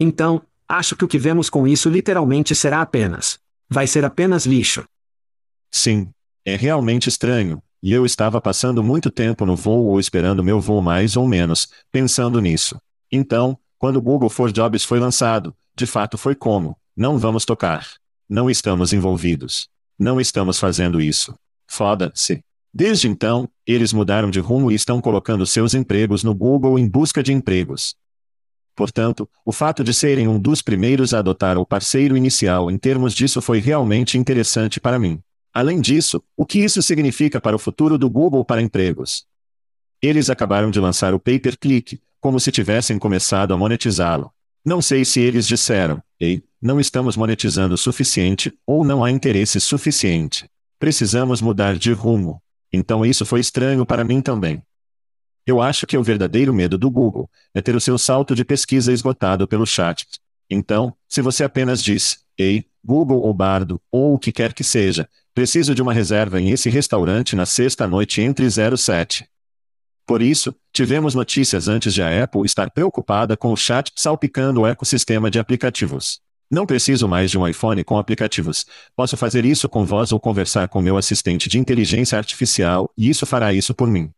Então, 0.00 0.40
acho 0.66 0.96
que 0.96 1.04
o 1.04 1.08
que 1.08 1.18
vemos 1.18 1.50
com 1.50 1.68
isso 1.68 1.90
literalmente 1.90 2.54
será 2.54 2.80
apenas. 2.80 3.38
Vai 3.68 3.86
ser 3.86 4.06
apenas 4.06 4.46
lixo. 4.46 4.84
Sim. 5.70 6.08
É 6.46 6.56
realmente 6.56 7.10
estranho, 7.10 7.62
e 7.82 7.92
eu 7.92 8.06
estava 8.06 8.40
passando 8.40 8.82
muito 8.82 9.10
tempo 9.10 9.44
no 9.44 9.54
voo 9.54 9.84
ou 9.84 10.00
esperando 10.00 10.42
meu 10.42 10.62
voo 10.62 10.80
mais 10.80 11.14
ou 11.14 11.28
menos, 11.28 11.68
pensando 11.92 12.40
nisso. 12.40 12.80
Então, 13.12 13.58
quando 13.78 13.96
o 13.96 14.02
Google 14.02 14.28
for 14.28 14.52
Jobs 14.52 14.84
foi 14.84 14.98
lançado, 14.98 15.54
de 15.76 15.86
fato 15.86 16.18
foi 16.18 16.34
como: 16.34 16.76
não 16.96 17.16
vamos 17.16 17.44
tocar. 17.44 17.86
Não 18.28 18.50
estamos 18.50 18.92
envolvidos. 18.92 19.68
Não 19.98 20.20
estamos 20.20 20.58
fazendo 20.58 21.00
isso. 21.00 21.34
Foda-se. 21.66 22.42
Desde 22.74 23.08
então, 23.08 23.48
eles 23.66 23.92
mudaram 23.92 24.30
de 24.30 24.40
rumo 24.40 24.70
e 24.70 24.74
estão 24.74 25.00
colocando 25.00 25.46
seus 25.46 25.74
empregos 25.74 26.22
no 26.22 26.34
Google 26.34 26.78
em 26.78 26.86
busca 26.86 27.22
de 27.22 27.32
empregos. 27.32 27.96
Portanto, 28.76 29.28
o 29.44 29.50
fato 29.50 29.82
de 29.82 29.92
serem 29.94 30.28
um 30.28 30.38
dos 30.38 30.62
primeiros 30.62 31.14
a 31.14 31.18
adotar 31.18 31.58
o 31.58 31.66
parceiro 31.66 32.16
inicial 32.16 32.70
em 32.70 32.78
termos 32.78 33.12
disso 33.14 33.40
foi 33.40 33.58
realmente 33.58 34.18
interessante 34.18 34.78
para 34.78 34.98
mim. 34.98 35.20
Além 35.52 35.80
disso, 35.80 36.22
o 36.36 36.46
que 36.46 36.60
isso 36.60 36.82
significa 36.82 37.40
para 37.40 37.56
o 37.56 37.58
futuro 37.58 37.98
do 37.98 38.08
Google 38.08 38.44
para 38.44 38.62
empregos? 38.62 39.26
Eles 40.00 40.30
acabaram 40.30 40.70
de 40.70 40.78
lançar 40.78 41.12
o 41.14 41.18
pay-per-click, 41.18 42.00
como 42.20 42.38
se 42.40 42.50
tivessem 42.50 42.98
começado 42.98 43.54
a 43.54 43.56
monetizá-lo. 43.56 44.32
Não 44.64 44.82
sei 44.82 45.04
se 45.04 45.20
eles 45.20 45.46
disseram, 45.46 46.02
ei, 46.18 46.42
não 46.60 46.80
estamos 46.80 47.16
monetizando 47.16 47.74
o 47.74 47.78
suficiente, 47.78 48.52
ou 48.66 48.84
não 48.84 49.04
há 49.04 49.10
interesse 49.10 49.60
suficiente. 49.60 50.48
Precisamos 50.78 51.40
mudar 51.40 51.76
de 51.76 51.92
rumo. 51.92 52.42
Então 52.72 53.04
isso 53.04 53.24
foi 53.24 53.40
estranho 53.40 53.86
para 53.86 54.04
mim 54.04 54.20
também. 54.20 54.62
Eu 55.46 55.62
acho 55.62 55.86
que 55.86 55.96
o 55.96 56.02
verdadeiro 56.02 56.52
medo 56.52 56.76
do 56.76 56.90
Google 56.90 57.30
é 57.54 57.62
ter 57.62 57.74
o 57.74 57.80
seu 57.80 57.96
salto 57.96 58.34
de 58.34 58.44
pesquisa 58.44 58.92
esgotado 58.92 59.48
pelo 59.48 59.66
chat. 59.66 60.06
Então, 60.50 60.94
se 61.08 61.22
você 61.22 61.44
apenas 61.44 61.82
diz, 61.82 62.18
ei, 62.36 62.66
Google 62.84 63.20
ou 63.20 63.32
Bardo, 63.32 63.80
ou 63.90 64.14
o 64.14 64.18
que 64.18 64.32
quer 64.32 64.52
que 64.52 64.64
seja, 64.64 65.08
Preciso 65.38 65.72
de 65.72 65.80
uma 65.80 65.92
reserva 65.92 66.40
em 66.40 66.50
esse 66.50 66.68
restaurante 66.68 67.36
na 67.36 67.46
sexta-noite 67.46 68.20
entre 68.20 68.44
07. 68.50 69.24
Por 70.08 70.22
isso, 70.22 70.54
tivemos 70.72 71.14
notícias 71.14 71.68
antes 71.68 71.92
de 71.92 72.02
a 72.02 72.24
Apple 72.24 72.46
estar 72.46 72.70
preocupada 72.70 73.36
com 73.36 73.52
o 73.52 73.56
chat 73.56 73.92
salpicando 73.94 74.62
o 74.62 74.66
ecossistema 74.66 75.30
de 75.30 75.38
aplicativos. 75.38 76.18
Não 76.50 76.64
preciso 76.64 77.06
mais 77.06 77.30
de 77.30 77.36
um 77.36 77.46
iPhone 77.46 77.84
com 77.84 77.98
aplicativos. 77.98 78.64
Posso 78.96 79.18
fazer 79.18 79.44
isso 79.44 79.68
com 79.68 79.84
voz 79.84 80.10
ou 80.10 80.18
conversar 80.18 80.66
com 80.68 80.80
meu 80.80 80.96
assistente 80.96 81.46
de 81.46 81.58
inteligência 81.58 82.16
artificial, 82.16 82.90
e 82.96 83.10
isso 83.10 83.26
fará 83.26 83.52
isso 83.52 83.74
por 83.74 83.86
mim. 83.86 84.10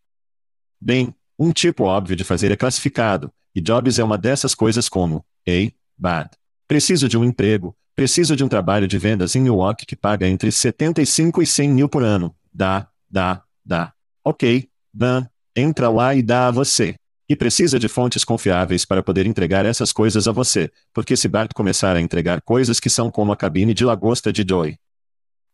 Bem, 0.81 1.13
um 1.37 1.51
tipo 1.51 1.83
óbvio 1.83 2.15
de 2.15 2.23
fazer 2.23 2.53
é 2.53 2.57
classificado, 2.57 3.33
e 3.53 3.61
Jobs 3.61 3.99
é 3.99 4.05
uma 4.05 4.17
dessas 4.17 4.55
coisas 4.55 4.89
como: 4.89 5.25
Ei, 5.45 5.75
bad. 5.99 6.31
Preciso 6.69 7.09
de 7.09 7.19
um 7.19 7.25
emprego, 7.25 7.75
Preciso 7.97 8.37
de 8.37 8.45
um 8.45 8.49
trabalho 8.49 8.87
de 8.87 8.97
vendas 8.97 9.35
em 9.35 9.41
Milwaukee 9.41 9.85
que 9.85 9.97
paga 9.97 10.29
entre 10.29 10.53
75 10.53 11.43
e 11.43 11.47
100 11.47 11.69
mil 11.69 11.89
por 11.89 12.05
ano. 12.05 12.33
Dá, 12.55 12.89
dá, 13.11 13.43
dá. 13.67 13.93
Ok, 14.25 14.71
Dan, 14.93 15.27
entra 15.55 15.89
lá 15.89 16.15
e 16.15 16.23
dá 16.23 16.49
a 16.49 16.51
você. 16.51 16.95
E 17.29 17.37
precisa 17.37 17.79
de 17.79 17.89
fontes 17.89 18.25
confiáveis 18.25 18.85
para 18.85 19.03
poder 19.03 19.27
entregar 19.27 19.65
essas 19.65 19.93
coisas 19.93 20.27
a 20.27 20.33
você, 20.33 20.71
porque 20.93 21.17
se 21.17 21.29
Bart 21.29 21.53
começar 21.55 21.95
a 21.95 22.01
entregar 22.01 22.41
coisas 22.43 22.81
que 22.81 22.91
são 22.91 23.11
como 23.11 23.31
a 23.31 23.37
cabine 23.37 23.73
de 23.73 23.85
lagosta 23.85 24.33
de 24.33 24.45
Joy. 24.49 24.77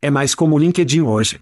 É 0.00 0.10
mais 0.10 0.34
como 0.34 0.56
o 0.56 0.58
LinkedIn 0.58 1.02
hoje. 1.02 1.40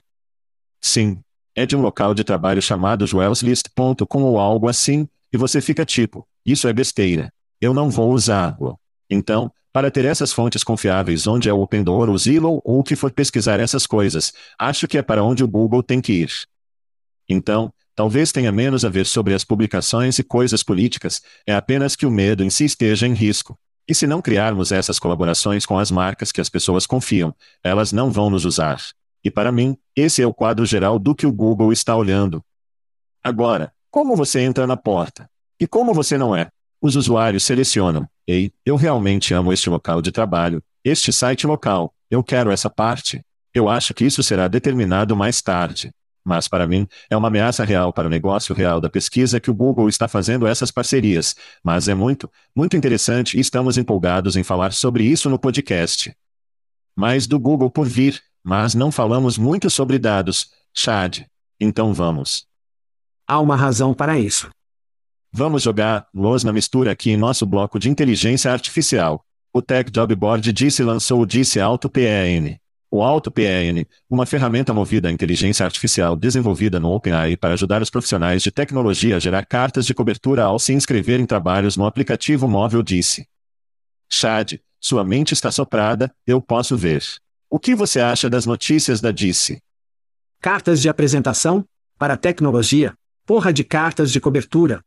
Sim. 0.81 1.21
É 1.55 1.65
de 1.65 1.77
um 1.77 1.81
local 1.81 2.15
de 2.15 2.25
trabalho 2.25 2.61
chamado 2.61 3.07
joelslist.com 3.07 4.23
ou 4.23 4.39
algo 4.39 4.69
assim, 4.69 5.09
e 5.33 5.37
você 5.37 5.61
fica 5.61 5.85
tipo, 5.85 6.27
isso 6.45 6.67
é 6.67 6.73
besteira. 6.73 7.33
Eu 7.61 7.73
não 7.73 7.89
vou 7.89 8.13
usá-lo. 8.13 8.79
Então, 9.09 9.53
para 9.73 9.91
ter 9.91 10.05
essas 10.05 10.33
fontes 10.33 10.63
confiáveis 10.63 11.27
onde 11.27 11.49
é 11.49 11.53
o 11.53 11.61
Open 11.61 11.83
Door 11.83 12.09
ou 12.09 12.17
Zillow 12.17 12.63
ou 12.65 12.79
o 12.79 12.85
que 12.85 12.95
for 12.95 13.11
pesquisar 13.11 13.59
essas 13.59 13.89
coisas, 13.89 14.33
acho 14.57 14.87
que 14.87 14.97
é 14.97 15.03
para 15.03 15.25
onde 15.25 15.43
o 15.43 15.49
Google 15.49 15.83
tem 15.83 16.01
que 16.01 16.13
ir. 16.13 16.31
Então, 17.29 17.73
talvez 17.95 18.33
tenha 18.33 18.51
menos 18.53 18.85
a 18.85 18.89
ver 18.89 19.07
sobre 19.07 19.35
as 19.35 19.45
publicações 19.45 20.19
e 20.19 20.23
coisas 20.23 20.63
políticas, 20.63 21.23
é 21.47 21.55
apenas 21.55 21.95
que 21.97 22.07
o 22.07 22.11
medo 22.11 22.43
em 22.43 22.51
si 22.51 22.65
esteja 22.65 23.07
em 23.07 23.15
risco. 23.15 23.59
E 23.89 23.95
se 23.95 24.07
não 24.07 24.23
criarmos 24.23 24.73
essas 24.73 24.99
colaborações 24.99 25.67
com 25.67 25.79
as 25.79 25.91
marcas 25.91 26.33
que 26.33 26.41
as 26.41 26.49
pessoas 26.49 26.87
confiam, 26.87 27.35
elas 27.63 27.93
não 27.93 28.11
vão 28.11 28.31
nos 28.31 28.45
usar. 28.45 28.81
E 29.23 29.31
para 29.31 29.53
mim, 29.53 29.77
esse 29.95 30.23
é 30.23 30.27
o 30.27 30.35
quadro 30.35 30.65
geral 30.65 30.99
do 30.99 31.15
que 31.15 31.27
o 31.27 31.33
Google 31.33 31.73
está 31.73 31.95
olhando. 31.95 32.43
Agora, 33.23 33.73
como 33.91 34.17
você 34.17 34.41
entra 34.41 34.67
na 34.67 34.77
porta? 34.77 35.29
E 35.61 35.67
como 35.67 35.95
você 35.95 36.19
não 36.19 36.35
é? 36.35 36.49
Os 36.81 36.97
usuários 36.97 37.45
selecionam 37.45 38.09
Ei, 38.27 38.51
eu 38.65 38.77
realmente 38.77 39.35
amo 39.35 39.53
este 39.53 39.69
local 39.69 40.01
de 40.01 40.11
trabalho, 40.11 40.63
este 40.83 41.13
site 41.13 41.47
local, 41.47 41.95
eu 42.11 42.25
quero 42.25 42.51
essa 42.51 42.71
parte. 42.71 43.23
Eu 43.53 43.69
acho 43.69 43.93
que 43.93 44.05
isso 44.05 44.23
será 44.23 44.49
determinado 44.49 45.15
mais 45.15 45.43
tarde. 45.43 45.93
Mas 46.25 46.49
para 46.49 46.67
mim, 46.67 46.89
é 47.11 47.17
uma 47.17 47.29
ameaça 47.29 47.65
real 47.65 47.93
para 47.93 48.07
o 48.07 48.11
negócio 48.11 48.55
real 48.55 48.81
da 48.81 48.89
pesquisa 48.89 49.39
que 49.39 49.51
o 49.51 49.55
Google 49.55 49.89
está 49.89 50.09
fazendo 50.09 50.47
essas 50.47 50.71
parcerias. 50.71 51.37
Mas 51.63 51.87
é 51.87 51.95
muito, 51.95 52.31
muito 52.57 52.77
interessante 52.77 53.37
e 53.37 53.41
estamos 53.41 53.77
empolgados 53.77 54.35
em 54.35 54.43
falar 54.43 54.73
sobre 54.73 55.05
isso 55.05 55.29
no 55.29 55.39
podcast. 55.39 56.17
Mais 56.97 57.27
do 57.27 57.39
Google 57.39 57.71
por 57.71 57.87
vir, 57.87 58.23
mas 58.43 58.75
não 58.75 58.91
falamos 58.91 59.37
muito 59.37 59.69
sobre 59.69 59.99
dados, 59.99 60.51
Chad. 60.73 61.25
Então 61.61 61.93
vamos. 61.93 62.47
Há 63.27 63.39
uma 63.41 63.57
razão 63.57 63.93
para 63.93 64.19
isso. 64.19 64.51
Vamos 65.31 65.63
jogar 65.63 66.07
los 66.15 66.45
na 66.45 66.53
mistura 66.53 66.93
aqui 66.93 67.11
em 67.11 67.17
nosso 67.17 67.45
bloco 67.45 67.79
de 67.79 67.91
inteligência 67.91 68.53
artificial. 68.53 69.25
O 69.53 69.61
Tech 69.61 69.91
Job 69.91 70.15
Board 70.15 70.53
disse 70.53 70.83
lançou 70.83 71.21
o 71.21 71.27
Disse 71.27 71.61
Auto 71.61 71.91
PEN. 71.91 72.59
O 72.97 73.03
Auto 73.03 73.29
PEN, 73.29 73.85
uma 74.09 74.25
ferramenta 74.25 74.73
movida 74.73 75.09
à 75.09 75.11
inteligência 75.11 75.67
artificial 75.67 76.15
desenvolvida 76.15 76.79
no 76.79 76.93
OpenAI 76.93 77.37
para 77.37 77.55
ajudar 77.55 77.83
os 77.83 77.91
profissionais 77.91 78.41
de 78.41 78.53
tecnologia 78.53 79.17
a 79.17 79.19
gerar 79.19 79.45
cartas 79.45 79.85
de 79.85 79.93
cobertura 79.93 80.45
ao 80.45 80.61
se 80.61 80.73
inscrever 80.73 81.19
em 81.19 81.27
trabalhos 81.27 81.77
no 81.77 81.87
aplicativo 81.87 82.47
móvel 82.47 82.85
Disse. 82.85 83.27
Chad, 84.09 84.61
sua 84.79 85.03
mente 85.03 85.33
está 85.33 85.51
soprada, 85.51 86.15
eu 86.25 86.41
posso 86.41 86.77
ver. 86.77 87.03
O 87.51 87.59
que 87.59 87.75
você 87.75 87.99
acha 87.99 88.31
das 88.31 88.47
notícias 88.47 89.01
da 89.01 89.11
Disse? 89.11 89.61
Cartas 90.41 90.81
de 90.81 90.89
apresentação? 90.89 91.65
Para 91.99 92.17
tecnologia? 92.17 92.95
Porra 93.27 93.53
de 93.53 93.65
cartas 93.65 94.13
de 94.13 94.21
cobertura, 94.21 94.81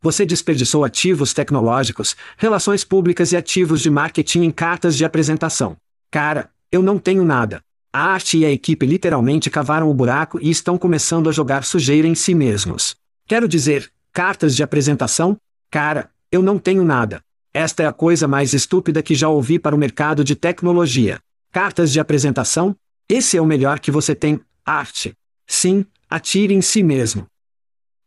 você 0.00 0.24
desperdiçou 0.24 0.84
ativos 0.84 1.34
tecnológicos, 1.34 2.14
relações 2.36 2.84
públicas 2.84 3.32
e 3.32 3.36
ativos 3.36 3.80
de 3.80 3.90
marketing 3.90 4.42
em 4.42 4.50
cartas 4.52 4.96
de 4.96 5.04
apresentação. 5.04 5.76
Cara, 6.12 6.53
eu 6.74 6.82
não 6.82 6.98
tenho 6.98 7.24
nada. 7.24 7.62
A 7.92 8.00
arte 8.00 8.38
e 8.38 8.44
a 8.44 8.50
equipe 8.50 8.84
literalmente 8.84 9.48
cavaram 9.48 9.88
o 9.88 9.94
buraco 9.94 10.40
e 10.42 10.50
estão 10.50 10.76
começando 10.76 11.28
a 11.28 11.32
jogar 11.32 11.62
sujeira 11.62 12.08
em 12.08 12.16
si 12.16 12.34
mesmos. 12.34 12.96
Quero 13.26 13.46
dizer, 13.46 13.92
cartas 14.12 14.56
de 14.56 14.62
apresentação? 14.64 15.36
Cara, 15.70 16.10
eu 16.32 16.42
não 16.42 16.58
tenho 16.58 16.84
nada. 16.84 17.22
Esta 17.52 17.84
é 17.84 17.86
a 17.86 17.92
coisa 17.92 18.26
mais 18.26 18.52
estúpida 18.52 19.00
que 19.00 19.14
já 19.14 19.28
ouvi 19.28 19.56
para 19.56 19.76
o 19.76 19.78
mercado 19.78 20.24
de 20.24 20.34
tecnologia. 20.34 21.20
Cartas 21.52 21.92
de 21.92 22.00
apresentação? 22.00 22.74
Esse 23.08 23.36
é 23.36 23.40
o 23.40 23.46
melhor 23.46 23.78
que 23.78 23.92
você 23.92 24.12
tem, 24.12 24.40
arte. 24.64 25.14
Sim, 25.46 25.86
atire 26.10 26.54
em 26.54 26.60
si 26.60 26.82
mesmo. 26.82 27.28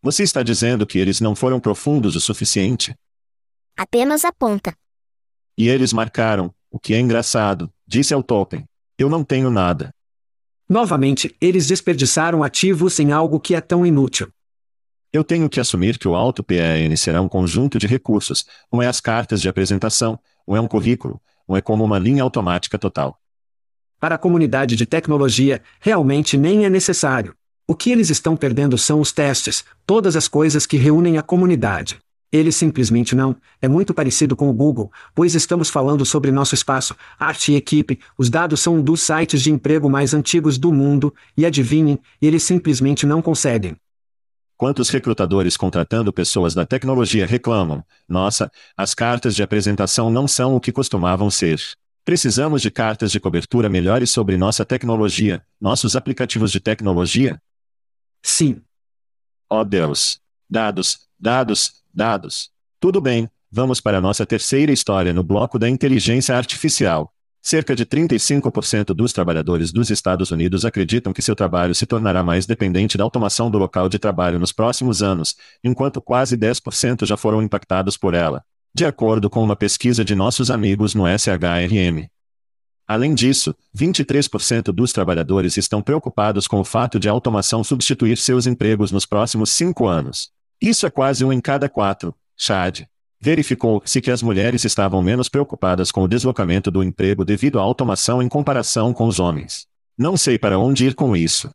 Você 0.01 0.23
está 0.23 0.43
dizendo 0.43 0.85
que 0.85 0.99
eles 0.99 1.21
não 1.21 1.33
foram 1.33 1.61
profundos 1.61 2.17
o 2.17 2.19
suficiente? 2.19 2.93
Apenas 3.77 4.25
aponta. 4.25 4.75
E 5.57 5.69
eles 5.69 5.93
marcaram, 5.93 6.53
o 6.69 6.77
que 6.77 6.93
é 6.93 6.99
engraçado, 6.99 7.71
disse 7.87 8.13
ao 8.13 8.21
Topen. 8.21 8.65
Eu 8.97 9.09
não 9.09 9.23
tenho 9.23 9.49
nada. 9.49 9.91
Novamente, 10.67 11.33
eles 11.39 11.67
desperdiçaram 11.67 12.43
ativos 12.43 12.99
em 12.99 13.11
algo 13.11 13.39
que 13.39 13.55
é 13.55 13.61
tão 13.61 13.85
inútil. 13.85 14.27
Eu 15.13 15.23
tenho 15.23 15.49
que 15.49 15.59
assumir 15.59 15.97
que 15.97 16.07
o 16.07 16.15
Alto 16.15 16.43
PAN 16.43 16.93
será 16.97 17.21
um 17.21 17.29
conjunto 17.29 17.79
de 17.79 17.87
recursos, 17.87 18.45
um 18.71 18.81
é 18.81 18.87
as 18.87 18.99
cartas 18.99 19.41
de 19.41 19.47
apresentação, 19.47 20.19
um 20.45 20.55
é 20.55 20.59
um 20.59 20.67
currículo, 20.67 21.21
um 21.47 21.55
é 21.55 21.61
como 21.61 21.83
uma 21.85 21.97
linha 21.97 22.23
automática 22.23 22.77
total. 22.77 23.17
Para 23.99 24.15
a 24.15 24.17
comunidade 24.17 24.75
de 24.75 24.85
tecnologia, 24.85 25.61
realmente 25.79 26.37
nem 26.37 26.65
é 26.65 26.69
necessário. 26.69 27.33
O 27.65 27.73
que 27.73 27.89
eles 27.89 28.09
estão 28.09 28.35
perdendo 28.35 28.77
são 28.77 28.99
os 28.99 29.11
testes, 29.11 29.63
todas 29.85 30.15
as 30.15 30.27
coisas 30.27 30.65
que 30.65 30.77
reúnem 30.77 31.17
a 31.17 31.23
comunidade. 31.23 31.97
Eles 32.31 32.55
simplesmente 32.55 33.15
não. 33.15 33.35
É 33.61 33.67
muito 33.67 33.93
parecido 33.93 34.35
com 34.35 34.49
o 34.49 34.53
Google, 34.53 34.91
pois 35.15 35.33
estamos 35.33 35.69
falando 35.69 36.05
sobre 36.05 36.31
nosso 36.31 36.53
espaço, 36.55 36.95
arte 37.17 37.53
e 37.53 37.55
equipe. 37.55 37.99
Os 38.17 38.29
dados 38.29 38.59
são 38.59 38.75
um 38.75 38.81
dos 38.81 39.01
sites 39.01 39.41
de 39.41 39.51
emprego 39.51 39.89
mais 39.89 40.13
antigos 40.13 40.57
do 40.57 40.73
mundo, 40.73 41.13
e 41.37 41.45
adivinhem, 41.45 41.97
eles 42.21 42.43
simplesmente 42.43 43.05
não 43.05 43.21
conseguem. 43.21 43.77
Quantos 44.57 44.89
recrutadores 44.89 45.55
contratando 45.55 46.11
pessoas 46.11 46.53
da 46.53 46.65
tecnologia 46.65 47.25
reclamam: 47.25 47.83
nossa, 48.09 48.51
as 48.75 48.93
cartas 48.93 49.35
de 49.35 49.43
apresentação 49.43 50.09
não 50.09 50.27
são 50.27 50.55
o 50.55 50.59
que 50.59 50.71
costumavam 50.71 51.29
ser. 51.29 51.61
Precisamos 52.03 52.61
de 52.61 52.71
cartas 52.71 53.11
de 53.11 53.19
cobertura 53.19 53.69
melhores 53.69 54.09
sobre 54.09 54.35
nossa 54.35 54.65
tecnologia, 54.65 55.43
nossos 55.61 55.95
aplicativos 55.95 56.51
de 56.51 56.59
tecnologia? 56.59 57.39
Sim. 58.23 58.61
Oh 59.49 59.63
Deus! 59.63 60.19
Dados, 60.49 61.06
dados, 61.19 61.73
dados. 61.93 62.49
Tudo 62.79 63.01
bem, 63.01 63.29
vamos 63.51 63.81
para 63.81 63.97
a 63.97 64.01
nossa 64.01 64.25
terceira 64.25 64.71
história 64.71 65.13
no 65.13 65.23
bloco 65.23 65.57
da 65.57 65.69
inteligência 65.69 66.35
artificial. 66.35 67.11
Cerca 67.41 67.75
de 67.75 67.85
35% 67.85 68.93
dos 68.93 69.13
trabalhadores 69.13 69.71
dos 69.71 69.89
Estados 69.89 70.31
Unidos 70.31 70.65
acreditam 70.65 71.13
que 71.13 71.21
seu 71.21 71.35
trabalho 71.35 71.73
se 71.73 71.85
tornará 71.85 72.21
mais 72.21 72.45
dependente 72.45 72.97
da 72.97 73.03
automação 73.03 73.49
do 73.49 73.57
local 73.57 73.87
de 73.87 73.97
trabalho 73.97 74.37
nos 74.37 74.51
próximos 74.51 75.01
anos, 75.01 75.35
enquanto 75.63 76.01
quase 76.01 76.37
10% 76.37 77.05
já 77.05 77.15
foram 77.15 77.41
impactados 77.41 77.95
por 77.95 78.13
ela, 78.13 78.43
de 78.75 78.85
acordo 78.85 79.29
com 79.29 79.41
uma 79.41 79.55
pesquisa 79.55 80.03
de 80.03 80.13
nossos 80.13 80.51
amigos 80.51 80.93
no 80.93 81.05
SHRM. 81.07 82.09
Além 82.85 83.13
disso, 83.13 83.55
23% 83.77 84.71
dos 84.73 84.93
trabalhadores 84.93 85.57
estão 85.57 85.81
preocupados 85.81 86.47
com 86.47 86.59
o 86.59 86.65
fato 86.65 86.99
de 86.99 87.09
a 87.09 87.11
automação 87.11 87.63
substituir 87.63 88.17
seus 88.17 88.45
empregos 88.45 88.91
nos 88.91 89.05
próximos 89.05 89.51
cinco 89.51 89.87
anos. 89.87 90.31
Isso 90.61 90.87
é 90.87 90.89
quase 90.89 91.23
um 91.23 91.31
em 91.31 91.39
cada 91.39 91.69
quatro, 91.69 92.15
Chad. 92.35 92.81
Verificou-se 93.19 94.01
que 94.01 94.11
as 94.11 94.21
mulheres 94.21 94.63
estavam 94.63 95.01
menos 95.01 95.29
preocupadas 95.29 95.91
com 95.91 96.03
o 96.03 96.07
deslocamento 96.07 96.69
do 96.69 96.83
emprego 96.83 97.25
devido 97.25 97.59
à 97.59 97.61
automação 97.61 98.21
em 98.21 98.29
comparação 98.29 98.93
com 98.93 99.07
os 99.07 99.19
homens. 99.19 99.67
Não 99.97 100.15
sei 100.15 100.37
para 100.37 100.59
onde 100.59 100.85
ir 100.85 100.93
com 100.93 101.15
isso. 101.15 101.49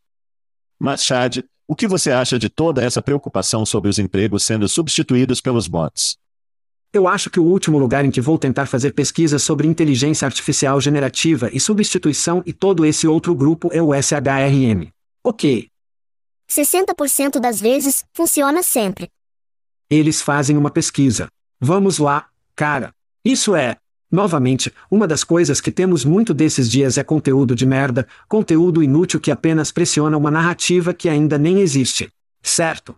Mas, 0.79 1.05
Chad, 1.05 1.39
o 1.67 1.77
que 1.77 1.87
você 1.87 2.11
acha 2.11 2.39
de 2.39 2.49
toda 2.49 2.83
essa 2.83 3.01
preocupação 3.01 3.65
sobre 3.65 3.89
os 3.89 3.99
empregos 3.99 4.43
sendo 4.45 4.69
substituídos 4.69 5.41
pelos 5.41 5.69
bots? 5.69 6.17
Eu 6.93 7.09
acho 7.09 7.31
que 7.31 7.41
o 7.41 7.45
último 7.45 7.79
lugar 7.79 8.05
em 8.05 8.11
que 8.11 8.21
vou 8.21 8.37
tentar 8.37 8.67
fazer 8.67 8.93
pesquisas 8.93 9.43
sobre 9.43 9.67
inteligência 9.67 10.27
artificial 10.27 10.81
generativa 10.81 11.49
e 11.53 11.59
substituição 11.59 12.43
e 12.45 12.53
todo 12.53 12.85
esse 12.85 13.07
outro 13.09 13.35
grupo 13.35 13.71
é 13.73 13.81
o 13.81 13.95
SHRM. 13.95 14.89
Ok. 15.25 15.72
60% 16.53 17.41
das 17.41 17.61
vezes, 17.61 18.05
funciona 18.13 18.63
sempre. 18.63 19.09
Eles 19.89 20.21
fazem 20.21 20.57
uma 20.57 20.71
pesquisa. 20.71 21.29
Vamos 21.61 21.99
lá, 21.99 22.27
cara. 22.55 22.93
Isso 23.25 23.57
é. 23.57 23.77
Novamente, 24.11 24.73
uma 24.91 25.09
das 25.09 25.25
coisas 25.25 25.61
que 25.61 25.73
temos 25.73 26.05
muito 26.05 26.35
desses 26.35 26.71
dias 26.71 26.99
é 26.99 27.05
conteúdo 27.05 27.55
de 27.55 27.65
merda, 27.65 28.07
conteúdo 28.29 28.83
inútil 28.83 29.19
que 29.19 29.31
apenas 29.31 29.73
pressiona 29.73 30.19
uma 30.19 30.31
narrativa 30.31 30.93
que 30.93 31.09
ainda 31.09 31.39
nem 31.39 31.61
existe. 31.61 32.11
Certo? 32.43 32.95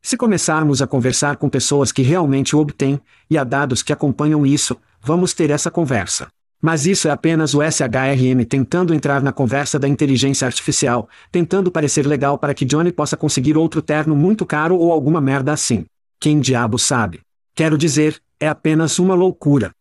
Se 0.00 0.16
começarmos 0.16 0.80
a 0.80 0.86
conversar 0.86 1.36
com 1.36 1.50
pessoas 1.50 1.92
que 1.92 2.02
realmente 2.02 2.56
obtêm, 2.56 3.00
e 3.28 3.36
há 3.36 3.44
dados 3.44 3.82
que 3.82 3.92
acompanham 3.92 4.46
isso, 4.46 4.76
vamos 5.00 5.34
ter 5.34 5.50
essa 5.50 5.70
conversa. 5.70 6.28
Mas 6.64 6.86
isso 6.86 7.08
é 7.08 7.10
apenas 7.10 7.54
o 7.54 7.60
SHRM 7.60 8.44
tentando 8.48 8.94
entrar 8.94 9.20
na 9.20 9.32
conversa 9.32 9.80
da 9.80 9.88
inteligência 9.88 10.46
artificial, 10.46 11.08
tentando 11.32 11.72
parecer 11.72 12.06
legal 12.06 12.38
para 12.38 12.54
que 12.54 12.64
Johnny 12.64 12.92
possa 12.92 13.16
conseguir 13.16 13.56
outro 13.56 13.82
terno 13.82 14.14
muito 14.14 14.46
caro 14.46 14.78
ou 14.78 14.92
alguma 14.92 15.20
merda 15.20 15.52
assim. 15.52 15.84
Quem 16.20 16.38
diabo 16.38 16.78
sabe? 16.78 17.20
Quero 17.52 17.76
dizer, 17.76 18.22
é 18.38 18.46
apenas 18.46 19.00
uma 19.00 19.16
loucura. 19.16 19.72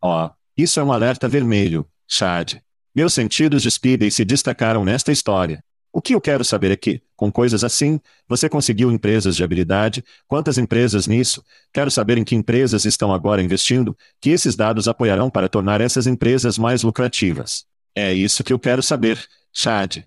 Oh, 0.00 0.30
isso 0.56 0.78
é 0.78 0.84
um 0.84 0.92
alerta 0.92 1.26
vermelho, 1.26 1.84
Chad. 2.06 2.54
Meus 2.94 3.12
sentidos 3.12 3.62
de 3.62 3.70
Speedy 3.70 4.08
se 4.12 4.24
destacaram 4.24 4.84
nesta 4.84 5.10
história. 5.10 5.58
O 5.96 6.02
que 6.02 6.14
eu 6.14 6.20
quero 6.20 6.44
saber 6.44 6.70
é 6.70 6.76
que, 6.76 7.00
com 7.16 7.32
coisas 7.32 7.64
assim, 7.64 7.98
você 8.28 8.50
conseguiu 8.50 8.92
empresas 8.92 9.34
de 9.34 9.42
habilidade, 9.42 10.04
quantas 10.28 10.58
empresas 10.58 11.06
nisso, 11.06 11.42
quero 11.72 11.90
saber 11.90 12.18
em 12.18 12.22
que 12.22 12.34
empresas 12.34 12.84
estão 12.84 13.14
agora 13.14 13.42
investindo, 13.42 13.96
que 14.20 14.28
esses 14.28 14.54
dados 14.54 14.88
apoiarão 14.88 15.30
para 15.30 15.48
tornar 15.48 15.80
essas 15.80 16.06
empresas 16.06 16.58
mais 16.58 16.82
lucrativas. 16.82 17.64
É 17.94 18.12
isso 18.12 18.44
que 18.44 18.52
eu 18.52 18.58
quero 18.58 18.82
saber, 18.82 19.26
Chad. 19.50 20.04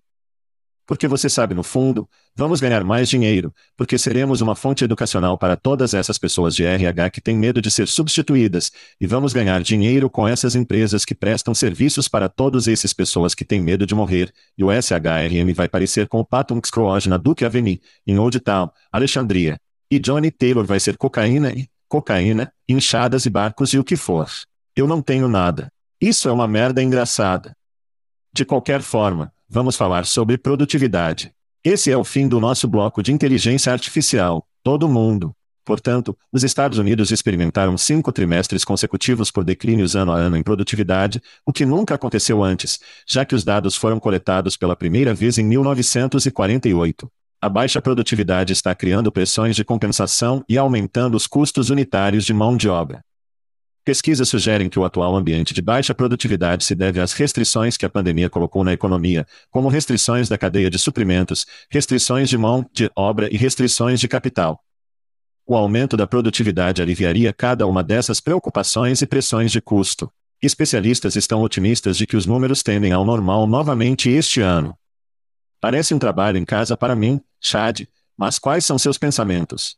Porque 0.90 1.08
você 1.08 1.30
sabe 1.30 1.54
no 1.54 1.62
fundo, 1.62 2.10
vamos 2.36 2.60
ganhar 2.60 2.84
mais 2.84 3.08
dinheiro, 3.08 3.54
porque 3.78 3.96
seremos 3.96 4.42
uma 4.42 4.56
fonte 4.56 4.84
educacional 4.84 5.38
para 5.38 5.56
todas 5.56 5.94
essas 5.94 6.18
pessoas 6.18 6.56
de 6.56 6.66
RH 6.66 7.12
que 7.12 7.22
têm 7.22 7.38
medo 7.38 7.62
de 7.62 7.70
ser 7.70 7.88
substituídas, 7.88 8.72
e 9.00 9.06
vamos 9.06 9.32
ganhar 9.32 9.62
dinheiro 9.62 10.10
com 10.10 10.28
essas 10.28 10.56
empresas 10.56 11.06
que 11.06 11.14
prestam 11.14 11.54
serviços 11.54 12.08
para 12.08 12.28
todas 12.28 12.68
essas 12.68 12.92
pessoas 12.92 13.36
que 13.36 13.46
têm 13.46 13.62
medo 13.62 13.86
de 13.86 13.94
morrer, 13.94 14.34
e 14.58 14.64
o 14.64 14.72
SHRM 14.72 15.54
vai 15.54 15.70
parecer 15.70 16.08
com 16.08 16.22
o 16.22 16.26
Patton 16.26 16.60
Scrooge 16.66 17.08
na 17.08 17.18
Duke 17.18 17.46
Avenue, 17.46 17.80
em 18.08 18.18
Old 18.18 18.40
Town, 18.40 18.72
Alexandria. 18.92 19.62
E 19.92 20.00
Johnny 20.00 20.32
Taylor 20.32 20.66
vai 20.66 20.80
ser 20.80 20.98
cocaína 20.98 21.52
e 21.52 21.70
cocaína, 21.88 22.52
inchadas 22.68 23.28
e 23.28 23.30
barcos 23.30 23.74
e 23.74 23.78
o 23.78 23.84
que 23.84 23.96
for. 23.96 24.28
Eu 24.76 24.88
não 24.88 25.04
tenho 25.04 25.28
nada. 25.28 25.72
Isso 26.02 26.28
é 26.28 26.32
uma 26.32 26.48
merda 26.48 26.82
engraçada. 26.82 27.56
De 28.34 28.44
qualquer 28.44 28.82
forma, 28.82 29.32
vamos 29.50 29.76
falar 29.76 30.06
sobre 30.06 30.38
produtividade. 30.38 31.32
Esse 31.64 31.92
é 31.92 31.98
o 31.98 32.04
fim 32.04 32.28
do 32.28 32.40
nosso 32.40 32.68
bloco 32.68 33.02
de 33.02 33.12
inteligência 33.12 33.74
artificial. 33.74 34.46
Todo 34.64 34.88
mundo. 34.88 35.34
Portanto, 35.66 36.18
os 36.32 36.44
Estados 36.44 36.78
Unidos 36.78 37.12
experimentaram 37.12 37.78
cinco 37.78 38.12
trimestres 38.12 38.64
consecutivos 38.64 39.32
por 39.32 39.44
declínios 39.44 39.96
ano 39.96 40.12
a 40.12 40.18
ano 40.18 40.38
em 40.38 40.44
produtividade, 40.44 41.22
o 41.46 41.52
que 41.52 41.66
nunca 41.66 41.96
aconteceu 41.96 42.44
antes, 42.44 42.80
já 43.08 43.26
que 43.26 43.36
os 43.36 43.44
dados 43.44 43.76
foram 43.76 44.00
coletados 44.00 44.56
pela 44.56 44.76
primeira 44.76 45.14
vez 45.14 45.38
em 45.38 45.44
1948. 45.44 47.12
A 47.42 47.50
baixa 47.50 47.82
produtividade 47.82 48.54
está 48.54 48.76
criando 48.76 49.12
pressões 49.12 49.56
de 49.56 49.64
compensação 49.64 50.44
e 50.48 50.58
aumentando 50.58 51.16
os 51.16 51.26
custos 51.26 51.70
unitários 51.70 52.26
de 52.26 52.34
mão 52.34 52.58
de 52.58 52.68
obra. 52.68 53.04
Pesquisas 53.90 54.30
sugerem 54.30 54.70
que 54.70 54.78
o 54.78 54.86
atual 54.86 55.16
ambiente 55.16 55.52
de 55.52 55.64
baixa 55.64 55.96
produtividade 55.96 56.64
se 56.64 56.76
deve 56.76 57.00
às 57.00 57.12
restrições 57.12 57.76
que 57.76 57.88
a 57.88 57.90
pandemia 57.90 58.30
colocou 58.30 58.64
na 58.64 58.72
economia, 58.72 59.26
como 59.50 59.68
restrições 59.68 60.30
da 60.30 60.38
cadeia 60.38 60.70
de 60.70 60.78
suprimentos, 60.78 61.48
restrições 61.72 62.30
de 62.30 62.38
mão 62.38 62.64
de 62.72 62.88
obra 62.96 63.28
e 63.34 63.36
restrições 63.36 64.00
de 64.00 64.08
capital. 64.08 64.64
O 65.44 65.56
aumento 65.56 65.98
da 65.98 66.06
produtividade 66.06 66.84
aliviaria 66.84 67.34
cada 67.34 67.66
uma 67.66 67.84
dessas 67.84 68.22
preocupações 68.22 69.02
e 69.02 69.08
pressões 69.08 69.52
de 69.52 69.60
custo. 69.60 70.08
Especialistas 70.40 71.16
estão 71.16 71.42
otimistas 71.42 71.98
de 71.98 72.06
que 72.06 72.16
os 72.16 72.28
números 72.28 72.62
tendem 72.62 72.92
ao 72.92 73.04
normal 73.04 73.48
novamente 73.48 74.08
este 74.08 74.40
ano. 74.40 74.78
Parece 75.60 75.96
um 75.96 76.00
trabalho 76.00 76.38
em 76.38 76.46
casa 76.46 76.78
para 76.78 76.96
mim, 76.96 77.20
Chad, 77.42 77.88
mas 78.16 78.38
quais 78.38 78.64
são 78.64 78.78
seus 78.78 79.00
pensamentos? 79.00 79.78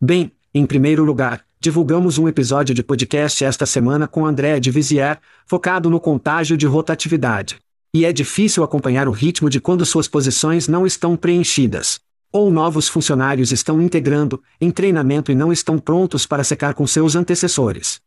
Bem, 0.00 0.30
em 0.54 0.64
primeiro 0.64 1.02
lugar, 1.02 1.44
divulgamos 1.64 2.18
um 2.18 2.28
episódio 2.28 2.74
de 2.74 2.82
podcast 2.82 3.42
esta 3.42 3.64
semana 3.64 4.06
com 4.06 4.26
André 4.26 4.60
de 4.60 4.70
Vizier, 4.70 5.18
focado 5.46 5.88
no 5.88 5.98
contágio 5.98 6.58
de 6.58 6.66
rotatividade. 6.66 7.56
E 7.94 8.04
é 8.04 8.12
difícil 8.12 8.62
acompanhar 8.62 9.08
o 9.08 9.10
ritmo 9.10 9.48
de 9.48 9.62
quando 9.62 9.86
suas 9.86 10.06
posições 10.06 10.68
não 10.68 10.84
estão 10.84 11.16
preenchidas. 11.16 12.00
Ou 12.30 12.50
novos 12.50 12.86
funcionários 12.86 13.50
estão 13.50 13.80
integrando, 13.80 14.42
em 14.60 14.70
treinamento 14.70 15.32
e 15.32 15.34
não 15.34 15.50
estão 15.50 15.78
prontos 15.78 16.26
para 16.26 16.44
secar 16.44 16.74
com 16.74 16.86
seus 16.86 17.16
antecessores. 17.16 17.98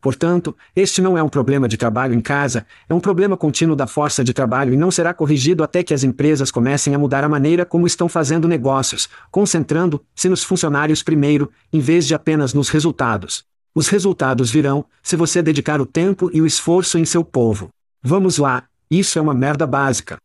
Portanto, 0.00 0.56
este 0.76 1.02
não 1.02 1.18
é 1.18 1.22
um 1.22 1.28
problema 1.28 1.66
de 1.66 1.76
trabalho 1.76 2.14
em 2.14 2.20
casa, 2.20 2.64
é 2.88 2.94
um 2.94 3.00
problema 3.00 3.36
contínuo 3.36 3.74
da 3.74 3.86
força 3.86 4.22
de 4.22 4.32
trabalho 4.32 4.72
e 4.72 4.76
não 4.76 4.90
será 4.90 5.12
corrigido 5.12 5.64
até 5.64 5.82
que 5.82 5.92
as 5.92 6.04
empresas 6.04 6.52
comecem 6.52 6.94
a 6.94 6.98
mudar 6.98 7.24
a 7.24 7.28
maneira 7.28 7.64
como 7.64 7.86
estão 7.86 8.08
fazendo 8.08 8.46
negócios, 8.46 9.08
concentrando-se 9.30 10.28
nos 10.28 10.44
funcionários 10.44 11.02
primeiro, 11.02 11.50
em 11.72 11.80
vez 11.80 12.06
de 12.06 12.14
apenas 12.14 12.54
nos 12.54 12.68
resultados. 12.68 13.44
Os 13.74 13.88
resultados 13.88 14.50
virão, 14.50 14.84
se 15.02 15.16
você 15.16 15.42
dedicar 15.42 15.80
o 15.80 15.86
tempo 15.86 16.30
e 16.32 16.40
o 16.40 16.46
esforço 16.46 16.96
em 16.96 17.04
seu 17.04 17.24
povo. 17.24 17.68
Vamos 18.00 18.38
lá, 18.38 18.64
isso 18.88 19.18
é 19.18 19.22
uma 19.22 19.34
merda 19.34 19.66
básica. 19.66 20.16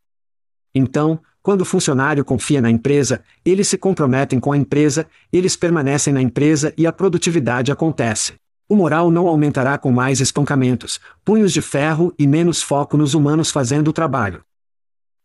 Então, 0.74 1.20
quando 1.42 1.62
o 1.62 1.66
funcionário 1.66 2.24
confia 2.24 2.62
na 2.62 2.70
empresa, 2.70 3.22
eles 3.44 3.68
se 3.68 3.78
comprometem 3.78 4.40
com 4.40 4.52
a 4.52 4.58
empresa, 4.58 5.08
eles 5.32 5.56
permanecem 5.56 6.14
na 6.14 6.22
empresa 6.22 6.74
e 6.78 6.88
a 6.88 6.92
produtividade 6.94 7.72
acontece. 7.72 8.34
O 8.74 8.76
moral 8.76 9.12
não 9.12 9.28
aumentará 9.28 9.78
com 9.78 9.92
mais 9.92 10.20
espancamentos, 10.20 11.00
punhos 11.24 11.54
de 11.54 11.62
ferro 11.62 12.12
e 12.18 12.26
menos 12.26 12.64
foco 12.64 12.98
nos 12.98 13.14
humanos 13.14 13.52
fazendo 13.52 13.90
o 13.90 13.94
trabalho. 13.94 14.44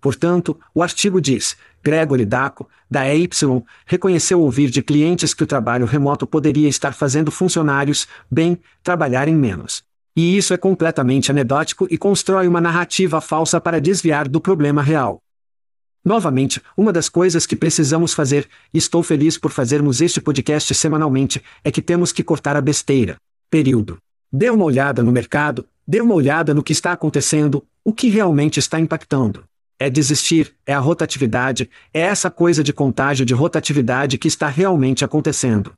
Portanto, 0.02 0.60
o 0.74 0.82
artigo 0.82 1.18
diz: 1.18 1.56
Gregory 1.82 2.26
Daco, 2.26 2.68
da 2.90 3.08
EY, 3.08 3.26
reconheceu 3.86 4.42
ouvir 4.42 4.68
de 4.68 4.82
clientes 4.82 5.32
que 5.32 5.44
o 5.44 5.46
trabalho 5.46 5.86
remoto 5.86 6.26
poderia 6.26 6.68
estar 6.68 6.92
fazendo 6.92 7.30
funcionários, 7.30 8.06
bem, 8.30 8.60
trabalharem 8.82 9.34
menos. 9.34 9.82
E 10.14 10.36
isso 10.36 10.52
é 10.52 10.58
completamente 10.58 11.30
anedótico 11.30 11.88
e 11.90 11.96
constrói 11.96 12.46
uma 12.46 12.60
narrativa 12.60 13.18
falsa 13.18 13.58
para 13.58 13.80
desviar 13.80 14.28
do 14.28 14.42
problema 14.42 14.82
real. 14.82 15.22
Novamente, 16.04 16.60
uma 16.76 16.92
das 16.92 17.08
coisas 17.08 17.46
que 17.46 17.56
precisamos 17.56 18.12
fazer, 18.12 18.46
e 18.74 18.76
estou 18.76 19.02
feliz 19.02 19.38
por 19.38 19.52
fazermos 19.52 20.02
este 20.02 20.20
podcast 20.20 20.74
semanalmente, 20.74 21.42
é 21.64 21.70
que 21.70 21.80
temos 21.80 22.12
que 22.12 22.22
cortar 22.22 22.54
a 22.54 22.60
besteira. 22.60 23.16
Período. 23.50 23.98
Dê 24.30 24.50
uma 24.50 24.64
olhada 24.64 25.02
no 25.02 25.10
mercado, 25.10 25.66
dê 25.86 26.00
uma 26.00 26.14
olhada 26.14 26.52
no 26.52 26.62
que 26.62 26.72
está 26.72 26.92
acontecendo, 26.92 27.64
o 27.82 27.92
que 27.92 28.08
realmente 28.08 28.58
está 28.58 28.78
impactando. 28.78 29.44
É 29.78 29.88
desistir, 29.88 30.54
é 30.66 30.74
a 30.74 30.78
rotatividade, 30.80 31.70
é 31.94 32.00
essa 32.00 32.30
coisa 32.30 32.62
de 32.62 32.72
contágio 32.72 33.24
de 33.24 33.32
rotatividade 33.32 34.18
que 34.18 34.28
está 34.28 34.48
realmente 34.48 35.04
acontecendo. 35.04 35.72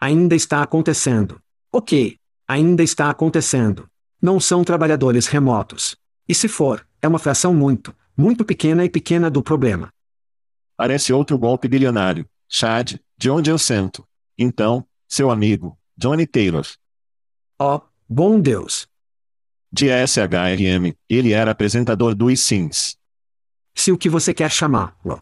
Ainda 0.00 0.34
está 0.34 0.62
acontecendo. 0.62 1.40
Ok, 1.72 2.16
ainda 2.46 2.82
está 2.82 3.10
acontecendo. 3.10 3.86
Não 4.22 4.40
são 4.40 4.64
trabalhadores 4.64 5.26
remotos. 5.26 5.96
E 6.28 6.34
se 6.34 6.48
for, 6.48 6.86
é 7.02 7.08
uma 7.08 7.18
fração 7.18 7.52
muito, 7.52 7.94
muito 8.16 8.44
pequena 8.44 8.84
e 8.84 8.88
pequena 8.88 9.28
do 9.30 9.42
problema. 9.42 9.92
Parece 10.76 11.12
outro 11.12 11.36
golpe 11.36 11.68
bilionário. 11.68 12.24
Chad, 12.48 12.94
de 13.16 13.28
onde 13.28 13.50
eu 13.50 13.58
sento. 13.58 14.06
Então, 14.38 14.86
seu 15.08 15.30
amigo, 15.30 15.76
Johnny 15.98 16.28
Taylor. 16.28 16.64
Oh, 17.58 17.80
bom 18.08 18.38
Deus. 18.38 18.86
De 19.72 19.88
SHRM, 19.88 20.94
ele 21.08 21.32
era 21.32 21.50
apresentador 21.50 22.14
do 22.14 22.30
eSIMS. 22.30 22.96
Se 23.74 23.90
o 23.90 23.98
que 23.98 24.08
você 24.08 24.32
quer 24.32 24.48
chamá-lo. 24.48 25.20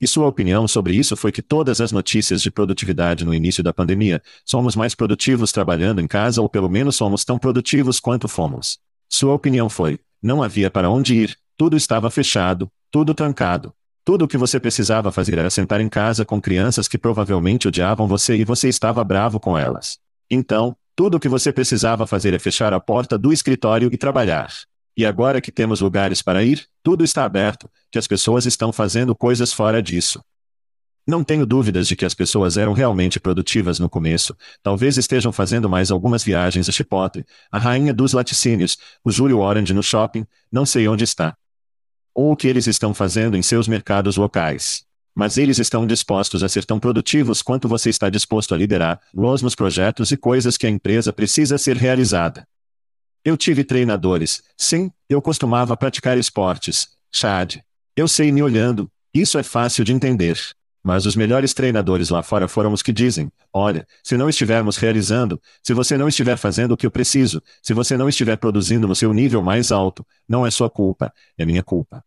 E 0.00 0.08
sua 0.08 0.26
opinião 0.26 0.66
sobre 0.66 0.96
isso 0.96 1.16
foi 1.16 1.30
que 1.30 1.40
todas 1.40 1.80
as 1.80 1.92
notícias 1.92 2.42
de 2.42 2.50
produtividade 2.50 3.24
no 3.24 3.32
início 3.32 3.62
da 3.62 3.72
pandemia, 3.72 4.20
somos 4.44 4.74
mais 4.74 4.96
produtivos 4.96 5.52
trabalhando 5.52 6.00
em 6.00 6.08
casa 6.08 6.42
ou 6.42 6.48
pelo 6.48 6.68
menos 6.68 6.96
somos 6.96 7.24
tão 7.24 7.38
produtivos 7.38 8.00
quanto 8.00 8.26
fomos. 8.26 8.80
Sua 9.08 9.32
opinião 9.32 9.70
foi: 9.70 10.00
não 10.20 10.42
havia 10.42 10.72
para 10.72 10.90
onde 10.90 11.14
ir, 11.14 11.38
tudo 11.56 11.76
estava 11.76 12.10
fechado, 12.10 12.68
tudo 12.90 13.14
trancado. 13.14 13.72
Tudo 14.06 14.26
o 14.26 14.28
que 14.28 14.36
você 14.36 14.60
precisava 14.60 15.10
fazer 15.10 15.38
era 15.38 15.48
sentar 15.48 15.80
em 15.80 15.88
casa 15.88 16.26
com 16.26 16.38
crianças 16.38 16.86
que 16.86 16.98
provavelmente 16.98 17.66
odiavam 17.66 18.06
você 18.06 18.36
e 18.36 18.44
você 18.44 18.68
estava 18.68 19.02
bravo 19.02 19.40
com 19.40 19.56
elas. 19.56 19.98
Então, 20.30 20.76
tudo 20.94 21.16
o 21.16 21.20
que 21.20 21.28
você 21.28 21.50
precisava 21.50 22.06
fazer 22.06 22.34
é 22.34 22.38
fechar 22.38 22.74
a 22.74 22.80
porta 22.80 23.16
do 23.16 23.32
escritório 23.32 23.88
e 23.90 23.96
trabalhar. 23.96 24.52
E 24.94 25.06
agora 25.06 25.40
que 25.40 25.50
temos 25.50 25.80
lugares 25.80 26.20
para 26.20 26.44
ir, 26.44 26.66
tudo 26.82 27.02
está 27.02 27.24
aberto, 27.24 27.68
que 27.90 27.98
as 27.98 28.06
pessoas 28.06 28.44
estão 28.44 28.70
fazendo 28.74 29.16
coisas 29.16 29.54
fora 29.54 29.82
disso. 29.82 30.22
Não 31.06 31.24
tenho 31.24 31.46
dúvidas 31.46 31.88
de 31.88 31.96
que 31.96 32.04
as 32.04 32.14
pessoas 32.14 32.58
eram 32.58 32.74
realmente 32.74 33.18
produtivas 33.18 33.78
no 33.78 33.88
começo, 33.88 34.36
talvez 34.62 34.98
estejam 34.98 35.32
fazendo 35.32 35.68
mais 35.68 35.90
algumas 35.90 36.22
viagens 36.22 36.68
a 36.68 36.72
Chipotle, 36.72 37.24
a 37.50 37.58
rainha 37.58 37.92
dos 37.94 38.12
laticínios, 38.12 38.76
o 39.02 39.10
Júlio 39.10 39.38
Orange 39.38 39.72
no 39.72 39.82
shopping, 39.82 40.26
não 40.52 40.66
sei 40.66 40.86
onde 40.88 41.04
está 41.04 41.34
ou 42.14 42.32
o 42.32 42.36
que 42.36 42.46
eles 42.46 42.66
estão 42.66 42.94
fazendo 42.94 43.36
em 43.36 43.42
seus 43.42 43.66
mercados 43.66 44.16
locais. 44.16 44.84
Mas 45.14 45.36
eles 45.36 45.58
estão 45.58 45.86
dispostos 45.86 46.42
a 46.42 46.48
ser 46.48 46.64
tão 46.64 46.80
produtivos 46.80 47.42
quanto 47.42 47.68
você 47.68 47.90
está 47.90 48.08
disposto 48.10 48.54
a 48.54 48.56
liderar 48.56 49.00
los 49.12 49.42
nos 49.42 49.54
projetos 49.54 50.10
e 50.10 50.16
coisas 50.16 50.56
que 50.56 50.66
a 50.66 50.70
empresa 50.70 51.12
precisa 51.12 51.58
ser 51.58 51.76
realizada. 51.76 52.46
Eu 53.24 53.36
tive 53.36 53.64
treinadores, 53.64 54.42
sim, 54.56 54.90
eu 55.08 55.22
costumava 55.22 55.76
praticar 55.76 56.18
esportes, 56.18 56.88
Chad. 57.12 57.56
Eu 57.96 58.06
sei 58.06 58.30
me 58.30 58.42
olhando, 58.42 58.90
isso 59.14 59.38
é 59.38 59.42
fácil 59.42 59.84
de 59.84 59.92
entender. 59.92 60.38
Mas 60.84 61.06
os 61.06 61.16
melhores 61.16 61.54
treinadores 61.54 62.10
lá 62.10 62.22
fora 62.22 62.46
foram 62.46 62.70
os 62.70 62.82
que 62.82 62.92
dizem: 62.92 63.32
olha, 63.50 63.86
se 64.02 64.18
não 64.18 64.28
estivermos 64.28 64.76
realizando, 64.76 65.40
se 65.62 65.72
você 65.72 65.96
não 65.96 66.06
estiver 66.06 66.36
fazendo 66.36 66.72
o 66.72 66.76
que 66.76 66.84
eu 66.84 66.90
preciso, 66.90 67.42
se 67.62 67.72
você 67.72 67.96
não 67.96 68.06
estiver 68.06 68.36
produzindo 68.36 68.86
no 68.86 68.94
seu 68.94 69.14
nível 69.14 69.42
mais 69.42 69.72
alto, 69.72 70.06
não 70.28 70.46
é 70.46 70.50
sua 70.50 70.68
culpa, 70.68 71.10
é 71.38 71.46
minha 71.46 71.62
culpa. 71.62 72.04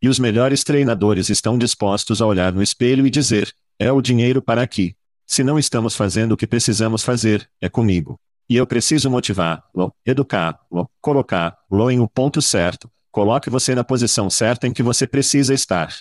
E 0.00 0.08
os 0.08 0.20
melhores 0.20 0.62
treinadores 0.62 1.28
estão 1.28 1.58
dispostos 1.58 2.22
a 2.22 2.26
olhar 2.26 2.52
no 2.52 2.62
espelho 2.62 3.04
e 3.04 3.10
dizer: 3.10 3.52
é 3.76 3.90
o 3.90 4.00
dinheiro 4.00 4.40
para 4.40 4.62
aqui. 4.62 4.94
Se 5.26 5.42
não 5.42 5.58
estamos 5.58 5.96
fazendo 5.96 6.32
o 6.32 6.36
que 6.36 6.46
precisamos 6.46 7.02
fazer, 7.02 7.50
é 7.60 7.68
comigo. 7.68 8.18
E 8.48 8.56
eu 8.56 8.66
preciso 8.66 9.10
motivá-lo, 9.10 9.92
educá-lo, 10.06 10.88
colocá-lo 11.00 11.90
em 11.90 11.98
um 11.98 12.06
ponto 12.06 12.40
certo, 12.40 12.88
coloque 13.10 13.50
você 13.50 13.74
na 13.74 13.82
posição 13.82 14.30
certa 14.30 14.68
em 14.68 14.72
que 14.72 14.82
você 14.82 15.06
precisa 15.06 15.52
estar. 15.52 15.92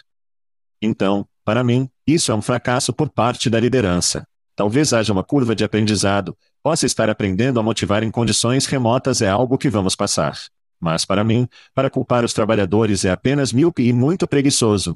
Então, 0.81 1.27
para 1.47 1.63
mim, 1.63 1.89
isso 2.05 2.29
é 2.29 2.35
um 2.35 2.41
fracasso 2.41 2.91
por 2.91 3.09
parte 3.09 3.49
da 3.49 3.57
liderança. 3.57 4.27
Talvez 4.53 4.91
haja 4.91 5.13
uma 5.13 5.23
curva 5.23 5.55
de 5.55 5.63
aprendizado, 5.63 6.37
possa 6.61 6.85
estar 6.85 7.09
aprendendo 7.09 7.57
a 7.57 7.63
motivar 7.63 8.03
em 8.03 8.11
condições 8.11 8.65
remotas 8.65 9.21
é 9.21 9.29
algo 9.29 9.57
que 9.57 9.69
vamos 9.69 9.95
passar. 9.95 10.37
Mas 10.77 11.05
para 11.05 11.23
mim, 11.23 11.47
para 11.73 11.89
culpar 11.89 12.25
os 12.25 12.33
trabalhadores 12.33 13.05
é 13.05 13.11
apenas 13.11 13.53
míope 13.53 13.87
e 13.87 13.93
muito 13.93 14.27
preguiçoso. 14.27 14.93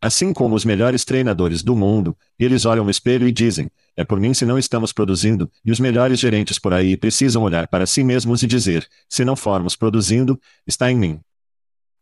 Assim 0.00 0.32
como 0.32 0.54
os 0.54 0.64
melhores 0.64 1.04
treinadores 1.04 1.60
do 1.60 1.74
mundo, 1.74 2.16
eles 2.38 2.64
olham 2.64 2.84
no 2.84 2.90
espelho 2.92 3.26
e 3.26 3.32
dizem: 3.32 3.68
é 3.96 4.04
por 4.04 4.20
mim 4.20 4.32
se 4.32 4.46
não 4.46 4.56
estamos 4.56 4.92
produzindo, 4.92 5.50
e 5.64 5.72
os 5.72 5.80
melhores 5.80 6.20
gerentes 6.20 6.56
por 6.56 6.72
aí 6.72 6.96
precisam 6.96 7.42
olhar 7.42 7.66
para 7.66 7.84
si 7.84 8.04
mesmos 8.04 8.44
e 8.44 8.46
dizer: 8.46 8.86
se 9.08 9.24
não 9.24 9.34
formos 9.34 9.74
produzindo, 9.74 10.40
está 10.64 10.88
em 10.88 10.96
mim. 10.96 11.20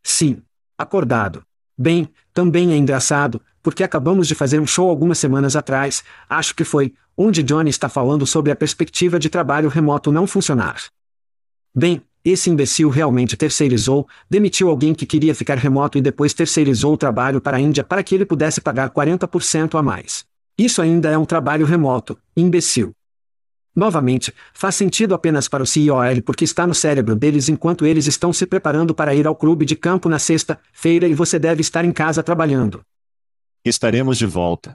Sim. 0.02 0.42
Acordado. 0.76 1.42
Bem, 1.76 2.08
também 2.34 2.72
é 2.72 2.76
engraçado, 2.76 3.40
porque 3.62 3.82
acabamos 3.82 4.28
de 4.28 4.34
fazer 4.34 4.60
um 4.60 4.66
show 4.66 4.88
algumas 4.88 5.18
semanas 5.18 5.56
atrás, 5.56 6.02
acho 6.28 6.54
que 6.54 6.64
foi, 6.64 6.94
onde 7.16 7.42
Johnny 7.42 7.70
está 7.70 7.88
falando 7.88 8.26
sobre 8.26 8.50
a 8.50 8.56
perspectiva 8.56 9.18
de 9.18 9.28
trabalho 9.28 9.68
remoto 9.68 10.10
não 10.10 10.26
funcionar. 10.26 10.76
Bem, 11.74 12.02
esse 12.24 12.50
imbecil 12.50 12.88
realmente 12.88 13.36
terceirizou, 13.36 14.06
demitiu 14.30 14.68
alguém 14.68 14.94
que 14.94 15.06
queria 15.06 15.34
ficar 15.34 15.58
remoto 15.58 15.98
e 15.98 16.00
depois 16.00 16.32
terceirizou 16.32 16.94
o 16.94 16.96
trabalho 16.96 17.40
para 17.40 17.56
a 17.56 17.60
Índia 17.60 17.82
para 17.82 18.02
que 18.02 18.14
ele 18.14 18.24
pudesse 18.24 18.60
pagar 18.60 18.90
40% 18.90 19.78
a 19.78 19.82
mais. 19.82 20.24
Isso 20.56 20.80
ainda 20.80 21.10
é 21.10 21.18
um 21.18 21.24
trabalho 21.24 21.66
remoto, 21.66 22.16
imbecil. 22.36 22.92
Novamente, 23.74 24.34
faz 24.52 24.74
sentido 24.74 25.14
apenas 25.14 25.48
para 25.48 25.62
o 25.62 25.66
CIOL 25.66 26.20
porque 26.24 26.44
está 26.44 26.66
no 26.66 26.74
cérebro 26.74 27.16
deles 27.16 27.48
enquanto 27.48 27.86
eles 27.86 28.06
estão 28.06 28.32
se 28.32 28.46
preparando 28.46 28.94
para 28.94 29.14
ir 29.14 29.26
ao 29.26 29.34
clube 29.34 29.64
de 29.64 29.74
campo 29.74 30.08
na 30.08 30.18
sexta-feira 30.18 31.08
e 31.08 31.14
você 31.14 31.38
deve 31.38 31.62
estar 31.62 31.84
em 31.84 31.92
casa 31.92 32.22
trabalhando. 32.22 32.82
Estaremos 33.64 34.18
de 34.18 34.26
volta. 34.26 34.74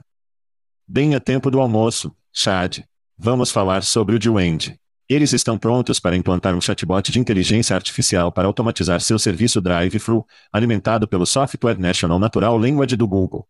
Bem 0.86 1.14
a 1.14 1.20
tempo 1.20 1.50
do 1.50 1.60
almoço, 1.60 2.12
Chad. 2.32 2.80
Vamos 3.16 3.50
falar 3.50 3.82
sobre 3.82 4.16
o 4.16 4.18
Duende. 4.18 4.76
Eles 5.08 5.32
estão 5.32 5.56
prontos 5.56 6.00
para 6.00 6.16
implantar 6.16 6.54
um 6.54 6.60
chatbot 6.60 7.10
de 7.10 7.18
inteligência 7.18 7.74
artificial 7.74 8.32
para 8.32 8.46
automatizar 8.46 9.00
seu 9.00 9.18
serviço 9.18 9.60
Drive-Thru, 9.60 10.24
alimentado 10.52 11.06
pelo 11.06 11.24
software 11.24 11.78
National 11.78 12.18
Natural 12.18 12.56
Language 12.58 12.96
do 12.96 13.08
Google. 13.08 13.46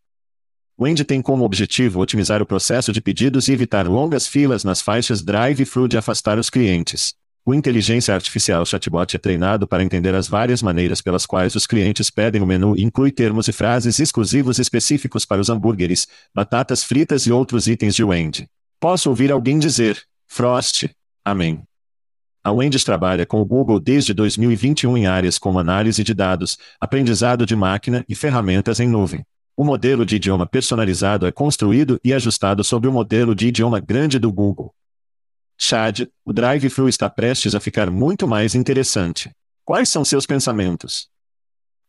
Wendy 0.81 1.03
tem 1.03 1.21
como 1.21 1.45
objetivo 1.45 1.99
otimizar 1.99 2.41
o 2.41 2.47
processo 2.47 2.93
de 2.93 3.01
pedidos 3.01 3.49
e 3.49 3.53
evitar 3.53 3.89
longas 3.89 4.29
filas 4.29 4.63
nas 4.63 4.81
faixas 4.81 5.23
drive-thru 5.23 5.89
de 5.89 5.99
afastar 5.99 6.39
os 6.39 6.49
clientes. 6.49 7.15
O 7.45 7.53
inteligência 7.53 8.15
artificial 8.15 8.65
chatbot 8.65 9.17
é 9.17 9.19
treinado 9.19 9.67
para 9.67 9.83
entender 9.83 10.15
as 10.15 10.29
várias 10.29 10.63
maneiras 10.63 11.01
pelas 11.01 11.27
quais 11.27 11.57
os 11.57 11.67
clientes 11.67 12.11
pedem 12.11 12.41
o 12.43 12.47
menu 12.47 12.77
e 12.77 12.85
inclui 12.85 13.11
termos 13.11 13.49
e 13.49 13.53
frases 13.53 13.99
exclusivos 13.99 14.61
específicos 14.61 15.25
para 15.25 15.41
os 15.41 15.49
hambúrgueres, 15.49 16.07
batatas 16.33 16.85
fritas 16.85 17.27
e 17.27 17.33
outros 17.33 17.67
itens 17.67 17.97
de 17.97 18.05
Wendy. 18.05 18.47
Posso 18.79 19.09
ouvir 19.09 19.33
alguém 19.33 19.59
dizer, 19.59 20.01
Frost. 20.29 20.89
Amém. 21.25 21.61
A 22.45 22.53
Wendy's 22.53 22.85
trabalha 22.85 23.27
com 23.27 23.41
o 23.41 23.45
Google 23.45 23.81
desde 23.81 24.15
2021 24.15 24.97
em 24.97 25.07
áreas 25.09 25.39
como 25.39 25.59
análise 25.59 26.05
de 26.05 26.15
dados, 26.15 26.57
aprendizado 26.81 27.45
de 27.45 27.57
máquina 27.57 28.05
e 28.09 28.15
ferramentas 28.15 28.79
em 28.79 28.87
nuvem. 28.87 29.25
O 29.61 29.65
modelo 29.65 30.07
de 30.07 30.15
idioma 30.15 30.47
personalizado 30.47 31.27
é 31.27 31.33
construído 31.33 31.99
e 32.05 32.15
ajustado 32.15 32.63
sobre 32.63 32.89
o 32.89 32.93
modelo 32.93 33.35
de 33.35 33.49
idioma 33.49 33.81
grande 33.81 34.17
do 34.17 34.33
Google. 34.33 34.73
Chad, 35.59 36.03
o 36.25 36.33
drive-thru 36.33 36.89
está 36.89 37.11
prestes 37.11 37.57
a 37.57 37.59
ficar 37.59 37.91
muito 37.91 38.29
mais 38.29 38.55
interessante. 38.55 39.33
Quais 39.65 39.89
são 39.89 40.05
seus 40.05 40.27
pensamentos? 40.27 41.09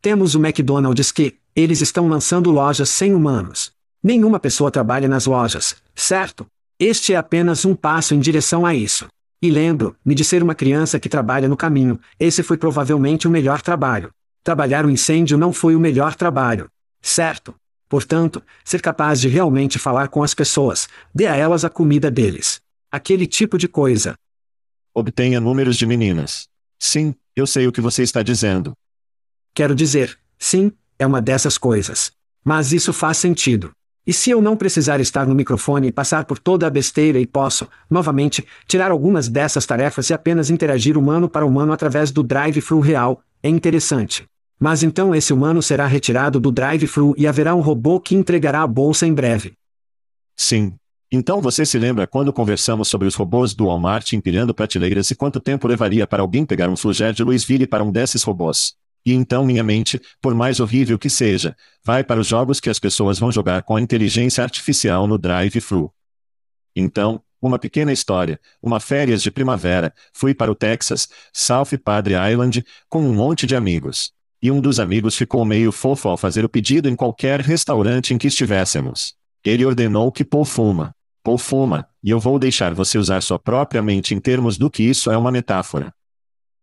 Temos 0.02 0.34
o 0.34 0.44
McDonald's 0.44 1.12
que, 1.12 1.36
eles 1.54 1.80
estão 1.80 2.08
lançando 2.08 2.50
lojas 2.50 2.88
sem 2.88 3.14
humanos. 3.14 3.70
Nenhuma 4.02 4.40
pessoa 4.40 4.72
trabalha 4.72 5.06
nas 5.06 5.26
lojas, 5.26 5.76
certo? 5.94 6.48
Este 6.76 7.12
é 7.12 7.16
apenas 7.16 7.64
um 7.64 7.76
passo 7.76 8.16
em 8.16 8.18
direção 8.18 8.66
a 8.66 8.74
isso. 8.74 9.06
E 9.40 9.48
lembro-me 9.48 10.16
de 10.16 10.24
ser 10.24 10.42
uma 10.42 10.56
criança 10.56 10.98
que 10.98 11.08
trabalha 11.08 11.48
no 11.48 11.56
caminho, 11.56 12.00
esse 12.18 12.42
foi 12.42 12.56
provavelmente 12.56 13.28
o 13.28 13.30
melhor 13.30 13.62
trabalho. 13.62 14.10
Trabalhar 14.42 14.84
o 14.84 14.90
incêndio 14.90 15.38
não 15.38 15.52
foi 15.52 15.76
o 15.76 15.80
melhor 15.80 16.16
trabalho. 16.16 16.68
Certo? 17.00 17.54
Portanto, 17.88 18.42
ser 18.64 18.80
capaz 18.80 19.20
de 19.20 19.28
realmente 19.28 19.78
falar 19.78 20.08
com 20.08 20.22
as 20.22 20.34
pessoas, 20.34 20.88
dê 21.14 21.26
a 21.26 21.34
elas 21.34 21.64
a 21.64 21.70
comida 21.70 22.10
deles. 22.10 22.60
Aquele 22.90 23.26
tipo 23.26 23.58
de 23.58 23.66
coisa. 23.66 24.14
Obtenha 24.94 25.40
números 25.40 25.76
de 25.76 25.86
meninas. 25.86 26.48
Sim, 26.78 27.14
eu 27.34 27.46
sei 27.46 27.66
o 27.66 27.72
que 27.72 27.80
você 27.80 28.02
está 28.02 28.22
dizendo. 28.22 28.72
Quero 29.54 29.74
dizer, 29.74 30.18
sim, 30.38 30.72
é 30.98 31.06
uma 31.06 31.20
dessas 31.20 31.58
coisas. 31.58 32.12
Mas 32.44 32.72
isso 32.72 32.92
faz 32.92 33.16
sentido. 33.16 33.72
E 34.06 34.12
se 34.12 34.30
eu 34.30 34.40
não 34.40 34.56
precisar 34.56 34.98
estar 35.00 35.26
no 35.26 35.34
microfone 35.34 35.88
e 35.88 35.92
passar 35.92 36.24
por 36.24 36.38
toda 36.38 36.66
a 36.66 36.70
besteira 36.70 37.18
e 37.18 37.26
posso, 37.26 37.68
novamente, 37.88 38.46
tirar 38.66 38.90
algumas 38.90 39.28
dessas 39.28 39.66
tarefas 39.66 40.08
e 40.10 40.14
apenas 40.14 40.48
interagir 40.48 40.96
humano 40.96 41.28
para 41.28 41.44
humano 41.44 41.72
através 41.72 42.10
do 42.10 42.22
drive-thru 42.22 42.80
real, 42.80 43.22
é 43.42 43.48
interessante. 43.48 44.24
Mas 44.60 44.82
então 44.82 45.14
esse 45.14 45.32
humano 45.32 45.62
será 45.62 45.86
retirado 45.86 46.38
do 46.38 46.52
drive-thru 46.52 47.14
e 47.16 47.26
haverá 47.26 47.54
um 47.54 47.60
robô 47.60 47.98
que 47.98 48.14
entregará 48.14 48.62
a 48.62 48.66
bolsa 48.66 49.06
em 49.06 49.14
breve. 49.14 49.54
Sim. 50.36 50.74
Então 51.10 51.40
você 51.40 51.64
se 51.64 51.78
lembra 51.78 52.06
quando 52.06 52.32
conversamos 52.32 52.86
sobre 52.86 53.08
os 53.08 53.14
robôs 53.14 53.54
do 53.54 53.66
Walmart 53.66 54.12
empilhando 54.12 54.54
prateleiras 54.54 55.10
e 55.10 55.14
quanto 55.14 55.40
tempo 55.40 55.66
levaria 55.66 56.06
para 56.06 56.22
alguém 56.22 56.44
pegar 56.44 56.68
um 56.68 56.76
flugé 56.76 57.10
de 57.10 57.24
Louisville 57.24 57.66
para 57.66 57.82
um 57.82 57.90
desses 57.90 58.22
robôs? 58.22 58.74
E 59.04 59.14
então 59.14 59.46
minha 59.46 59.64
mente, 59.64 60.00
por 60.20 60.34
mais 60.34 60.60
horrível 60.60 60.98
que 60.98 61.08
seja, 61.08 61.56
vai 61.82 62.04
para 62.04 62.20
os 62.20 62.26
jogos 62.26 62.60
que 62.60 62.68
as 62.68 62.78
pessoas 62.78 63.18
vão 63.18 63.32
jogar 63.32 63.62
com 63.62 63.76
a 63.76 63.80
inteligência 63.80 64.44
artificial 64.44 65.06
no 65.06 65.16
drive-thru. 65.16 65.90
Então, 66.76 67.22
uma 67.40 67.58
pequena 67.58 67.92
história, 67.92 68.38
uma 68.62 68.78
férias 68.78 69.22
de 69.22 69.30
primavera, 69.30 69.92
fui 70.12 70.34
para 70.34 70.52
o 70.52 70.54
Texas, 70.54 71.08
South 71.32 71.78
Padre 71.82 72.14
Island, 72.30 72.62
com 72.90 73.02
um 73.02 73.14
monte 73.14 73.46
de 73.46 73.56
amigos. 73.56 74.12
E 74.42 74.50
um 74.50 74.60
dos 74.60 74.80
amigos 74.80 75.16
ficou 75.16 75.44
meio 75.44 75.70
fofo 75.70 76.08
ao 76.08 76.16
fazer 76.16 76.44
o 76.44 76.48
pedido 76.48 76.88
em 76.88 76.96
qualquer 76.96 77.40
restaurante 77.40 78.14
em 78.14 78.18
que 78.18 78.26
estivéssemos. 78.26 79.14
Ele 79.44 79.64
ordenou 79.66 80.10
que 80.10 80.24
Paul 80.24 80.44
fuma. 80.44 80.94
Paul 81.22 81.36
fuma, 81.36 81.86
e 82.02 82.08
eu 82.10 82.18
vou 82.18 82.38
deixar 82.38 82.72
você 82.72 82.96
usar 82.96 83.22
sua 83.22 83.38
própria 83.38 83.82
mente 83.82 84.14
em 84.14 84.20
termos 84.20 84.56
do 84.56 84.70
que 84.70 84.82
isso 84.82 85.10
é 85.10 85.16
uma 85.16 85.30
metáfora. 85.30 85.92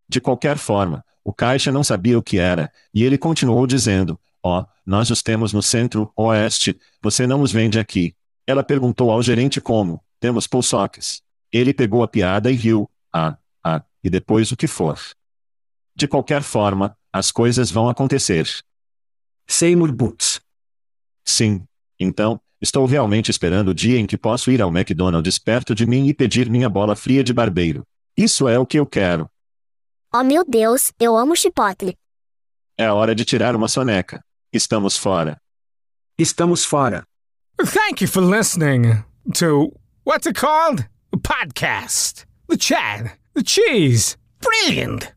De 0.09 0.19
qualquer 0.19 0.57
forma, 0.57 1.05
o 1.23 1.31
caixa 1.31 1.71
não 1.71 1.83
sabia 1.83 2.17
o 2.17 2.23
que 2.23 2.39
era, 2.39 2.71
e 2.91 3.03
ele 3.03 3.17
continuou 3.17 3.67
dizendo: 3.67 4.19
Ó, 4.41 4.61
oh, 4.61 4.65
nós 4.85 5.11
os 5.11 5.21
temos 5.21 5.53
no 5.53 5.61
centro-oeste, 5.61 6.79
você 7.01 7.27
não 7.27 7.41
os 7.41 7.51
vende 7.51 7.77
aqui. 7.77 8.15
Ela 8.47 8.63
perguntou 8.63 9.11
ao 9.11 9.21
gerente 9.21 9.61
como: 9.61 10.01
Temos 10.19 10.47
pulsoques. 10.47 11.21
Ele 11.51 11.73
pegou 11.73 12.01
a 12.01 12.07
piada 12.07 12.49
e 12.49 12.55
riu: 12.55 12.89
Ah, 13.13 13.37
ah, 13.63 13.83
e 14.03 14.09
depois 14.09 14.51
o 14.51 14.57
que 14.57 14.67
for. 14.67 14.97
De 15.97 16.07
qualquer 16.07 16.43
forma, 16.43 16.95
as 17.11 17.31
coisas 17.31 17.71
vão 17.71 17.89
acontecer. 17.89 18.47
Seymour 19.47 19.91
Boots. 19.91 20.39
Sim. 21.25 21.63
Então, 21.99 22.39
estou 22.61 22.85
realmente 22.85 23.31
esperando 23.31 23.69
o 23.69 23.73
dia 23.73 23.97
em 23.97 24.05
que 24.05 24.15
posso 24.15 24.51
ir 24.51 24.61
ao 24.61 24.69
McDonald's 24.69 25.39
perto 25.39 25.73
de 25.73 25.87
mim 25.87 26.07
e 26.07 26.13
pedir 26.13 26.51
minha 26.51 26.69
bola 26.69 26.95
fria 26.95 27.23
de 27.23 27.33
barbeiro. 27.33 27.81
Isso 28.15 28.47
é 28.47 28.59
o 28.59 28.65
que 28.65 28.77
eu 28.77 28.85
quero. 28.85 29.27
Oh 30.13 30.23
meu 30.23 30.45
Deus, 30.47 30.91
eu 30.99 31.17
amo 31.17 31.35
chipotle. 31.35 31.97
É 32.77 32.91
hora 32.91 33.15
de 33.15 33.25
tirar 33.25 33.55
uma 33.55 33.67
soneca. 33.67 34.23
Estamos 34.53 34.95
fora. 34.95 35.41
Estamos 36.15 36.63
fora. 36.63 37.03
Thank 37.57 38.03
you 38.03 38.07
for 38.07 38.21
listening 38.21 39.03
to 39.33 39.73
what's 40.05 40.27
it 40.27 40.39
called? 40.39 40.87
A 41.11 41.17
podcast. 41.17 42.27
The 42.47 42.57
chat. 42.57 43.17
The 43.33 43.41
cheese. 43.43 44.15
Brilliant. 44.39 45.16